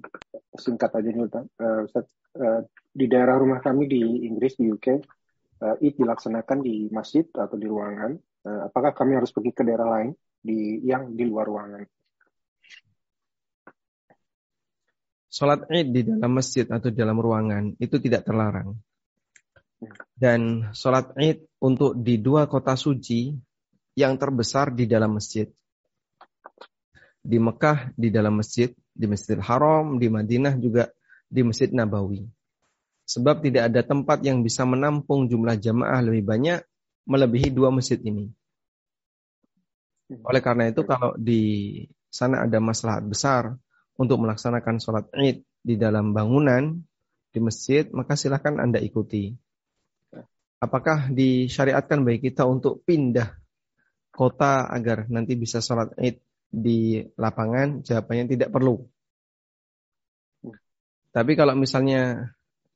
singkat 0.55 0.93
aja 0.93 1.09
nih 1.09 1.25
uh, 1.25 1.83
Ustaz. 1.83 2.05
Uh, 2.37 2.63
di 2.93 3.09
daerah 3.09 3.41
rumah 3.41 3.59
kami 3.59 3.89
di 3.89 4.29
Inggris, 4.29 4.55
di 4.61 4.69
UK, 4.69 4.87
uh, 4.87 5.73
eh, 5.73 5.89
Id 5.89 5.99
dilaksanakan 5.99 6.61
di 6.61 6.87
masjid 6.93 7.25
atau 7.33 7.57
di 7.57 7.65
ruangan. 7.65 8.13
Uh, 8.47 8.71
apakah 8.71 8.95
kami 8.95 9.19
harus 9.19 9.35
pergi 9.35 9.51
ke 9.51 9.59
daerah 9.67 9.99
lain 9.99 10.15
di 10.39 10.79
yang 10.87 11.11
di 11.11 11.27
luar 11.27 11.51
ruangan? 11.51 11.83
Sholat 15.27 15.67
id 15.67 15.87
di 15.91 16.01
dalam 16.07 16.31
masjid 16.31 16.63
atau 16.63 16.87
di 16.87 16.95
dalam 16.95 17.19
ruangan 17.19 17.75
itu 17.75 17.99
tidak 17.99 18.23
terlarang. 18.23 18.79
Dan 20.15 20.71
sholat 20.71 21.11
id 21.19 21.43
untuk 21.59 21.99
di 21.99 22.23
dua 22.23 22.47
kota 22.47 22.79
suci 22.79 23.35
yang 23.99 24.15
terbesar 24.15 24.71
di 24.71 24.87
dalam 24.87 25.19
masjid. 25.19 25.51
Di 27.19 27.35
Mekah 27.43 27.91
di 27.99 28.07
dalam 28.07 28.39
masjid, 28.39 28.71
di 28.95 29.11
Masjidil 29.11 29.43
Haram, 29.43 29.99
di 29.99 30.07
Madinah 30.07 30.55
juga 30.55 30.87
di 31.27 31.43
Masjid 31.43 31.67
Nabawi. 31.67 32.23
Sebab 33.03 33.43
tidak 33.43 33.75
ada 33.75 33.83
tempat 33.83 34.23
yang 34.23 34.39
bisa 34.39 34.63
menampung 34.63 35.27
jumlah 35.27 35.59
jamaah 35.59 35.99
lebih 35.99 36.23
banyak 36.23 36.63
melebihi 37.07 37.49
dua 37.55 37.71
masjid 37.71 37.97
ini. 38.03 38.27
Oleh 40.23 40.41
karena 40.43 40.71
itu 40.71 40.83
kalau 40.83 41.15
di 41.15 41.83
sana 42.07 42.47
ada 42.47 42.59
masalah 42.59 43.03
besar 43.03 43.55
untuk 43.99 44.23
melaksanakan 44.23 44.79
sholat 44.79 45.05
id 45.15 45.43
di 45.63 45.75
dalam 45.75 46.15
bangunan 46.15 46.79
di 47.31 47.39
masjid, 47.43 47.87
maka 47.91 48.15
silahkan 48.15 48.55
Anda 48.59 48.79
ikuti. 48.79 49.35
Apakah 50.57 51.11
disyariatkan 51.11 52.01
bagi 52.01 52.31
kita 52.31 52.47
untuk 52.47 52.81
pindah 52.87 53.35
kota 54.09 54.65
agar 54.71 55.05
nanti 55.11 55.35
bisa 55.35 55.59
sholat 55.59 55.91
id 55.99 56.23
di 56.47 57.03
lapangan? 57.19 57.83
Jawabannya 57.83 58.25
tidak 58.31 58.49
perlu. 58.49 58.79
Tapi 61.11 61.33
kalau 61.33 61.57
misalnya 61.57 62.31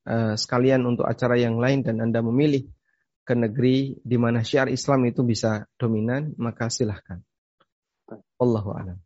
uh, 0.06 0.34
sekalian 0.34 0.84
untuk 0.84 1.06
acara 1.06 1.38
yang 1.38 1.62
lain 1.62 1.86
dan 1.86 2.02
Anda 2.02 2.26
memilih 2.26 2.66
ke 3.32 3.36
negeri 3.40 3.96
di 4.04 4.20
mana 4.20 4.44
syiar 4.44 4.68
Islam 4.68 5.08
itu 5.08 5.24
bisa 5.24 5.64
dominan, 5.80 6.36
maka 6.36 6.68
silahkan. 6.68 7.24
Allahu 8.36 8.76
a'lam. 8.76 9.00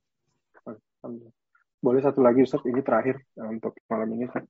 Boleh 1.78 2.02
satu 2.02 2.26
lagi 2.26 2.42
Ustaz, 2.42 2.66
ini 2.66 2.82
terakhir 2.82 3.22
uh, 3.38 3.54
untuk 3.54 3.78
malam 3.86 4.10
ini 4.18 4.26
Ustaz. 4.26 4.50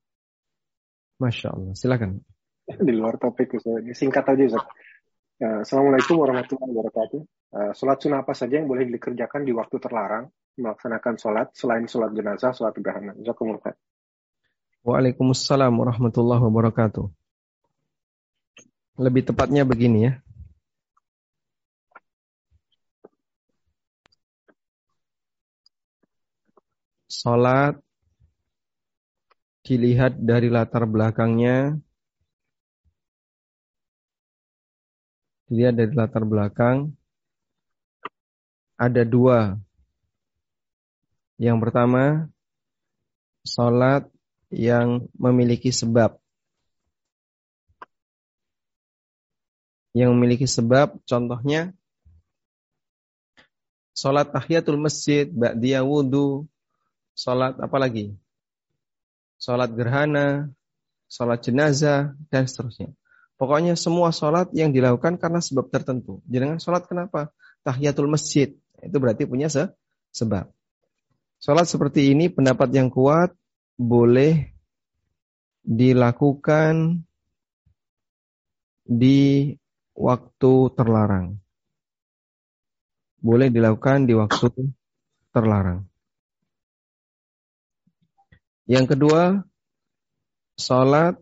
Masya 1.20 1.52
Allah, 1.52 1.76
silakan. 1.76 2.24
Di 2.64 2.92
luar 2.96 3.20
topik 3.20 3.60
Ustaz, 3.60 3.84
singkat 3.92 4.24
aja 4.24 4.56
Ustaz. 4.56 4.64
Uh, 5.36 5.60
Assalamualaikum 5.60 6.16
warahmatullahi 6.16 6.72
wabarakatuh. 6.72 7.20
Uh, 7.52 7.72
sholat 7.76 8.00
sunnah 8.00 8.24
apa 8.24 8.32
saja 8.32 8.56
yang 8.56 8.64
boleh 8.72 8.88
dikerjakan 8.88 9.44
di 9.44 9.52
waktu 9.52 9.76
terlarang 9.76 10.32
melaksanakan 10.56 11.20
sholat 11.20 11.52
selain 11.52 11.84
sholat 11.84 12.16
jenazah, 12.16 12.56
sholat 12.56 12.72
gerhana. 12.80 13.12
Jazakumullah. 13.20 13.76
Waalaikumsalam 14.80 15.76
warahmatullahi 15.76 16.40
wabarakatuh. 16.40 17.12
Lebih 18.96 19.28
tepatnya 19.28 19.62
begini 19.68 20.08
ya. 20.08 20.12
Salat 27.06 27.76
dilihat 29.68 30.16
dari 30.16 30.48
latar 30.48 30.88
belakangnya. 30.88 31.76
Dilihat 35.46 35.74
dari 35.76 35.92
latar 35.92 36.24
belakang. 36.24 36.96
Ada 38.80 39.04
dua. 39.04 39.60
Yang 41.36 41.58
pertama, 41.68 42.32
salat 43.44 44.08
yang 44.48 45.04
memiliki 45.20 45.68
sebab. 45.68 46.25
Yang 49.96 50.10
memiliki 50.12 50.44
sebab, 50.44 51.00
contohnya, 51.08 51.72
salat 53.96 54.28
tahiyatul 54.28 54.76
masjid, 54.76 55.24
ba'diyah 55.24 55.80
wudu, 55.80 56.44
sholat 57.16 57.56
apa 57.56 57.76
lagi? 57.80 58.12
Sholat 59.40 59.72
gerhana, 59.72 60.52
sholat 61.08 61.40
jenazah, 61.40 62.12
dan 62.28 62.44
seterusnya. 62.44 62.92
Pokoknya 63.40 63.76
semua 63.76 64.12
sholat 64.12 64.52
yang 64.52 64.72
dilakukan 64.72 65.16
karena 65.16 65.40
sebab 65.40 65.68
tertentu. 65.72 66.20
Jangan 66.28 66.60
sholat 66.60 66.84
kenapa? 66.88 67.32
Tahiyatul 67.64 68.08
masjid. 68.08 68.52
Itu 68.80 68.96
berarti 69.00 69.24
punya 69.24 69.48
se 69.48 69.72
sebab. 70.12 70.48
Sholat 71.40 71.68
seperti 71.68 72.16
ini 72.16 72.32
pendapat 72.32 72.72
yang 72.72 72.88
kuat 72.88 73.36
boleh 73.76 74.56
dilakukan 75.64 77.04
di 78.88 79.52
waktu 79.96 80.52
terlarang. 80.76 81.40
Boleh 83.16 83.48
dilakukan 83.48 84.04
di 84.04 84.12
waktu 84.12 84.52
terlarang. 85.32 85.88
Yang 88.68 88.86
kedua, 88.94 89.22
sholat 90.60 91.16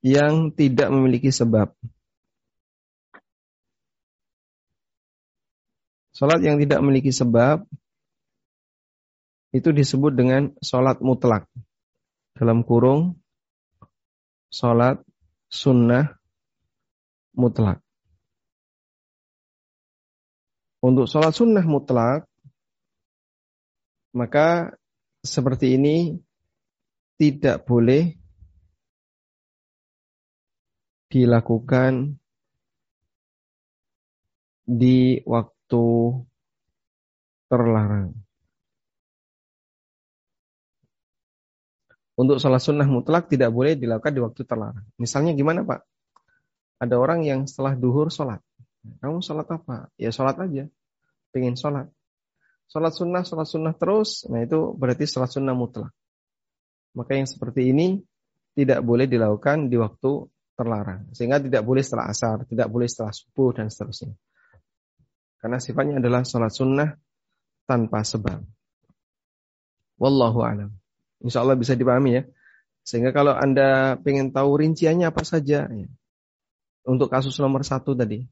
yang 0.00 0.54
tidak 0.54 0.88
memiliki 0.94 1.34
sebab. 1.34 1.74
Sholat 6.12 6.38
yang 6.44 6.60
tidak 6.62 6.78
memiliki 6.84 7.10
sebab 7.10 7.66
itu 9.52 9.68
disebut 9.74 10.12
dengan 10.14 10.54
sholat 10.62 11.02
mutlak. 11.02 11.48
Dalam 12.36 12.64
kurung, 12.64 13.20
sholat 14.48 15.00
sunnah 15.48 16.21
mutlak. 17.36 17.80
Untuk 20.82 21.06
sholat 21.06 21.30
sunnah 21.30 21.62
mutlak, 21.62 22.26
maka 24.12 24.74
seperti 25.22 25.78
ini 25.78 26.18
tidak 27.16 27.62
boleh 27.62 28.18
dilakukan 31.06 32.18
di 34.66 35.20
waktu 35.22 35.84
terlarang. 37.46 38.16
Untuk 42.18 42.42
sholat 42.42 42.60
sunnah 42.60 42.88
mutlak 42.88 43.30
tidak 43.30 43.54
boleh 43.54 43.78
dilakukan 43.78 44.12
di 44.12 44.20
waktu 44.20 44.42
terlarang. 44.44 44.86
Misalnya 44.98 45.32
gimana 45.32 45.62
Pak? 45.62 45.91
Ada 46.82 46.98
orang 46.98 47.22
yang 47.22 47.46
setelah 47.46 47.78
duhur 47.78 48.10
sholat. 48.10 48.42
Kamu 48.98 49.22
sholat 49.22 49.46
apa? 49.46 49.86
Ya 49.94 50.10
sholat 50.10 50.34
aja. 50.42 50.66
Pengen 51.30 51.54
sholat. 51.54 51.86
Sholat 52.66 52.90
sunnah, 52.90 53.22
sholat 53.22 53.46
sunnah 53.46 53.74
terus. 53.78 54.26
Nah 54.26 54.42
itu 54.42 54.74
berarti 54.74 55.06
sholat 55.06 55.30
sunnah 55.30 55.54
mutlak. 55.54 55.94
Maka 56.98 57.14
yang 57.14 57.30
seperti 57.30 57.70
ini 57.70 58.02
tidak 58.58 58.82
boleh 58.82 59.06
dilakukan 59.06 59.70
di 59.70 59.78
waktu 59.78 60.26
terlarang. 60.58 61.06
Sehingga 61.14 61.38
tidak 61.38 61.62
boleh 61.62 61.86
setelah 61.86 62.10
asar, 62.10 62.42
tidak 62.50 62.66
boleh 62.66 62.90
setelah 62.90 63.14
subuh, 63.14 63.54
dan 63.54 63.70
seterusnya. 63.70 64.18
Karena 65.38 65.62
sifatnya 65.62 66.02
adalah 66.02 66.26
sholat 66.26 66.50
sunnah 66.50 66.90
tanpa 67.64 68.02
sebab. 68.02 68.42
Wallahu 70.02 70.42
alam. 70.42 70.74
Insya 71.22 71.46
Allah 71.46 71.54
bisa 71.54 71.78
dipahami 71.78 72.18
ya. 72.18 72.22
Sehingga 72.82 73.14
kalau 73.14 73.30
Anda 73.30 73.94
ingin 74.02 74.34
tahu 74.34 74.58
rinciannya 74.58 75.06
apa 75.06 75.22
saja, 75.22 75.70
ya. 75.70 75.88
Untuk 76.82 77.08
kasus 77.10 77.38
nomor 77.38 77.62
satu 77.62 77.94
tadi, 77.94 78.26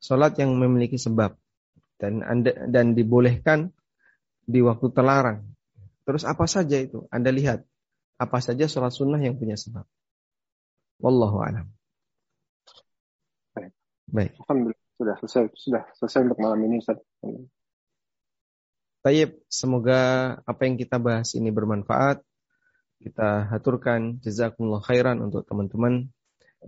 sholat 0.00 0.36
yang 0.40 0.56
memiliki 0.56 0.96
sebab 0.96 1.36
dan 2.00 2.24
anda 2.24 2.56
dan 2.68 2.96
dibolehkan 2.96 3.76
di 4.48 4.64
waktu 4.64 4.88
terlarang. 4.90 5.44
Terus 6.08 6.24
apa 6.24 6.48
saja 6.48 6.80
itu? 6.80 7.04
Anda 7.12 7.28
lihat 7.30 7.62
apa 8.16 8.40
saja 8.40 8.64
sholat 8.66 8.90
sunnah 8.96 9.20
yang 9.20 9.36
punya 9.36 9.54
sebab. 9.54 9.84
Wallahu 11.00 11.40
a'lam. 11.44 11.68
Baik. 13.56 13.72
Baik. 14.08 14.32
Alhamdulillah 14.44 14.88
sudah 15.00 15.14
selesai 15.20 15.42
sudah 15.56 15.82
selesai 15.96 16.20
untuk 16.28 16.38
malam 16.40 16.60
ini 16.64 16.80
Ustaz. 16.80 17.00
Tayyib, 19.00 19.40
semoga 19.48 20.00
apa 20.44 20.60
yang 20.68 20.76
kita 20.76 21.00
bahas 21.00 21.32
ini 21.32 21.48
bermanfaat. 21.48 22.20
Kita 23.00 23.48
haturkan 23.48 24.20
jazakumullah 24.20 24.84
khairan 24.84 25.24
untuk 25.24 25.48
teman-teman 25.48 26.12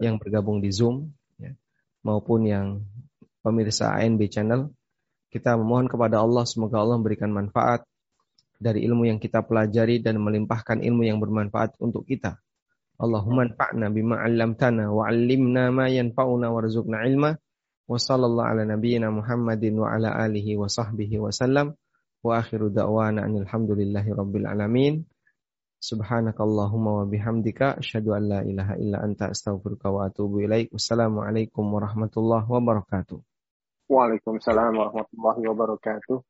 yang 0.01 0.17
bergabung 0.17 0.65
di 0.65 0.73
Zoom 0.73 1.13
maupun 2.03 2.47
yang 2.47 2.67
pemirsa 3.43 3.95
ANB 3.99 4.21
channel. 4.31 4.71
Kita 5.33 5.57
memohon 5.57 5.89
kepada 5.89 6.21
Allah 6.21 6.45
semoga 6.45 6.79
Allah 6.83 7.01
memberikan 7.01 7.33
manfaat 7.33 7.83
dari 8.61 8.85
ilmu 8.85 9.09
yang 9.09 9.19
kita 9.19 9.43
pelajari 9.43 9.99
dan 10.05 10.21
melimpahkan 10.21 10.85
ilmu 10.85 11.03
yang 11.09 11.19
bermanfaat 11.19 11.75
untuk 11.81 12.05
kita 12.05 12.39
Allahumma 13.03 13.51
anfa'na 13.51 13.91
bima 13.91 14.23
'allamtana 14.23 14.87
wa 14.95 15.11
'allimna 15.11 15.75
ma 15.75 15.91
yanfa'una 15.91 16.55
warzuqna 16.55 17.03
ilma. 17.11 17.35
Wa 17.91 17.99
sallallahu 17.99 18.47
ala 18.47 18.63
nabiyyina 18.63 19.11
Muhammadin 19.11 19.75
wa 19.75 19.91
ala 19.91 20.15
alihi 20.23 20.55
wa 20.55 20.71
sahbihi 20.71 21.19
wa 21.19 21.35
sallam. 21.35 21.75
Wa 22.23 22.39
akhiru 22.39 22.71
da'wana 22.71 23.27
alhamdulillahi 23.27 24.07
rabbil 24.15 24.47
alamin. 24.47 25.03
Subhanakallahumma 25.83 27.03
wa 27.03 27.05
bihamdika 27.11 27.83
asyhadu 27.83 28.15
an 28.15 28.23
la 28.31 28.41
ilaha 28.47 28.79
illa 28.79 29.03
anta 29.03 29.35
astaghfiruka 29.35 29.91
wa 29.91 30.07
atubu 30.07 30.47
ilaik. 30.47 30.71
Wassalamualaikum 30.71 31.67
warahmatullahi 31.75 32.47
wabarakatuh. 32.47 33.19
Waalaikumsalam 33.91 34.79
warahmatullahi 34.79 35.43
wabarakatuh. 35.43 36.23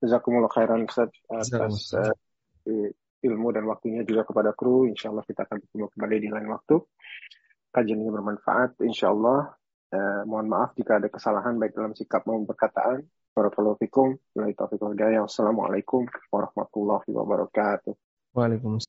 Jazakumullah 0.00 0.48
khairan 0.48 0.88
Ustaz 0.88 1.12
atas 1.28 1.92
uh, 1.92 2.16
ilmu 3.20 3.52
dan 3.52 3.68
waktunya 3.68 4.08
juga 4.08 4.24
kepada 4.24 4.56
kru. 4.56 4.88
Insya 4.88 5.12
Allah 5.12 5.28
kita 5.28 5.44
akan 5.44 5.60
bertemu 5.60 5.84
kembali 5.92 6.16
di 6.24 6.28
lain 6.32 6.48
waktu. 6.48 6.80
Kajian 7.76 8.00
ini 8.00 8.08
bermanfaat. 8.08 8.80
Insya 8.88 9.12
Allah. 9.12 9.52
Eh, 9.94 10.22
mohon 10.26 10.50
maaf 10.50 10.74
jika 10.74 10.98
ada 10.98 11.06
kesalahan 11.06 11.54
baik 11.54 11.76
dalam 11.76 11.94
sikap 11.94 12.26
maupun 12.26 12.50
perkataan. 12.50 13.06
Barakallahu 13.30 13.78
fikum. 13.78 14.18
Wassalamualaikum 14.34 16.08
warahmatullahi 16.32 17.08
wabarakatuh. 17.14 17.94
Waalaikumsalam. 18.34 18.82